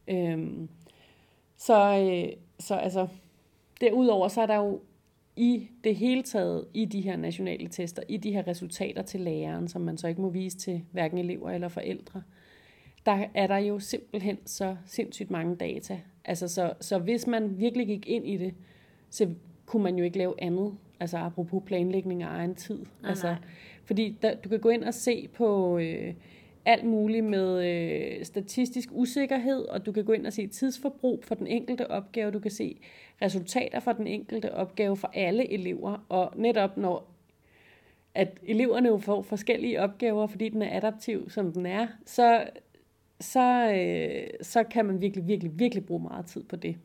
Øhm, 0.09 0.69
så, 1.57 1.99
øh, 1.99 2.33
så 2.59 2.75
altså, 2.75 3.09
derudover 3.81 4.29
så 4.29 4.43
er 4.43 4.47
der 4.47 4.57
jo 4.57 4.81
i 5.37 5.69
det 5.85 5.97
hele 5.97 6.23
taget, 6.23 6.67
i 6.75 6.85
de 6.85 7.01
her 7.01 7.17
nationale 7.17 7.69
tester, 7.69 8.03
i 8.09 8.17
de 8.17 8.33
her 8.33 8.47
resultater 8.47 9.03
til 9.03 9.21
læreren, 9.21 9.69
som 9.69 9.83
man 9.83 9.99
så 9.99 10.09
ikke 10.09 10.21
må 10.21 10.29
vise 10.29 10.59
til 10.59 10.85
hverken 10.93 11.19
elever 11.19 11.51
eller 11.51 11.69
forældre, 11.69 12.23
der 13.07 13.25
er 13.35 13.47
der 13.47 13.57
jo 13.57 13.79
simpelthen 13.79 14.39
så 14.47 14.77
sindssygt 14.87 15.31
mange 15.31 15.57
data. 15.57 16.01
Altså, 16.25 16.49
så, 16.49 16.73
så 16.81 16.99
hvis 16.99 17.27
man 17.27 17.59
virkelig 17.59 17.87
gik 17.87 18.09
ind 18.09 18.27
i 18.27 18.37
det, 18.37 18.55
så 19.11 19.29
kunne 19.67 19.83
man 19.83 19.97
jo 19.97 20.05
ikke 20.05 20.19
lave 20.19 20.35
andet. 20.39 20.75
Altså 21.05 21.19
apropos 21.19 21.63
planlægning 21.67 22.23
af 22.23 22.29
egen 22.29 22.55
tid. 22.55 22.79
Nej, 22.79 23.11
altså, 23.11 23.27
nej. 23.27 23.37
Fordi 23.85 24.19
der, 24.23 24.35
du 24.35 24.49
kan 24.49 24.61
gå 24.61 24.69
ind 24.69 24.85
og 24.85 24.95
se 24.95 25.29
på 25.35 25.79
øh, 25.79 26.15
alt 26.65 26.85
muligt 26.85 27.25
med 27.25 27.67
øh, 27.67 28.25
statistisk 28.25 28.89
usikkerhed, 28.93 29.65
og 29.65 29.87
du 29.87 29.93
kan 29.93 30.05
gå 30.05 30.13
ind 30.13 30.27
og 30.27 30.33
se 30.33 30.47
tidsforbrug 30.47 31.25
for 31.25 31.35
den 31.35 31.47
enkelte 31.47 31.91
opgave. 31.91 32.31
Du 32.31 32.39
kan 32.39 32.51
se 32.51 32.81
resultater 33.23 33.81
for 33.81 33.93
den 33.93 34.07
enkelte 34.07 34.55
opgave 34.55 34.97
for 34.97 35.11
alle 35.15 35.53
elever. 35.53 36.07
Og 36.09 36.33
netop 36.37 36.77
når 36.77 37.11
at 38.15 38.39
eleverne 38.43 38.89
jo 38.89 38.99
får 38.99 39.23
forskellige 39.23 39.83
opgaver, 39.83 40.27
fordi 40.27 40.49
den 40.49 40.63
er 40.63 40.77
adaptiv, 40.77 41.31
som 41.31 41.53
den 41.53 41.67
er, 41.67 41.87
så, 42.07 42.49
så, 43.21 43.73
øh, 43.73 44.27
så 44.43 44.63
kan 44.63 44.85
man 44.85 45.01
virkelig, 45.01 45.29
virkelig, 45.29 45.59
virkelig 45.59 45.87
bruge 45.87 46.03
meget 46.03 46.27
tid 46.27 46.45
på 46.45 46.57
det. 46.57 46.77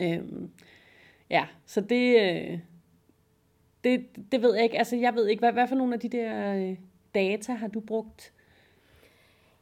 Øhm, 0.00 0.50
ja, 1.30 1.46
så 1.66 1.80
det, 1.80 2.20
øh, 2.20 2.58
det, 3.84 4.06
det 4.32 4.42
ved 4.42 4.54
jeg 4.54 4.64
ikke. 4.64 4.78
Altså, 4.78 4.96
jeg 4.96 5.14
ved 5.14 5.26
ikke, 5.26 5.40
hvad, 5.40 5.52
hvad 5.52 5.68
for 5.68 5.74
nogle 5.74 5.94
af 5.94 6.00
de 6.00 6.08
der 6.08 6.54
øh, 6.54 6.76
data 7.14 7.52
har 7.52 7.68
du 7.68 7.80
brugt? 7.80 8.32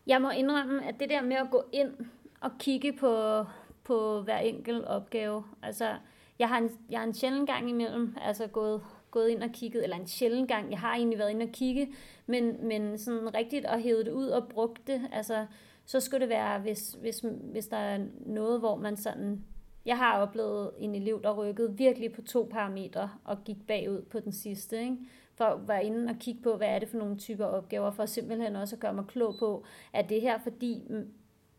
Jeg 0.07 0.23
må 0.23 0.31
indrømme, 0.31 0.89
at 0.89 1.01
det 1.01 1.11
der 1.11 1.23
med 1.23 1.37
at 1.37 1.51
gå 1.51 1.65
ind 1.73 1.93
og 2.41 2.51
kigge 2.59 2.93
på, 2.93 3.45
på 3.85 4.21
hver 4.23 4.39
enkelt 4.39 4.85
opgave, 4.85 5.45
altså 5.63 5.95
jeg 6.39 6.49
har 6.49 6.59
en, 6.59 6.71
jeg 6.91 7.01
har 7.01 7.07
en 7.07 7.15
sjældent 7.15 7.49
gang 7.49 7.71
imellem 7.71 8.17
altså 8.23 8.47
gået, 8.47 8.83
gået 9.11 9.29
ind 9.29 9.43
og 9.43 9.51
kigget, 9.53 9.85
eller 9.85 9.97
en 9.97 10.07
sjældent 10.07 10.49
gang, 10.49 10.71
jeg 10.71 10.79
har 10.79 10.95
egentlig 10.95 11.19
været 11.19 11.31
inde 11.31 11.45
og 11.45 11.53
kigge, 11.53 11.89
men, 12.27 12.67
men 12.67 12.99
sådan 12.99 13.35
rigtigt 13.35 13.65
at 13.67 13.83
hæve 13.83 14.05
det 14.05 14.13
ud 14.13 14.27
og 14.27 14.49
brugt 14.49 14.87
det, 14.87 15.03
altså 15.13 15.47
så 15.87 16.01
skulle 16.01 16.21
det 16.21 16.29
være, 16.29 16.59
hvis, 16.59 16.97
hvis, 17.01 17.25
hvis 17.43 17.67
der 17.67 17.77
er 17.77 17.99
noget, 18.27 18.61
hvor 18.61 18.77
man 18.77 18.97
sådan, 18.97 19.45
jeg 19.87 19.99
har 19.99 20.21
oplevet 20.21 20.71
en 20.79 20.95
elev, 20.95 21.23
der 21.23 21.33
rykkede 21.33 21.77
virkelig 21.77 22.13
på 22.13 22.23
to 22.23 22.49
parametre 22.51 23.11
og 23.25 23.45
gik 23.45 23.67
bagud 23.67 24.03
på 24.03 24.21
den 24.21 24.33
sidste, 24.33 24.81
ikke? 24.81 24.97
for 25.35 25.45
at 25.45 25.69
være 25.69 25.85
inde 25.85 26.11
og 26.11 26.17
kigge 26.21 26.43
på, 26.43 26.57
hvad 26.57 26.69
er 26.69 26.79
det 26.79 26.89
for 26.89 26.99
nogle 26.99 27.17
typer 27.17 27.45
opgaver, 27.45 27.91
for 27.91 28.07
simpelthen 28.07 28.57
også 28.57 28.77
at 28.77 28.81
gøre 28.81 28.95
mig 28.95 29.05
klog 29.07 29.35
på, 29.39 29.65
er 29.93 30.03
det 30.03 30.21
her, 30.21 30.39
fordi 30.39 30.83
mm, 30.91 31.09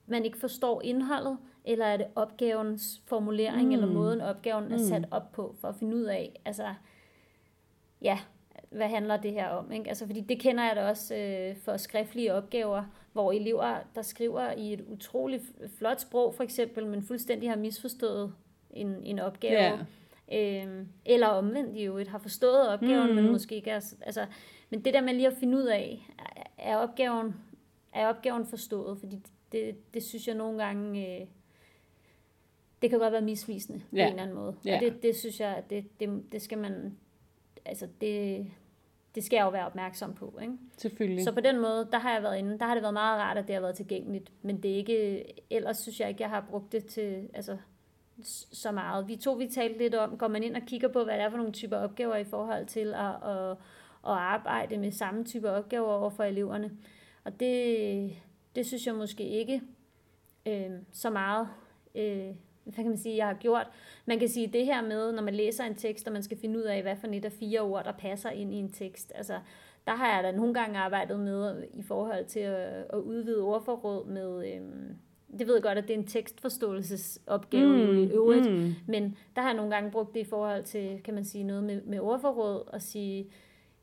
man 0.07 0.25
ikke 0.25 0.37
forstår 0.37 0.81
indholdet, 0.81 1.37
eller 1.65 1.85
er 1.85 1.97
det 1.97 2.07
opgavens 2.15 3.01
formulering, 3.05 3.67
mm. 3.67 3.73
eller 3.73 3.87
måden 3.87 4.21
opgaven 4.21 4.71
er 4.71 4.77
sat 4.77 5.07
op 5.11 5.31
på, 5.31 5.55
for 5.61 5.67
at 5.67 5.75
finde 5.75 5.95
ud 5.95 6.03
af, 6.03 6.41
altså, 6.45 6.73
ja, 8.01 8.19
hvad 8.69 8.87
handler 8.87 9.17
det 9.17 9.31
her 9.31 9.47
om? 9.47 9.71
Ikke? 9.71 9.89
Altså, 9.89 10.05
fordi 10.05 10.21
det 10.21 10.39
kender 10.39 10.63
jeg 10.63 10.75
da 10.75 10.89
også 10.89 11.15
øh, 11.15 11.55
for 11.57 11.77
skriftlige 11.77 12.33
opgaver, 12.33 12.83
hvor 13.17 13.31
elever, 13.31 13.77
der 13.95 14.01
skriver 14.01 14.51
i 14.51 14.73
et 14.73 14.81
utroligt 14.87 15.43
flot 15.77 16.01
sprog, 16.01 16.33
for 16.35 16.43
eksempel, 16.43 16.85
men 16.87 17.01
fuldstændig 17.03 17.49
har 17.49 17.57
misforstået 17.57 18.33
en, 18.71 19.03
en 19.03 19.19
opgave. 19.19 19.79
Ja. 20.31 20.63
Øhm, 20.63 20.87
eller 21.05 21.27
omvendt 21.27 21.77
jo, 21.77 21.97
et 21.97 22.07
har 22.07 22.17
forstået 22.17 22.67
opgaven, 22.69 23.09
mm. 23.09 23.15
men 23.15 23.23
Mhm. 23.23 23.33
måske 23.33 23.55
ikke 23.55 23.69
er... 23.69 23.93
Altså, 24.01 24.25
men 24.69 24.85
det 24.85 24.93
der 24.93 25.01
med 25.01 25.13
lige 25.13 25.27
at 25.27 25.37
finde 25.39 25.57
ud 25.57 25.63
af, 25.65 26.07
er- 26.57 26.77
opgaven, 26.77 27.35
er 27.93 28.07
opgaven 28.07 28.45
forstået? 28.45 28.97
Fordi 28.99 29.19
det, 29.51 29.93
det 29.93 30.03
synes 30.03 30.27
jeg 30.27 30.35
nogle 30.35 30.63
gange... 30.63 31.19
Øh, 31.21 31.27
det 32.81 32.89
kan 32.89 32.99
godt 32.99 33.11
være 33.13 33.21
misvisende 33.21 33.79
på 33.79 33.95
Ja. 33.95 34.03
en 34.05 34.09
eller 34.09 34.21
anden 34.23 34.35
måde. 34.35 34.55
Ja. 34.65 34.75
Og 34.75 34.81
det, 34.81 35.03
det 35.03 35.15
synes 35.15 35.39
jeg, 35.39 35.55
at 35.55 35.69
det, 35.69 35.99
det, 35.99 36.23
det 36.31 36.41
skal 36.41 36.57
man... 36.57 36.97
Altså, 37.65 37.87
det, 38.01 38.45
det 39.17 39.25
skal 39.25 39.37
jeg 39.37 39.43
jo 39.43 39.49
være 39.49 39.65
opmærksom 39.65 40.13
på, 40.13 40.39
ikke? 40.41 40.53
Selvfølgelig. 40.77 41.23
Så 41.23 41.31
på 41.31 41.39
den 41.39 41.59
måde, 41.59 41.87
der 41.91 41.99
har 41.99 42.13
jeg 42.13 42.23
været 42.23 42.37
inde. 42.37 42.59
Der 42.59 42.65
har 42.65 42.73
det 42.73 42.81
været 42.81 42.93
meget 42.93 43.19
rart, 43.19 43.37
at 43.37 43.47
det 43.47 43.55
har 43.55 43.61
været 43.61 43.75
tilgængeligt. 43.75 44.31
Men 44.41 44.63
det 44.63 44.71
er 44.71 44.75
ikke... 44.75 45.23
Ellers 45.49 45.77
synes 45.77 45.99
jeg 45.99 46.09
ikke, 46.09 46.21
jeg 46.21 46.29
har 46.29 46.45
brugt 46.49 46.71
det 46.71 46.85
til... 46.85 47.29
Altså, 47.33 47.57
så 48.51 48.71
meget. 48.71 49.07
Vi 49.07 49.15
to, 49.15 49.33
vi 49.33 49.47
talte 49.47 49.77
lidt 49.77 49.95
om, 49.95 50.17
går 50.17 50.27
man 50.27 50.43
ind 50.43 50.55
og 50.55 50.61
kigger 50.61 50.87
på, 50.87 51.03
hvad 51.03 51.13
det 51.13 51.23
er 51.23 51.29
for 51.29 51.37
nogle 51.37 51.51
typer 51.51 51.77
opgaver 51.77 52.15
i 52.15 52.23
forhold 52.23 52.65
til 52.65 52.93
at, 52.93 53.29
at, 53.29 53.51
at 53.51 53.57
arbejde 54.03 54.77
med 54.77 54.91
samme 54.91 55.25
type 55.25 55.51
opgaver 55.51 55.93
over 55.93 56.09
for 56.09 56.23
eleverne. 56.23 56.71
Og 57.23 57.39
det, 57.39 58.11
det 58.55 58.65
synes 58.65 58.87
jeg 58.87 58.95
måske 58.95 59.23
ikke 59.23 59.61
øh, 60.45 60.71
så 60.91 61.09
meget, 61.09 61.47
øh, 61.95 62.35
hvad 62.73 62.83
kan 62.83 62.89
man 62.91 62.97
sige, 62.97 63.17
jeg 63.17 63.27
har 63.27 63.33
gjort. 63.33 63.67
Man 64.05 64.19
kan 64.19 64.29
sige 64.29 64.47
det 64.47 64.65
her 64.65 64.81
med, 64.81 65.11
når 65.11 65.23
man 65.23 65.35
læser 65.35 65.63
en 65.63 65.75
tekst, 65.75 66.07
og 66.07 66.13
man 66.13 66.23
skal 66.23 66.37
finde 66.37 66.59
ud 66.59 66.63
af, 66.63 66.81
hvad 66.81 66.95
for 66.95 67.07
et 67.07 67.25
af 67.25 67.31
fire 67.31 67.59
ord, 67.59 67.83
der 67.83 67.91
passer 67.91 68.29
ind 68.29 68.53
i 68.53 68.57
en 68.57 68.71
tekst. 68.71 69.11
Altså, 69.15 69.39
der 69.87 69.95
har 69.95 70.15
jeg 70.15 70.23
da 70.23 70.31
nogle 70.31 70.53
gange 70.53 70.79
arbejdet 70.79 71.19
med 71.19 71.63
i 71.73 71.83
forhold 71.83 72.25
til 72.25 72.39
at, 72.39 72.85
at 72.89 72.99
udvide 72.99 73.41
ordforråd 73.41 74.07
med... 74.07 74.53
Øh, 74.53 74.61
det 75.39 75.47
ved 75.47 75.53
jeg 75.55 75.63
godt, 75.63 75.77
at 75.77 75.87
det 75.87 75.93
er 75.93 75.97
en 75.97 76.07
tekstforståelsesopgave 76.07 77.91
mm, 77.91 77.97
i 77.97 78.07
øvrigt, 78.07 78.51
mm. 78.51 78.73
men 78.87 79.17
der 79.35 79.41
har 79.41 79.49
jeg 79.49 79.57
nogle 79.57 79.75
gange 79.75 79.91
brugt 79.91 80.13
det 80.13 80.19
i 80.19 80.29
forhold 80.29 80.63
til, 80.63 81.01
kan 81.03 81.13
man 81.13 81.25
sige, 81.25 81.43
noget 81.43 81.63
med, 81.63 81.81
med 81.81 81.99
ordforråd, 81.99 82.63
og 82.67 82.81
sige, 82.81 83.27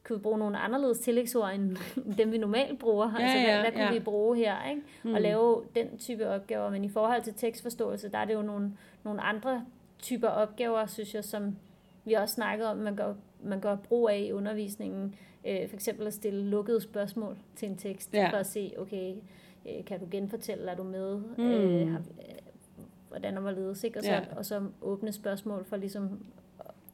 kan 0.04 0.16
vi 0.16 0.20
bruge 0.20 0.38
nogle 0.38 0.58
anderledes 0.58 0.98
tillægsord, 0.98 1.50
end 1.54 1.76
dem 2.18 2.32
vi 2.32 2.38
normalt 2.38 2.78
bruger? 2.78 3.12
Ja, 3.18 3.24
altså, 3.24 3.38
hvad, 3.38 3.46
ja, 3.54 3.60
hvad 3.60 3.72
kunne 3.72 3.84
ja. 3.84 3.92
vi 3.92 4.00
bruge 4.00 4.36
her? 4.36 4.68
Ikke? 4.70 4.82
Mm. 5.02 5.14
Og 5.14 5.20
lave 5.20 5.62
den 5.74 5.98
type 5.98 6.28
opgaver. 6.28 6.70
Men 6.70 6.84
i 6.84 6.88
forhold 6.88 7.22
til 7.22 7.34
tekstforståelse, 7.34 8.08
der 8.08 8.18
er 8.18 8.24
det 8.24 8.34
jo 8.34 8.42
nogle, 8.42 8.72
nogle 9.04 9.20
andre 9.20 9.64
typer 9.98 10.28
opgaver, 10.28 10.86
synes 10.86 11.14
jeg, 11.14 11.24
som 11.24 11.56
vi 12.04 12.12
også 12.12 12.34
snakkede 12.34 12.70
om, 12.70 12.76
man 12.76 12.96
gør, 12.96 13.14
man 13.42 13.60
gør 13.60 13.76
brug 13.76 14.08
af 14.08 14.18
i 14.18 14.32
undervisningen. 14.32 15.14
Øh, 15.46 15.68
for 15.68 15.74
eksempel 15.76 16.06
at 16.06 16.14
stille 16.14 16.44
lukkede 16.50 16.80
spørgsmål 16.80 17.38
til 17.56 17.68
en 17.68 17.76
tekst, 17.76 18.14
Ja. 18.14 18.30
for 18.32 18.36
at 18.36 18.46
se, 18.46 18.72
okay, 18.78 19.14
øh, 19.68 19.84
kan 19.84 20.00
du 20.00 20.06
genfortælle, 20.10 20.70
er 20.70 20.76
du 20.76 20.82
med? 20.82 21.16
Mm. 21.38 21.44
Øh, 21.44 21.90
har, 21.92 21.98
øh, 21.98 22.04
hvordan 23.08 23.36
og 23.36 23.42
hvorledes, 23.42 23.84
ikke? 23.84 23.98
Og 23.98 24.04
så, 24.04 24.10
Ja. 24.12 24.20
og 24.36 24.44
så 24.46 24.62
åbne 24.82 25.12
spørgsmål 25.12 25.64
for 25.64 25.76
ligesom 25.76 26.26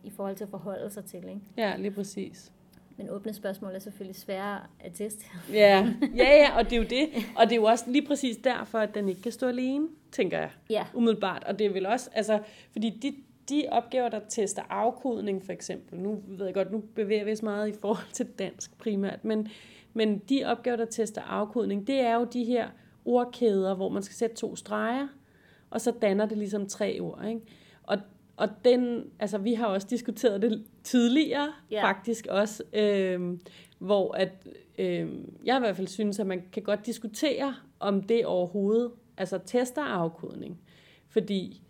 i 0.04 0.11
forhold 0.11 0.36
til 0.36 0.44
at 0.44 0.50
forholde 0.50 0.90
sig 0.90 1.04
til, 1.04 1.28
ikke? 1.28 1.40
Ja, 1.56 1.76
lige 1.76 1.90
præcis. 1.90 2.52
Men 3.01 3.11
åbne 3.11 3.34
spørgsmål 3.34 3.74
er 3.74 3.78
selvfølgelig 3.78 4.16
svære 4.16 4.61
at 4.80 4.92
teste. 4.94 5.24
Ja, 5.53 5.88
ja, 6.16 6.36
ja, 6.36 6.59
og 6.59 6.64
det 6.64 6.72
er 6.72 6.76
jo 6.76 6.86
det. 6.90 7.09
Og 7.36 7.44
det 7.44 7.53
er 7.53 7.57
jo 7.57 7.64
også 7.64 7.84
lige 7.88 8.07
præcis 8.07 8.36
derfor, 8.36 8.78
at 8.78 8.94
den 8.94 9.09
ikke 9.09 9.22
kan 9.22 9.32
stå 9.32 9.48
alene, 9.48 9.88
tænker 10.12 10.38
jeg, 10.38 10.51
Ja, 10.70 10.86
umiddelbart. 10.94 11.44
Og 11.44 11.59
det 11.59 11.66
er 11.66 11.70
vel 11.70 11.86
også, 11.86 12.11
altså, 12.14 12.40
fordi 12.72 12.90
de, 12.90 13.14
de 13.48 13.64
opgaver, 13.70 14.09
der 14.09 14.20
tester 14.28 14.62
afkodning 14.70 15.44
for 15.44 15.53
eksempel, 15.53 15.98
nu 15.98 16.22
ved 16.26 16.46
jeg 16.46 16.55
godt, 16.55 16.72
nu 16.72 16.82
bevæger 16.94 17.24
vi 17.24 17.32
os 17.32 17.42
meget 17.42 17.68
i 17.68 17.72
forhold 17.80 18.12
til 18.12 18.26
dansk 18.26 18.78
primært, 18.78 19.24
men, 19.24 19.48
men 19.94 20.18
de 20.18 20.44
opgaver, 20.44 20.76
der 20.76 20.84
tester 20.84 21.22
afkodning, 21.22 21.86
det 21.86 22.01
er 22.01 22.14
jo 22.14 22.24
de 22.24 22.44
her 22.44 22.68
ordkæder, 23.05 23.74
hvor 23.74 23.88
man 23.88 24.03
skal 24.03 24.16
sætte 24.16 24.36
to 24.36 24.57
streger, 24.57 25.09
og 25.70 25.80
så 25.80 25.90
danner 26.03 26.26
det 26.26 26.38
ligesom 26.38 26.66
tre 26.66 26.98
ord, 27.01 27.24
ikke? 27.28 27.40
Og, 28.41 28.49
den, 28.64 29.05
altså 29.18 29.38
vi 29.38 29.55
har 29.55 29.66
også 29.66 29.86
diskuteret 29.91 30.43
det 30.43 30.64
tidligere, 30.84 31.53
ja. 31.70 31.84
faktisk 31.84 32.26
også, 32.26 32.62
øhm, 32.72 33.41
hvor 33.78 34.12
at, 34.12 34.32
øhm, 34.78 35.38
jeg 35.45 35.57
i 35.57 35.61
hvert 35.61 35.76
fald 35.76 35.86
synes, 35.86 36.18
at 36.18 36.26
man 36.26 36.43
kan 36.53 36.62
godt 36.62 36.86
diskutere, 36.86 37.55
om 37.80 38.03
det 38.03 38.26
overhovedet, 38.26 38.91
altså 39.16 39.38
tester 39.47 39.82
afkodning. 39.82 40.61
Fordi 41.09 41.62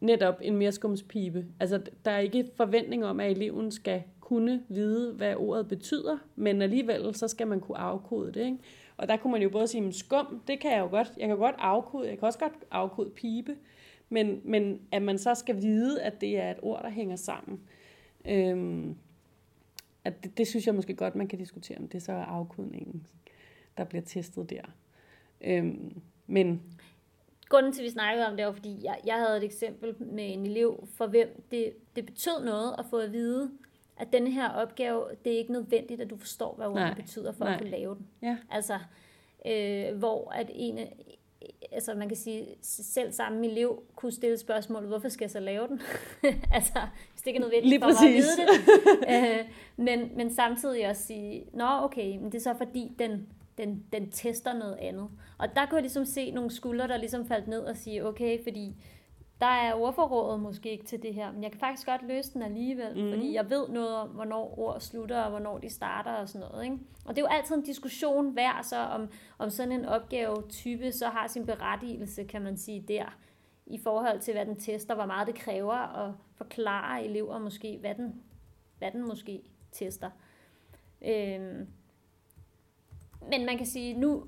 netop 0.00 0.38
en 0.42 0.56
merskumspibe, 0.56 1.44
altså 1.60 1.80
der 2.04 2.10
er 2.10 2.18
ikke 2.18 2.48
forventning 2.56 3.04
om, 3.04 3.20
at 3.20 3.30
eleven 3.30 3.70
skal 3.70 4.02
kunne 4.20 4.62
vide, 4.68 5.12
hvad 5.12 5.34
ordet 5.36 5.68
betyder, 5.68 6.18
men 6.36 6.62
alligevel 6.62 7.14
så 7.14 7.28
skal 7.28 7.46
man 7.46 7.60
kunne 7.60 7.78
afkode 7.78 8.32
det, 8.32 8.44
ikke? 8.44 8.58
Og 8.96 9.08
der 9.08 9.16
kunne 9.16 9.32
man 9.32 9.42
jo 9.42 9.48
både 9.48 9.66
sige, 9.66 9.80
"Men 9.80 9.92
skum, 9.92 10.42
det 10.46 10.60
kan 10.60 10.72
jeg 10.72 10.80
jo 10.80 10.88
godt, 10.88 11.12
jeg 11.18 11.28
kan 11.28 11.36
godt 11.36 11.54
afkode, 11.58 12.08
jeg 12.08 12.18
kan 12.18 12.26
også 12.26 12.38
godt 12.38 12.52
afkode 12.70 13.10
pibe, 13.10 13.56
men, 14.08 14.40
men 14.44 14.80
at 14.92 15.02
man 15.02 15.18
så 15.18 15.34
skal 15.34 15.62
vide, 15.62 16.02
at 16.02 16.20
det 16.20 16.38
er 16.38 16.50
et 16.50 16.58
ord, 16.62 16.82
der 16.82 16.90
hænger 16.90 17.16
sammen. 17.16 17.60
Øhm, 18.24 18.96
at 20.04 20.24
det, 20.24 20.38
det 20.38 20.48
synes 20.48 20.66
jeg 20.66 20.74
måske 20.74 20.94
godt, 20.94 21.14
man 21.14 21.28
kan 21.28 21.38
diskutere, 21.38 21.78
om 21.78 21.88
det 21.88 22.02
så 22.02 22.12
er 22.12 22.24
afkodningen, 22.24 23.06
der 23.76 23.84
bliver 23.84 24.02
testet 24.02 24.50
der. 24.50 24.62
Øhm, 25.40 26.00
men 26.26 26.62
grunden 27.48 27.72
til, 27.72 27.80
at 27.80 27.84
vi 27.84 27.90
snakkede 27.90 28.26
om 28.26 28.36
det, 28.36 28.46
var, 28.46 28.52
fordi 28.52 28.80
jeg, 28.84 29.00
jeg 29.06 29.14
havde 29.14 29.36
et 29.36 29.44
eksempel 29.44 29.94
med 29.98 30.32
en 30.32 30.46
elev, 30.46 30.88
for 30.94 31.06
hvem 31.06 31.42
det, 31.50 31.72
det 31.96 32.06
betød 32.06 32.44
noget 32.44 32.74
at 32.78 32.86
få 32.90 32.98
at 32.98 33.12
vide, 33.12 33.50
at 33.96 34.12
denne 34.12 34.30
her 34.30 34.48
opgave, 34.48 35.04
det 35.24 35.32
er 35.32 35.38
ikke 35.38 35.52
nødvendigt, 35.52 36.00
at 36.00 36.10
du 36.10 36.16
forstår, 36.16 36.54
hvad 36.54 36.66
ordet 36.66 36.96
betyder, 36.96 37.32
for 37.32 37.44
nej. 37.44 37.54
at 37.54 37.60
kunne 37.60 37.70
lave 37.70 37.94
den. 37.94 38.06
ja, 38.22 38.36
Altså, 38.50 38.78
øh, 39.46 39.98
hvor 39.98 40.30
at 40.30 40.50
en, 40.54 40.78
altså 41.72 41.94
man 41.94 42.08
kan 42.08 42.16
sige, 42.16 42.46
selv 42.62 43.12
samme 43.12 43.46
elev 43.46 43.82
kunne 43.96 44.12
stille 44.12 44.38
spørgsmålet, 44.38 44.88
hvorfor 44.88 45.08
skal 45.08 45.24
jeg 45.24 45.30
så 45.30 45.40
lave 45.40 45.68
den? 45.68 45.80
altså, 46.54 46.78
hvis 47.12 47.20
det 47.20 47.26
ikke 47.26 47.36
er 47.36 47.40
nødvendigt 47.40 47.68
Lige 47.68 47.80
for 47.80 47.86
mig 47.86 48.08
at 48.08 48.14
vide 48.14 48.36
det. 48.36 49.38
øh, 49.38 49.44
men, 49.76 50.16
men 50.16 50.34
samtidig 50.34 50.88
også 50.88 51.02
sige, 51.02 51.44
nå 51.52 51.66
okay, 51.82 52.16
men 52.16 52.24
det 52.24 52.34
er 52.34 52.40
så 52.40 52.54
fordi, 52.58 52.92
den 52.98 53.26
den, 53.58 53.84
den 53.92 54.10
tester 54.10 54.52
noget 54.52 54.76
andet. 54.80 55.08
Og 55.38 55.48
der 55.54 55.66
kunne 55.66 55.76
jeg 55.76 55.82
ligesom 55.82 56.04
se 56.04 56.30
nogle 56.30 56.50
skuldre, 56.50 56.88
der 56.88 56.96
ligesom 56.96 57.26
faldt 57.26 57.48
ned 57.48 57.60
og 57.60 57.76
sige, 57.76 58.06
okay, 58.06 58.42
fordi 58.42 58.74
der 59.40 59.46
er 59.46 59.74
ordforrådet 59.74 60.40
måske 60.40 60.70
ikke 60.70 60.84
til 60.84 61.02
det 61.02 61.14
her, 61.14 61.32
men 61.32 61.42
jeg 61.42 61.50
kan 61.50 61.60
faktisk 61.60 61.86
godt 61.86 62.02
løse 62.02 62.32
den 62.32 62.42
alligevel, 62.42 63.04
mm. 63.04 63.10
fordi 63.10 63.34
jeg 63.34 63.50
ved 63.50 63.68
noget 63.68 63.96
om, 63.96 64.08
hvornår 64.08 64.58
ord 64.58 64.80
slutter, 64.80 65.22
og 65.22 65.30
hvornår 65.30 65.58
de 65.58 65.70
starter 65.70 66.12
og 66.12 66.28
sådan 66.28 66.48
noget. 66.48 66.64
Ikke? 66.64 66.78
Og 67.04 67.16
det 67.16 67.22
er 67.22 67.26
jo 67.26 67.36
altid 67.36 67.54
en 67.54 67.62
diskussion 67.62 68.36
værd, 68.36 68.62
så 68.62 68.76
om, 68.76 69.08
om 69.38 69.50
sådan 69.50 69.72
en 69.72 69.84
opgave-type 69.84 70.92
så 70.92 71.08
har 71.08 71.26
sin 71.26 71.46
berettigelse, 71.46 72.24
kan 72.24 72.42
man 72.42 72.56
sige, 72.56 72.84
der, 72.88 73.16
i 73.66 73.78
forhold 73.78 74.20
til, 74.20 74.34
hvad 74.34 74.46
den 74.46 74.56
tester, 74.56 74.94
hvor 74.94 75.06
meget 75.06 75.26
det 75.26 75.34
kræver 75.34 76.06
at 76.06 76.14
forklare 76.34 77.04
elever 77.04 77.38
måske, 77.38 77.76
hvad 77.80 77.94
den, 77.94 78.22
hvad 78.78 78.90
den 78.90 79.08
måske 79.08 79.42
tester. 79.72 80.10
Øhm, 81.02 81.66
men 83.30 83.46
man 83.46 83.56
kan 83.56 83.66
sige, 83.66 83.94
nu, 83.94 84.24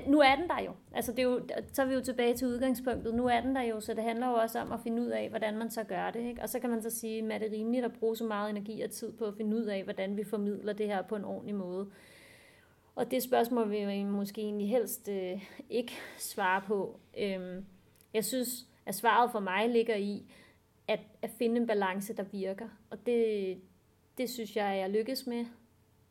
den, 0.00 0.10
nu 0.10 0.20
er 0.20 0.36
den 0.36 0.48
der 0.48 0.62
jo. 0.62 0.72
Altså 0.92 1.12
det 1.12 1.18
er 1.18 1.22
jo. 1.22 1.40
Så 1.72 1.82
er 1.82 1.86
vi 1.86 1.94
jo 1.94 2.00
tilbage 2.00 2.34
til 2.34 2.48
udgangspunktet. 2.48 3.14
Nu 3.14 3.26
er 3.26 3.40
den 3.40 3.56
der 3.56 3.62
jo, 3.62 3.80
så 3.80 3.94
det 3.94 4.04
handler 4.04 4.28
jo 4.28 4.34
også 4.34 4.58
om 4.58 4.72
at 4.72 4.80
finde 4.80 5.02
ud 5.02 5.06
af, 5.06 5.28
hvordan 5.28 5.58
man 5.58 5.70
så 5.70 5.84
gør 5.84 6.10
det. 6.10 6.20
Ikke? 6.20 6.42
Og 6.42 6.48
så 6.48 6.58
kan 6.60 6.70
man 6.70 6.82
så 6.82 6.90
sige, 6.90 7.34
at 7.34 7.40
det 7.40 7.52
rimeligt 7.52 7.84
at 7.84 7.92
bruge 7.92 8.16
så 8.16 8.24
meget 8.24 8.50
energi 8.50 8.82
og 8.82 8.90
tid 8.90 9.12
på 9.12 9.24
at 9.24 9.34
finde 9.36 9.56
ud 9.56 9.64
af, 9.64 9.84
hvordan 9.84 10.16
vi 10.16 10.24
formidler 10.24 10.72
det 10.72 10.86
her 10.86 11.02
på 11.02 11.16
en 11.16 11.24
ordentlig 11.24 11.54
måde. 11.54 11.90
Og 12.94 13.10
det 13.10 13.22
spørgsmål 13.22 13.70
vil 13.70 13.78
jeg 13.78 14.06
måske 14.06 14.40
egentlig 14.40 14.68
helst 14.68 15.08
øh, 15.08 15.44
ikke 15.70 15.92
svare 16.18 16.62
på. 16.66 17.00
Øhm, 17.18 17.64
jeg 18.14 18.24
synes, 18.24 18.66
at 18.86 18.94
svaret 18.94 19.32
for 19.32 19.40
mig 19.40 19.68
ligger 19.68 19.94
i 19.94 20.22
at, 20.88 21.00
at 21.22 21.30
finde 21.30 21.56
en 21.56 21.66
balance, 21.66 22.12
der 22.12 22.22
virker. 22.22 22.68
Og 22.90 23.06
det, 23.06 23.58
det 24.18 24.30
synes 24.30 24.56
jeg, 24.56 24.78
jeg 24.78 24.90
lykkes 24.90 25.26
med 25.26 25.46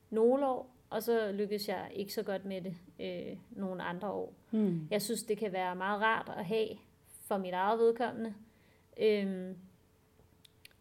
nogle 0.09 0.47
år, 0.47 0.74
og 0.89 1.03
så 1.03 1.31
lykkes 1.31 1.67
jeg 1.67 1.91
ikke 1.93 2.13
så 2.13 2.23
godt 2.23 2.45
med 2.45 2.61
det 2.61 2.75
øh, 2.99 3.38
nogle 3.49 3.83
andre 3.83 4.09
år. 4.09 4.33
Hmm. 4.51 4.88
Jeg 4.91 5.01
synes, 5.01 5.23
det 5.23 5.38
kan 5.38 5.53
være 5.53 5.75
meget 5.75 6.01
rart 6.01 6.31
at 6.38 6.45
have 6.45 6.67
for 7.21 7.38
mit 7.38 7.53
eget 7.53 7.79
vedkommende. 7.79 8.33
Øhm, 8.97 9.55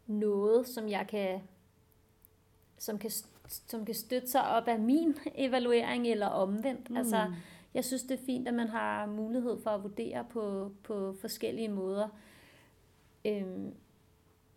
noget, 0.06 0.68
som 0.68 0.88
jeg 0.88 1.06
kan, 1.08 1.40
som 2.78 2.98
kan, 2.98 3.10
som 3.46 3.84
kan 3.84 3.94
støtte 3.94 4.28
sig 4.28 4.48
op 4.48 4.68
af 4.68 4.78
min 4.78 5.16
evaluering 5.34 6.06
eller 6.06 6.26
omvendt. 6.26 6.90
Mm. 6.90 6.96
Altså, 6.96 7.32
jeg 7.74 7.84
synes, 7.84 8.02
det 8.02 8.20
er 8.20 8.24
fint, 8.26 8.48
at 8.48 8.54
man 8.54 8.68
har 8.68 9.06
mulighed 9.06 9.62
for 9.62 9.70
at 9.70 9.82
vurdere 9.82 10.26
på, 10.30 10.72
på 10.82 11.16
forskellige 11.20 11.68
måder. 11.68 12.08
Øhm, 13.24 13.74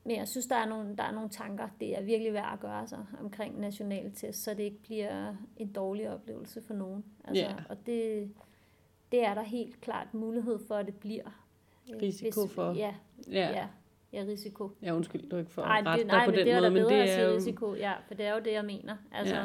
men 0.07 0.15
jeg 0.15 0.27
synes, 0.27 0.45
der 0.47 0.55
er, 0.55 0.65
nogle, 0.65 0.95
der 0.97 1.03
er 1.03 1.11
nogle 1.11 1.29
tanker, 1.29 1.67
det 1.79 1.97
er 1.97 2.01
virkelig 2.01 2.33
værd 2.33 2.53
at 2.53 2.59
gøre 2.59 2.87
sig 2.87 3.05
omkring 3.19 3.59
nationale 3.59 4.11
test, 4.11 4.43
så 4.43 4.51
det 4.53 4.59
ikke 4.63 4.81
bliver 4.83 5.35
en 5.57 5.71
dårlig 5.71 6.09
oplevelse 6.09 6.61
for 6.67 6.73
nogen. 6.73 7.05
Altså, 7.25 7.43
Ja. 7.43 7.55
Og 7.69 7.77
det, 7.85 8.31
det 9.11 9.25
er 9.25 9.33
der 9.33 9.41
helt 9.43 9.81
klart 9.81 10.13
mulighed 10.13 10.59
for, 10.67 10.75
at 10.75 10.85
det 10.85 10.95
bliver. 10.95 11.43
Øh, 11.93 12.01
Risiko 12.01 12.47
for- 12.47 12.73
Ja, 12.73 12.93
Ja. 13.31 13.49
ja, 13.49 13.67
ja, 14.13 14.23
risiko. 14.27 14.71
ja, 14.81 14.95
undskyld, 14.95 15.29
du 15.29 15.35
er 15.35 15.39
ikke 15.39 15.51
for 15.51 15.61
Nej, 15.61 15.79
at 15.93 15.99
det, 15.99 16.07
nej, 16.07 16.25
på 16.25 16.31
men 16.31 16.39
den 16.39 16.47
det 16.47 16.53
er 16.53 16.59
måde, 16.61 16.71
men 16.71 16.81
bedre 16.83 16.93
det 16.95 17.01
at 17.01 17.09
er 17.09 17.13
sige 17.15 17.25
jo... 17.27 17.35
risiko, 17.35 17.73
ja, 17.75 17.93
for 18.07 18.13
det 18.13 18.25
er 18.25 18.33
jo 18.33 18.39
det, 18.39 18.51
jeg 18.51 18.65
mener. 18.65 18.97
Altså, 19.11 19.35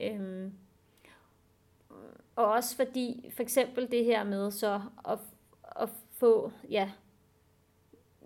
Ja. 0.00 0.14
Øhm, 0.14 0.52
og 2.36 2.46
også 2.46 2.76
fordi, 2.76 3.30
for 3.36 3.42
eksempel 3.42 3.90
det 3.90 4.04
her 4.04 4.24
med 4.24 4.50
så 4.50 4.80
at, 5.08 5.18
at 5.80 5.88
få, 6.10 6.52
ja, 6.70 6.90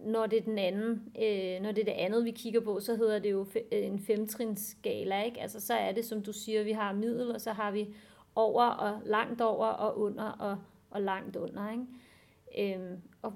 når 0.06 0.26
det 0.26 0.38
er 0.38 0.42
den 0.42 0.58
anden, 0.58 0.90
øh, 1.22 1.62
når 1.62 1.72
det 1.72 1.80
er 1.80 1.84
det 1.84 1.92
andet, 1.92 2.24
vi 2.24 2.30
kigger 2.30 2.60
på, 2.60 2.80
så 2.80 2.96
hedder 2.96 3.18
det 3.18 3.30
jo 3.30 3.44
fe- 3.44 3.68
en 3.74 3.98
femtrinsskala, 3.98 5.22
ikke? 5.22 5.40
Altså 5.40 5.60
så 5.60 5.74
er 5.74 5.92
det, 5.92 6.04
som 6.04 6.22
du 6.22 6.32
siger, 6.32 6.62
vi 6.64 6.72
har 6.72 6.92
middel, 6.92 7.32
og 7.34 7.40
så 7.40 7.52
har 7.52 7.70
vi 7.70 7.94
over 8.34 8.64
og 8.64 9.00
langt 9.04 9.40
over 9.40 9.66
og 9.66 9.98
under 10.00 10.24
og, 10.24 10.58
og 10.90 11.02
langt 11.02 11.36
under, 11.36 11.70
ikke? 11.70 12.74
Øhm, 12.76 13.00
og, 13.22 13.32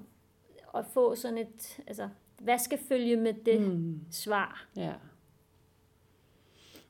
og 0.67 0.85
få 0.85 1.15
sådan 1.15 1.37
et, 1.37 1.79
altså, 1.87 2.09
hvad 2.39 2.57
skal 2.57 2.77
følge 2.87 3.15
med 3.15 3.33
det 3.33 3.59
Hmm. 3.59 3.99
svar? 4.11 4.67
Ja. 4.77 4.93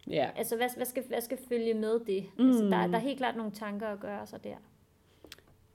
Ja, 0.08 0.30
Altså, 0.36 0.56
hvad, 0.56 0.70
hvad, 0.76 0.86
skal, 0.86 1.04
hvad 1.08 1.22
skal 1.22 1.38
følge 1.50 1.74
med 1.74 2.00
det? 2.00 2.26
Mm. 2.38 2.48
Altså, 2.48 2.64
der, 2.64 2.88
der 2.88 2.96
er 2.96 3.00
helt 3.02 3.18
klart 3.18 3.36
nogle 3.36 3.52
tanker 3.52 3.88
at 3.88 4.00
gøre 4.00 4.28
sig 4.28 4.44
der. 4.44 4.56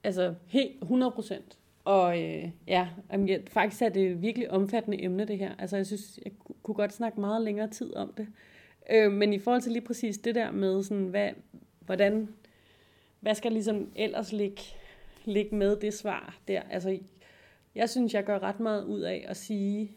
altså 0.05 0.35
helt 0.47 0.83
100 0.83 1.13
procent. 1.13 1.59
Og 1.87 2.23
øh, 2.23 2.51
ja, 2.67 2.89
jamen, 3.13 3.29
faktisk 3.49 3.83
er 3.83 3.89
det 3.89 4.07
et 4.07 4.23
virkelig 4.23 4.51
omfattende 4.51 5.03
emne, 5.03 5.25
det 5.25 5.39
her. 5.39 5.55
Altså, 5.59 5.77
jeg 5.77 5.87
synes, 5.87 6.21
jeg 6.25 6.33
kunne 6.63 6.75
godt 6.75 6.93
snakke 6.93 7.21
meget 7.21 7.43
længere 7.43 7.69
tid 7.69 7.95
om 7.97 8.13
det. 8.17 8.27
Øh, 8.91 9.13
men 9.13 9.33
i 9.33 9.39
forhold 9.39 9.63
til 9.63 9.73
lige 9.73 9.85
præcis 9.85 10.19
det 10.19 10.35
der 10.35 10.51
med, 10.51 10.83
sådan, 10.83 11.07
hvad, 11.07 11.31
hvordan, 11.81 12.29
hvad 13.21 13.35
skal 13.35 13.53
ligesom 13.53 13.93
ellers 13.97 14.33
ligge, 14.33 14.63
ligge 15.25 15.57
med 15.57 15.77
det 15.77 15.95
svar 15.95 16.39
der? 16.49 16.63
Altså, 16.71 16.99
jeg 17.75 17.91
synes, 17.91 18.15
jeg 18.15 18.25
gør 18.25 18.39
ret 18.39 18.61
meget 18.61 18.85
ud 18.85 19.01
af 19.01 19.25
at 19.29 19.37
sige 19.37 19.93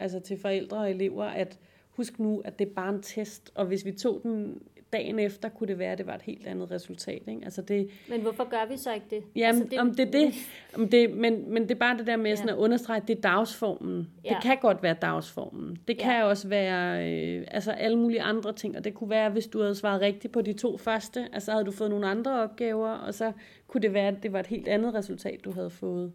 altså 0.00 0.20
til 0.20 0.38
forældre 0.38 0.78
og 0.78 0.90
elever, 0.90 1.24
at 1.24 1.58
husk 1.90 2.18
nu, 2.18 2.40
at 2.44 2.58
det 2.58 2.68
er 2.68 2.74
bare 2.74 2.94
en 2.94 3.02
test, 3.02 3.52
og 3.54 3.66
hvis 3.66 3.84
vi 3.84 3.92
tog 3.92 4.20
den 4.22 4.62
dagen 4.92 5.18
efter, 5.18 5.48
kunne 5.48 5.66
det 5.68 5.78
være, 5.78 5.92
at 5.92 5.98
det 5.98 6.06
var 6.06 6.14
et 6.14 6.22
helt 6.22 6.46
andet 6.46 6.70
resultat. 6.70 7.22
Ikke? 7.28 7.40
Altså 7.44 7.62
det, 7.62 7.90
Men 8.08 8.20
hvorfor 8.20 8.44
gør 8.44 8.66
vi 8.70 8.76
så 8.76 8.92
ikke 8.94 9.06
det? 9.10 9.22
Jamen, 9.36 9.62
altså, 9.62 9.70
det, 9.70 9.78
om 9.80 9.94
det 9.94 10.06
er 10.06 10.10
det, 10.10 10.34
om 10.74 10.88
det 10.88 11.16
men, 11.16 11.52
men 11.52 11.62
det 11.62 11.70
er 11.70 11.74
bare 11.78 11.98
det 11.98 12.06
der 12.06 12.16
med 12.16 12.30
Ja. 12.30 12.36
sådan 12.36 12.48
at 12.48 12.56
understrege, 12.56 13.00
at 13.02 13.08
det 13.08 13.16
er 13.16 13.20
dagsformen. 13.20 14.10
Ja. 14.24 14.28
Det 14.28 14.38
kan 14.42 14.56
godt 14.60 14.82
være 14.82 14.94
dagsformen. 15.02 15.78
Det 15.88 15.98
kan 15.98 16.12
Ja. 16.12 16.24
også 16.24 16.48
være 16.48 17.12
øh, 17.12 17.44
altså 17.50 17.70
alle 17.72 17.98
mulige 17.98 18.22
andre 18.22 18.52
ting, 18.52 18.76
og 18.76 18.84
det 18.84 18.94
kunne 18.94 19.10
være, 19.10 19.30
hvis 19.30 19.46
du 19.46 19.60
havde 19.60 19.74
svaret 19.74 20.00
rigtigt 20.00 20.32
på 20.32 20.42
de 20.42 20.52
to 20.52 20.76
første, 20.78 21.28
altså 21.32 21.52
havde 21.52 21.64
du 21.64 21.70
fået 21.70 21.90
nogle 21.90 22.06
andre 22.06 22.42
opgaver, 22.42 22.88
og 22.90 23.14
så 23.14 23.32
kunne 23.66 23.80
det 23.80 23.92
være, 23.94 24.08
at 24.08 24.22
det 24.22 24.32
var 24.32 24.40
et 24.40 24.46
helt 24.46 24.68
andet 24.68 24.94
resultat, 24.94 25.44
du 25.44 25.50
havde 25.52 25.70
fået. 25.70 26.12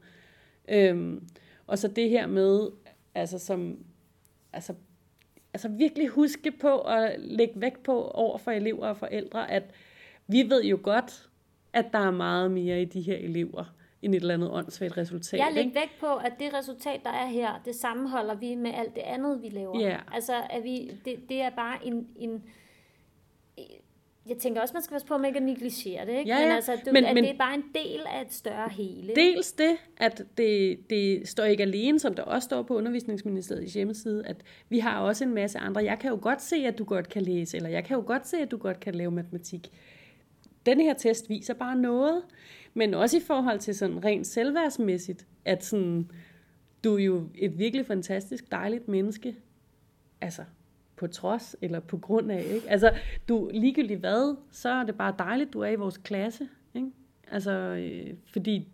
Øhm, 0.69 1.27
og 1.67 1.77
så 1.77 1.87
det 1.87 2.09
her 2.09 2.27
med, 2.27 2.67
altså 3.15 3.39
som, 3.39 3.77
altså 4.53 4.73
altså 5.57 5.69
virkelig 5.69 6.07
huske 6.07 6.51
på 6.51 6.79
at 6.79 7.15
lægge 7.19 7.61
vægt 7.61 7.83
på 7.83 8.07
over 8.07 8.37
for 8.37 8.51
elever 8.51 8.87
og 8.87 8.97
forældre, 8.97 9.51
at 9.51 9.63
vi 10.27 10.49
ved 10.49 10.63
jo 10.63 10.79
godt, 10.83 11.29
at 11.73 11.85
der 11.93 11.99
er 11.99 12.11
meget 12.11 12.51
mere 12.51 12.81
i 12.81 12.85
de 12.85 13.01
her 13.01 13.17
elever, 13.17 13.73
end 14.01 14.15
et 14.15 14.21
eller 14.21 14.33
andet 14.33 14.51
åndssvagt 14.51 14.97
resultat. 14.97 15.39
Jeg 15.39 15.51
lægger 15.53 15.73
vægt 15.73 15.99
på, 15.99 16.15
at 16.15 16.33
det 16.39 16.53
resultat, 16.53 16.99
der 17.03 17.09
er 17.09 17.25
her, 17.25 17.61
det 17.65 17.75
sammenholder 17.75 18.35
vi 18.35 18.55
med 18.55 18.71
alt 18.73 18.95
det 18.95 19.01
andet, 19.01 19.41
vi 19.41 19.49
laver. 19.49 19.79
Ja. 19.79 19.97
Altså, 20.13 20.33
at 20.49 20.63
vi, 20.63 20.91
det, 21.05 21.29
det 21.29 21.41
er 21.41 21.49
bare 21.49 21.85
en, 21.85 22.07
en... 22.15 22.43
Jeg 24.29 24.37
tænker 24.37 24.61
også, 24.61 24.73
man 24.73 24.83
skal 24.83 24.93
passe 24.93 25.07
på, 25.07 25.13
at 25.13 25.21
man 25.21 25.27
ikke 25.35 25.39
negligere 25.39 26.05
det, 26.05 26.11
ikke? 26.13 26.29
Ja, 26.31 26.39
Men 26.39 26.47
ja. 26.47 26.55
altså, 26.55 26.71
du, 26.85 26.91
Men- 26.93 27.05
at 27.05 27.13
men- 27.15 27.23
det 27.23 27.33
er 27.33 27.37
bare 27.37 27.53
en 27.55 27.63
del 27.75 27.99
af 28.13 28.21
et 28.21 28.33
større 28.33 28.69
hele. 28.69 29.15
Dels 29.15 29.51
det, 29.51 29.77
at 29.97 30.21
det, 30.37 30.77
det 30.89 31.27
står 31.27 31.43
ikke 31.43 31.63
alene, 31.63 31.99
som 31.99 32.13
der 32.13 32.23
også 32.23 32.45
står 32.45 32.63
på 32.63 32.75
undervisningsministeriets 32.77 33.73
hjemmeside, 33.73 34.25
at 34.27 34.37
vi 34.69 34.79
har 34.79 34.99
også 34.99 35.23
en 35.23 35.33
masse 35.33 35.59
andre. 35.59 35.83
Jeg 35.83 35.99
kan 35.99 36.09
jo 36.09 36.19
godt 36.21 36.41
se, 36.41 36.55
at 36.55 36.77
du 36.77 36.83
godt 36.83 37.09
kan 37.09 37.21
læse, 37.21 37.57
eller 37.57 37.69
jeg 37.69 37.83
kan 37.83 37.95
jo 37.97 38.03
godt 38.07 38.27
se, 38.27 38.37
at 38.37 38.51
du 38.51 38.57
godt 38.57 38.79
kan 38.79 38.95
lave 38.95 39.11
matematik. 39.11 39.69
Den 40.65 40.81
her 40.81 40.93
test 40.93 41.29
viser 41.29 41.53
bare 41.53 41.75
noget, 41.75 42.21
men 42.73 42.93
også 42.93 43.17
i 43.17 43.21
forhold 43.27 43.59
til 43.59 43.75
sådan 43.75 44.05
rent 44.05 44.27
selvværdsmæssigt, 44.27 45.25
at 45.45 45.63
sådan, 45.65 46.11
du 46.83 46.95
er 46.95 46.99
jo 47.03 47.29
et 47.35 47.57
virkelig 47.59 47.85
fantastisk, 47.85 48.51
dejligt 48.51 48.87
menneske, 48.87 49.35
altså 50.21 50.41
på 50.97 51.07
trods 51.07 51.55
eller 51.61 51.79
på 51.79 51.97
grund 51.97 52.31
af, 52.31 52.45
ikke? 52.53 52.69
Altså, 52.69 52.91
du 53.29 53.49
ligegyldigt 53.53 53.99
hvad, 53.99 54.37
så 54.51 54.69
er 54.69 54.83
det 54.83 54.97
bare 54.97 55.15
dejligt, 55.19 55.53
du 55.53 55.61
er 55.61 55.69
i 55.69 55.75
vores 55.75 55.97
klasse, 55.97 56.49
ikke? 56.75 56.91
Altså, 57.31 57.51
øh, 57.51 58.13
fordi 58.25 58.67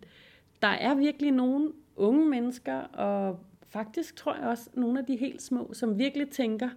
der 0.62 0.68
er 0.68 0.94
virkelig 0.94 1.30
nogle 1.32 1.72
unge 1.96 2.28
mennesker, 2.28 2.76
og 2.78 3.40
faktisk 3.68 4.16
tror 4.16 4.34
jeg 4.34 4.44
også 4.44 4.70
nogle 4.74 4.98
af 4.98 5.06
de 5.06 5.16
helt 5.16 5.42
små, 5.42 5.70
som 5.72 5.98
virkelig 5.98 6.30
tænker, 6.30 6.68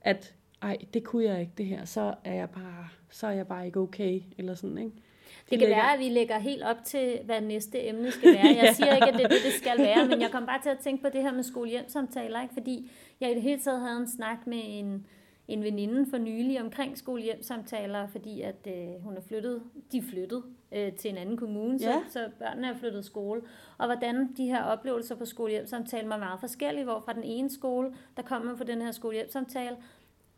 at 0.00 0.34
ej, 0.62 0.76
det 0.94 1.04
kunne 1.04 1.24
jeg 1.24 1.40
ikke 1.40 1.52
det 1.58 1.66
her, 1.66 1.84
så 1.84 2.14
er 2.24 2.34
jeg 2.34 2.50
bare, 2.50 2.88
så 3.10 3.26
er 3.26 3.30
jeg 3.32 3.46
bare 3.46 3.66
ikke 3.66 3.80
okay, 3.80 4.20
eller 4.38 4.54
sådan, 4.54 4.78
ikke? 4.78 4.92
De 5.26 5.50
Det 5.50 5.58
kan 5.58 5.68
lægger- 5.68 5.76
være, 5.76 5.92
at 5.94 5.98
vi 5.98 6.08
lægger 6.08 6.38
helt 6.38 6.62
op 6.62 6.84
til, 6.84 7.18
hvad 7.24 7.40
næste 7.40 7.88
emne 7.88 8.10
skal 8.10 8.32
være. 8.34 8.56
Jeg 8.62 8.74
siger 8.74 8.94
ikke, 8.94 9.06
at 9.06 9.14
det 9.14 9.24
er 9.24 9.28
det, 9.28 9.38
det 9.44 9.52
skal 9.52 9.78
være, 9.88 10.06
men 10.08 10.20
jeg 10.20 10.30
kom 10.30 10.46
bare 10.46 10.62
til 10.62 10.70
at 10.70 10.78
tænke 10.78 11.02
på 11.02 11.08
det 11.08 11.22
her 11.22 11.32
med 11.32 11.42
skole-hjem-samtaler, 11.42 12.42
ikke? 12.42 12.54
fordi 12.54 12.90
jeg 13.20 13.30
i 13.30 13.34
det 13.34 13.42
hele 13.42 13.60
taget 13.60 13.80
havde 13.80 13.96
en 13.96 14.08
snak 14.10 14.46
med 14.46 14.60
en, 14.64 15.06
en 15.48 15.62
veninde 15.62 16.10
for 16.10 16.18
nylig 16.18 16.60
omkring 16.62 16.98
skole-hjem-samtaler, 16.98 18.06
fordi 18.06 18.40
at 18.42 18.66
øh, 18.68 19.02
hun 19.02 19.16
er 19.16 19.20
flyttet, 19.28 19.62
de 19.92 19.98
er 19.98 20.02
flyttet 20.10 20.42
øh, 20.72 20.92
til 20.92 21.10
en 21.10 21.16
anden 21.16 21.36
kommune, 21.36 21.78
så, 21.78 21.90
Ja. 21.90 21.96
så 22.08 22.28
børnene 22.38 22.68
er 22.68 22.74
flyttet 22.76 23.04
skole. 23.04 23.40
Og 23.78 23.86
hvordan 23.86 24.28
de 24.36 24.46
her 24.46 24.62
oplevelser 24.62 25.14
på 25.14 25.24
skole-hjem-samtalen 25.24 26.10
var 26.10 26.18
meget 26.18 26.40
forskellige, 26.40 26.84
hvor 26.84 27.00
fra 27.04 27.12
den 27.12 27.22
ene 27.24 27.50
skole, 27.50 27.94
der 28.16 28.22
kom 28.22 28.42
man 28.44 28.56
på 28.56 28.64
den 28.64 28.82
her 28.82 28.90
skole-hjem-samtale, 28.92 29.76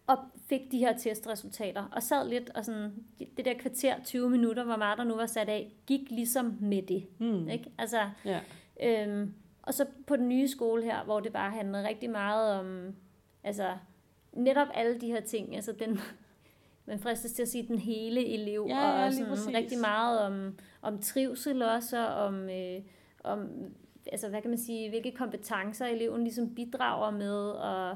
og 0.09 0.19
fik 0.49 0.61
de 0.73 0.79
her 0.79 0.97
testresultater, 0.99 1.85
og 1.93 2.03
sad 2.03 2.29
lidt, 2.29 2.51
og 2.55 2.65
sådan, 2.65 2.93
det 3.37 3.45
der 3.45 3.55
kvarter, 3.59 3.95
20 4.05 4.31
minutter, 4.31 4.65
hvor 4.65 4.77
meget 4.77 4.99
der 4.99 5.05
nu 5.05 5.15
var 5.15 5.27
sat 5.27 5.49
af, 5.49 5.73
gik 5.87 6.11
ligesom 6.11 6.57
med 6.61 6.83
det. 6.83 7.07
Hmm. 7.19 7.49
Ikke? 7.49 7.71
Altså, 7.79 8.11
Ja. 8.25 8.41
øhm, 8.83 9.35
og 9.63 9.75
så 9.75 9.87
på 10.07 10.17
den 10.17 10.29
nye 10.29 10.49
skole 10.49 10.83
her, 10.85 11.05
hvor 11.05 11.21
det 11.21 11.33
bare 11.33 11.51
handlede 11.51 11.89
rigtig 11.89 12.11
meget 12.11 12.61
om, 12.61 12.95
altså, 13.45 13.77
netop 14.33 14.69
alle 14.75 15.01
de 15.01 15.07
her 15.07 15.21
ting, 15.21 15.57
altså 15.57 15.73
den, 15.73 16.01
man 16.87 16.99
fristes 16.99 17.33
til 17.33 17.43
at 17.43 17.49
sige 17.49 17.69
den 17.69 17.79
hele 17.79 18.27
elev, 18.35 18.67
Ja, 18.69 18.89
ja, 19.01 19.07
og 19.07 19.13
sådan 19.13 19.29
præcis. 19.29 19.55
rigtig 19.55 19.79
meget 19.79 20.21
om, 20.21 20.59
om 20.83 20.99
trivsel 20.99 21.63
også, 21.63 22.07
og 22.09 22.15
om, 22.15 22.51
øh, 22.51 22.81
om 23.25 23.49
altså, 24.13 24.29
hvad 24.29 24.41
kan 24.43 24.51
man 24.51 24.59
sige, 24.59 24.89
hvilke 24.91 25.13
kompetencer 25.13 25.87
eleven 25.87 26.23
ligesom 26.23 26.55
bidrager 26.55 27.11
med, 27.11 27.37
og, 27.51 27.91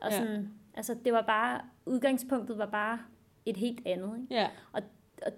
og 0.00 0.10
Ja. 0.10 0.18
sådan, 0.18 0.50
altså 0.74 0.96
det 1.04 1.12
var 1.12 1.22
bare, 1.22 1.60
udgangspunktet 1.86 2.58
var 2.58 2.66
bare 2.66 2.98
et 3.46 3.56
helt 3.56 3.86
andet, 3.86 4.20
ikke? 4.20 4.34
Ja, 4.34 4.48
Og 4.72 4.82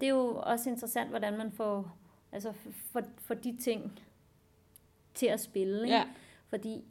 det 0.01 0.03
er 0.03 0.13
jo 0.13 0.35
også 0.35 0.69
interessant, 0.69 1.09
hvordan 1.09 1.37
man 1.37 1.51
får, 1.51 1.97
altså 2.31 2.51
for, 2.91 3.01
for 3.17 3.33
de 3.33 3.57
ting 3.57 3.99
til 5.13 5.25
at 5.25 5.39
spille, 5.39 5.83
ikke? 5.83 5.95
ja, 5.95 6.03
Fordi 6.47 6.83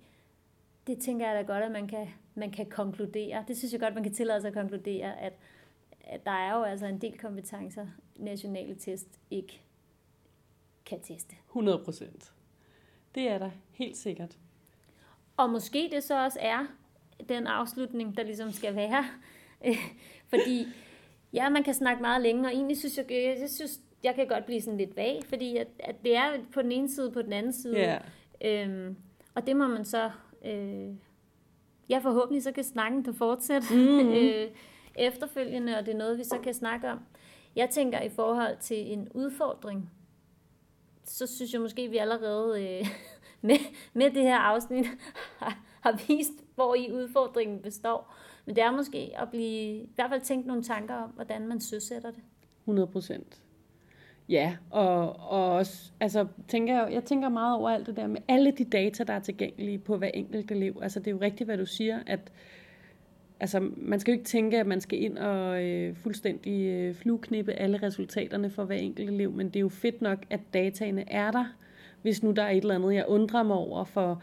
det 0.86 0.98
tænker 0.98 1.26
jeg 1.26 1.36
da 1.36 1.52
godt, 1.52 1.64
at 1.64 1.72
man 1.72 1.88
kan, 1.88 2.08
man 2.34 2.50
kan 2.50 2.66
konkludere. 2.70 3.44
Det 3.48 3.58
synes 3.58 3.72
jeg 3.72 3.80
godt, 3.80 3.94
man 3.94 4.02
kan 4.02 4.14
tillade 4.14 4.40
sig 4.40 4.48
at 4.48 4.54
konkludere, 4.54 5.20
at, 5.20 5.32
at 6.00 6.26
der 6.26 6.32
er 6.32 6.56
jo 6.56 6.62
altså 6.62 6.86
en 6.86 7.00
del 7.00 7.18
kompetencer, 7.18 7.86
nationale 8.16 8.74
test 8.74 9.20
ikke 9.30 9.62
kan 10.86 11.00
teste. 11.00 11.36
100 11.48 11.84
procent. 11.84 12.32
Det 13.14 13.28
er 13.28 13.38
der 13.38 13.50
helt 13.70 13.96
sikkert. 13.96 14.38
Og 15.36 15.50
måske 15.50 15.88
det 15.92 16.04
så 16.04 16.24
også 16.24 16.38
er 16.42 16.66
den 17.28 17.46
afslutning, 17.46 18.16
der 18.16 18.22
ligesom 18.22 18.52
skal 18.52 18.74
være. 18.76 19.04
Øh, 19.66 19.76
Fordi, 20.28 20.66
ja, 21.32 21.48
man 21.48 21.62
kan 21.62 21.74
snakke 21.74 22.02
meget 22.02 22.22
længe, 22.22 22.46
og 22.48 22.52
egentlig 22.52 22.78
synes 22.78 22.96
jeg, 22.98 23.06
jeg 23.10 23.50
synes, 23.50 23.80
jeg 24.02 24.14
kan 24.14 24.28
godt 24.28 24.46
blive 24.46 24.60
sådan 24.60 24.78
lidt 24.78 24.96
vag, 24.96 25.20
fordi 25.28 25.56
at, 25.56 25.68
at 25.80 26.02
det 26.04 26.16
er 26.16 26.30
på 26.54 26.62
den 26.62 26.72
ene 26.72 26.90
side, 26.90 27.10
på 27.10 27.22
den 27.22 27.32
anden 27.32 27.52
side. 27.52 27.78
Ja, 27.78 27.98
Øhm, 28.44 28.96
og 29.34 29.46
det 29.46 29.56
må 29.56 29.66
man 29.66 29.84
så... 29.84 30.10
Øh, 30.44 30.88
ja, 31.88 31.98
forhåbentlig 31.98 32.42
så 32.42 32.52
kan 32.52 32.64
snakken 32.64 33.04
kan 33.04 33.14
fortsætte 33.14 33.74
Mhm. 33.74 34.08
øh, 34.18 34.48
efterfølgende, 34.94 35.78
og 35.78 35.86
det 35.86 35.94
er 35.94 35.98
noget, 35.98 36.18
vi 36.18 36.24
så 36.24 36.38
kan 36.38 36.54
snakke 36.54 36.90
om. 36.90 37.00
Jeg 37.56 37.70
tænker 37.70 38.00
i 38.00 38.08
forhold 38.08 38.56
til 38.60 38.92
en 38.92 39.08
udfordring, 39.14 39.90
så 41.04 41.26
synes 41.26 41.52
jeg 41.52 41.60
måske, 41.60 41.88
vi 41.88 41.96
allerede 41.96 42.62
øh, 42.62 42.86
med, 43.48 43.56
med 43.92 44.10
det 44.10 44.22
her 44.22 44.38
afsnit 44.38 44.86
har, 45.40 45.58
har 45.80 46.00
vist, 46.08 46.32
hvor 46.54 46.74
i 46.74 46.92
udfordringen 46.92 47.58
består. 47.58 48.14
Men 48.46 48.56
det 48.56 48.64
er 48.64 48.70
måske 48.70 49.12
at 49.18 49.28
blive, 49.30 49.82
i 49.82 49.90
hvert 49.94 50.10
fald 50.10 50.20
tænke 50.20 50.48
nogle 50.48 50.62
tanker 50.62 50.94
om, 50.94 51.10
hvordan 51.10 51.48
man 51.48 51.60
søsætter 51.60 52.10
det. 52.10 52.22
100 52.64 52.86
procent. 52.86 53.42
Ja, 54.28 54.56
og, 54.70 55.16
og 55.30 55.52
også, 55.52 55.92
altså, 56.00 56.26
tænker 56.48 56.74
jeg, 56.74 56.92
jeg 56.92 57.04
tænker 57.04 57.28
meget 57.28 57.56
over 57.56 57.70
alt 57.70 57.86
det 57.86 57.96
der 57.96 58.06
med 58.06 58.20
alle 58.28 58.50
de 58.50 58.64
data, 58.64 59.04
der 59.04 59.12
er 59.12 59.20
tilgængelige 59.20 59.78
på 59.78 59.96
hver 59.96 60.10
enkelt 60.14 60.50
elev. 60.50 60.78
Altså, 60.82 60.98
det 60.98 61.06
er 61.06 61.10
jo 61.10 61.20
rigtigt, 61.20 61.48
hvad 61.48 61.58
du 61.58 61.66
siger, 61.66 62.00
at 62.06 62.32
altså, 63.40 63.70
man 63.76 64.00
skal 64.00 64.12
jo 64.12 64.18
ikke 64.18 64.28
tænke, 64.28 64.58
at 64.58 64.66
man 64.66 64.80
skal 64.80 65.02
ind 65.02 65.18
og 65.18 65.64
øh, 65.64 65.96
fuldstændig 65.96 66.66
øh, 66.66 66.94
flueknippe 66.94 67.52
alle 67.52 67.78
resultaterne 67.82 68.50
for 68.50 68.64
hver 68.64 68.76
enkelt 68.76 69.10
elev, 69.10 69.32
men 69.32 69.46
det 69.46 69.56
er 69.56 69.60
jo 69.60 69.68
fedt 69.68 70.02
nok, 70.02 70.18
at 70.30 70.40
dataene 70.54 71.10
er 71.10 71.30
der, 71.30 71.44
hvis 72.02 72.22
nu 72.22 72.30
der 72.30 72.42
er 72.42 72.50
et 72.50 72.56
eller 72.56 72.74
andet, 72.74 72.94
jeg 72.94 73.04
undrer 73.08 73.42
mig 73.42 73.56
over 73.56 73.84
for 73.84 74.22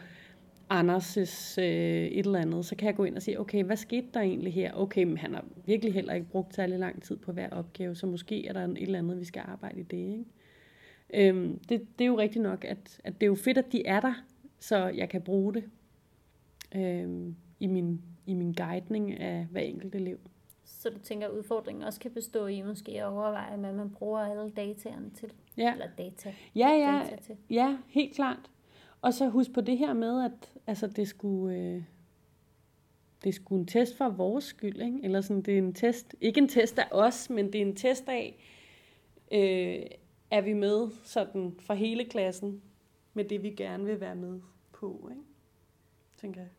Anders' 0.70 1.60
øh, 1.60 1.64
et 2.06 2.26
eller 2.26 2.38
andet, 2.38 2.66
så 2.66 2.76
kan 2.76 2.86
jeg 2.86 2.96
gå 2.96 3.04
ind 3.04 3.16
og 3.16 3.22
sige, 3.22 3.40
okay, 3.40 3.64
hvad 3.64 3.76
skete 3.76 4.06
der 4.14 4.20
egentlig 4.20 4.54
her? 4.54 4.72
Okay, 4.74 5.04
men 5.04 5.18
han 5.18 5.34
har 5.34 5.44
virkelig 5.66 5.94
heller 5.94 6.14
ikke 6.14 6.26
brugt 6.28 6.54
særlig 6.54 6.78
lang 6.78 7.02
tid 7.02 7.16
på 7.16 7.32
hver 7.32 7.50
opgave, 7.50 7.94
så 7.94 8.06
måske 8.06 8.46
er 8.46 8.52
der 8.52 8.64
et 8.64 8.82
eller 8.82 8.98
andet, 8.98 9.20
vi 9.20 9.24
skal 9.24 9.42
arbejde 9.46 9.80
i 9.80 9.82
det. 9.82 9.96
Ikke? 9.96 11.28
Øhm, 11.28 11.58
det, 11.68 11.98
det 11.98 12.04
er 12.04 12.08
jo 12.08 12.18
rigtigt 12.18 12.42
nok, 12.42 12.64
at, 12.64 13.00
at 13.04 13.14
det 13.14 13.22
er 13.22 13.26
jo 13.26 13.34
fedt, 13.34 13.58
at 13.58 13.72
de 13.72 13.86
er 13.86 14.00
der, 14.00 14.14
så 14.58 14.88
jeg 14.88 15.08
kan 15.08 15.22
bruge 15.22 15.54
det 15.54 15.64
øhm, 16.74 17.36
i, 17.60 17.66
min, 17.66 18.00
i 18.26 18.34
min 18.34 18.52
guidning 18.52 19.20
af 19.20 19.46
hver 19.50 19.60
enkelt 19.60 19.94
elev. 19.94 20.18
Så 20.64 20.90
du 20.90 20.98
tænker, 20.98 21.26
at 21.26 21.32
udfordringen 21.32 21.84
også 21.84 22.00
kan 22.00 22.10
bestå 22.10 22.46
i 22.46 22.62
måske 22.62 22.92
at 22.92 23.04
overveje, 23.04 23.56
hvad 23.56 23.72
man 23.72 23.90
bruger 23.90 24.20
alle 24.20 24.50
dataerne 24.50 25.10
til. 25.10 25.32
Ja, 25.56 25.72
Eller 25.72 25.86
data. 25.98 26.34
ja, 26.54 26.68
ja, 26.68 27.02
data 27.04 27.22
til. 27.22 27.36
ja 27.50 27.76
helt 27.88 28.14
klart. 28.14 28.50
Og 29.02 29.14
så 29.14 29.28
husk 29.28 29.52
på 29.52 29.60
det 29.60 29.78
her 29.78 29.92
med, 29.92 30.24
at 30.24 30.52
altså, 30.66 30.86
det 30.86 31.08
skulle... 31.08 31.56
Øh, 31.56 31.82
det 33.22 33.28
er 33.28 33.32
sgu 33.32 33.56
en 33.56 33.66
test 33.66 33.96
for 33.96 34.08
vores 34.08 34.44
skyld, 34.44 34.80
ikke? 34.82 35.00
Eller 35.02 35.20
sådan, 35.20 35.42
det 35.42 35.54
er 35.54 35.58
en 35.58 35.74
test, 35.74 36.14
ikke 36.20 36.40
en 36.40 36.48
test 36.48 36.78
af 36.78 36.88
os, 36.90 37.30
men 37.30 37.52
det 37.52 37.54
er 37.54 37.66
en 37.66 37.76
test 37.76 38.08
af, 38.08 38.44
øh, 39.32 39.86
er 40.30 40.40
vi 40.40 40.52
med 40.52 40.88
sådan 41.04 41.56
for 41.60 41.74
hele 41.74 42.04
klassen 42.04 42.62
med 43.14 43.24
det, 43.24 43.42
vi 43.42 43.50
gerne 43.50 43.84
vil 43.84 44.00
være 44.00 44.14
med 44.14 44.40
på, 44.72 45.08
ikke? 45.10 45.22
Tænker 46.20 46.40
jeg. 46.40 46.50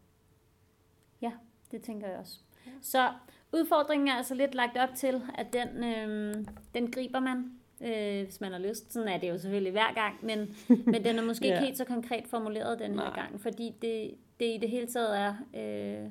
Ja, 1.21 1.31
Det 1.71 1.81
tænker 1.81 2.07
jeg 2.07 2.17
også. 2.17 2.39
Så 2.81 3.13
udfordringen 3.53 4.07
er 4.07 4.13
altså 4.13 4.35
lidt 4.35 4.55
lagt 4.55 4.77
op 4.77 4.89
til, 4.95 5.21
at 5.35 5.53
den, 5.53 5.83
øh, 5.83 6.45
den 6.75 6.91
griber 6.91 7.19
man, 7.19 7.60
øh, 7.83 8.23
hvis 8.23 8.41
man 8.41 8.51
har 8.51 8.59
lyst. 8.59 8.93
Sådan 8.93 9.07
er 9.07 9.17
det 9.17 9.29
jo 9.29 9.37
selvfølgelig 9.37 9.71
hver 9.71 9.93
gang, 9.93 10.25
men, 10.25 10.55
men 10.93 11.03
den 11.05 11.19
er 11.19 11.23
måske 11.25 11.47
Ja. 11.47 11.53
ikke 11.53 11.65
helt 11.65 11.77
så 11.77 11.85
konkret 11.85 12.27
formuleret 12.27 12.79
den 12.79 12.91
her 12.91 12.95
Nej. 13.09 13.15
gang, 13.15 13.41
fordi 13.41 13.73
det, 13.81 14.11
det 14.39 14.45
i 14.55 14.57
det 14.61 14.69
hele 14.69 14.87
taget 14.87 15.19
er 15.19 15.35
øh, 15.53 16.09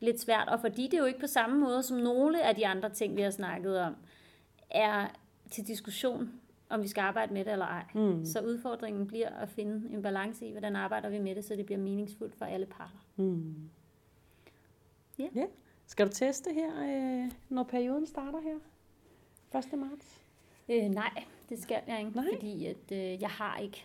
lidt 0.00 0.20
svært, 0.20 0.48
og 0.48 0.60
fordi 0.60 0.88
det 0.88 0.98
jo 0.98 1.04
ikke 1.04 1.20
på 1.20 1.26
samme 1.26 1.60
måde 1.60 1.82
som 1.82 1.96
nogle 1.96 2.42
af 2.44 2.54
de 2.54 2.66
andre 2.66 2.90
ting, 2.90 3.16
vi 3.16 3.22
har 3.22 3.30
snakket 3.30 3.78
om, 3.80 3.96
er 4.70 5.06
til 5.50 5.66
diskussion, 5.66 6.30
om 6.68 6.82
vi 6.82 6.88
skal 6.88 7.00
arbejde 7.00 7.34
med 7.34 7.44
det 7.44 7.52
eller 7.52 7.66
ej. 7.66 7.84
Mm. 7.94 8.24
Så 8.24 8.40
udfordringen 8.40 9.06
bliver 9.06 9.28
at 9.28 9.48
finde 9.48 9.94
en 9.94 10.02
balance 10.02 10.46
i, 10.46 10.50
hvordan 10.50 10.76
arbejder 10.76 11.08
vi 11.08 11.18
med 11.18 11.34
det, 11.34 11.44
så 11.44 11.56
det 11.56 11.66
bliver 11.66 11.78
meningsfuldt 11.80 12.34
for 12.34 12.44
alle 12.44 12.66
parter. 12.66 13.04
Mm. 13.16 13.54
Ja. 15.18 15.26
ja. 15.34 15.44
Skal 15.86 16.06
du 16.06 16.12
teste 16.12 16.50
her, 16.54 16.70
øh, 17.24 17.30
når 17.48 17.62
perioden 17.62 18.06
starter 18.06 18.40
her? 18.40 18.54
1. 19.58 19.78
marts? 19.78 20.21
Øh, 20.68 20.82
nej, 20.88 21.24
det 21.48 21.62
skal 21.62 21.80
jeg 21.86 21.98
ikke, 21.98 22.10
Nej. 22.14 22.24
fordi 22.34 22.66
at, 22.66 22.92
øh, 22.92 23.22
jeg 23.22 23.30
har 23.30 23.58
ikke 23.58 23.84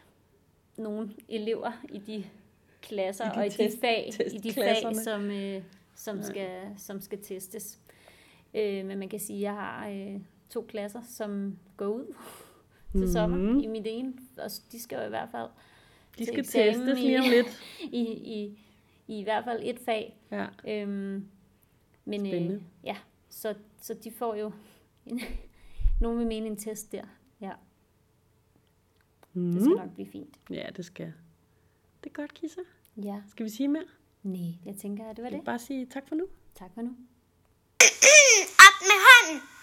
nogen 0.77 1.13
elever 1.29 1.71
i 1.89 1.97
de 1.97 2.25
klasser 2.81 3.25
I 3.25 3.35
de 3.35 3.39
og 3.39 3.45
i 3.45 3.49
test- 3.49 3.75
de 3.75 3.79
fag, 3.81 4.09
i 4.33 4.37
de 4.37 4.53
fag 4.53 4.95
som, 5.03 5.31
øh, 5.31 5.61
som, 5.95 6.21
skal, 6.23 6.49
som 6.77 7.01
skal 7.01 7.21
testes. 7.23 7.79
Øh, 8.53 8.85
men 8.85 8.99
man 8.99 9.09
kan 9.09 9.19
sige, 9.19 9.37
at 9.37 9.41
jeg 9.41 9.53
har 9.53 9.89
øh, 9.89 10.21
to 10.49 10.61
klasser, 10.61 11.01
som 11.07 11.57
går 11.77 11.87
ud 11.87 12.05
til 12.91 12.99
Mhm. 12.99 13.07
sommer 13.07 13.63
i 13.63 13.67
mit 13.67 13.83
ene, 13.87 14.13
og 14.37 14.49
de 14.71 14.79
skal 14.79 14.97
jo 14.99 15.05
i 15.05 15.09
hvert 15.09 15.29
fald 15.31 15.49
De 16.17 16.25
skal 16.25 16.43
testes 16.45 16.99
lige 16.99 17.19
om 17.19 17.25
lidt. 17.29 17.61
i, 17.91 17.97
i, 18.35 18.57
i, 19.07 19.19
i 19.19 19.23
hvert 19.23 19.43
fald 19.43 19.59
et 19.63 19.79
fag. 19.85 20.17
Ja. 20.31 20.45
Øhm, 20.67 21.27
men 22.05 22.21
øh, 22.25 22.31
Spændende. 22.31 22.63
ja, 22.83 22.97
så, 23.29 23.53
så 23.81 23.93
de 23.93 24.11
får 24.11 24.35
jo 24.35 24.51
en, 25.05 25.21
nogen 26.01 26.19
vil 26.19 26.27
mene 26.27 26.47
en 26.47 26.57
test 26.57 26.91
der. 26.91 27.03
Ja. 27.41 27.51
Mm. 29.33 29.51
Det 29.51 29.61
skal 29.61 29.71
mm. 29.71 29.77
nok 29.79 29.93
blive 29.93 30.07
fint. 30.11 30.39
Ja, 30.49 30.69
det 30.75 30.85
skal. 30.85 31.13
Det 32.03 32.09
er 32.09 32.13
godt, 32.13 32.33
Kissa. 32.33 32.61
Ja. 32.97 33.21
Skal 33.29 33.43
vi 33.43 33.49
sige 33.49 33.67
mere? 33.67 33.85
Nej, 34.23 34.53
jeg 34.65 34.75
tænker, 34.75 35.09
at 35.09 35.15
det 35.15 35.23
var 35.23 35.29
det. 35.29 35.45
Bare 35.45 35.59
sige 35.59 35.85
tak 35.85 36.07
for 36.07 36.15
nu. 36.15 36.27
Tak 36.55 36.71
for 36.73 36.81
nu. 36.81 36.89
Op 38.65 38.77
med 38.81 38.97
hånden! 39.07 39.56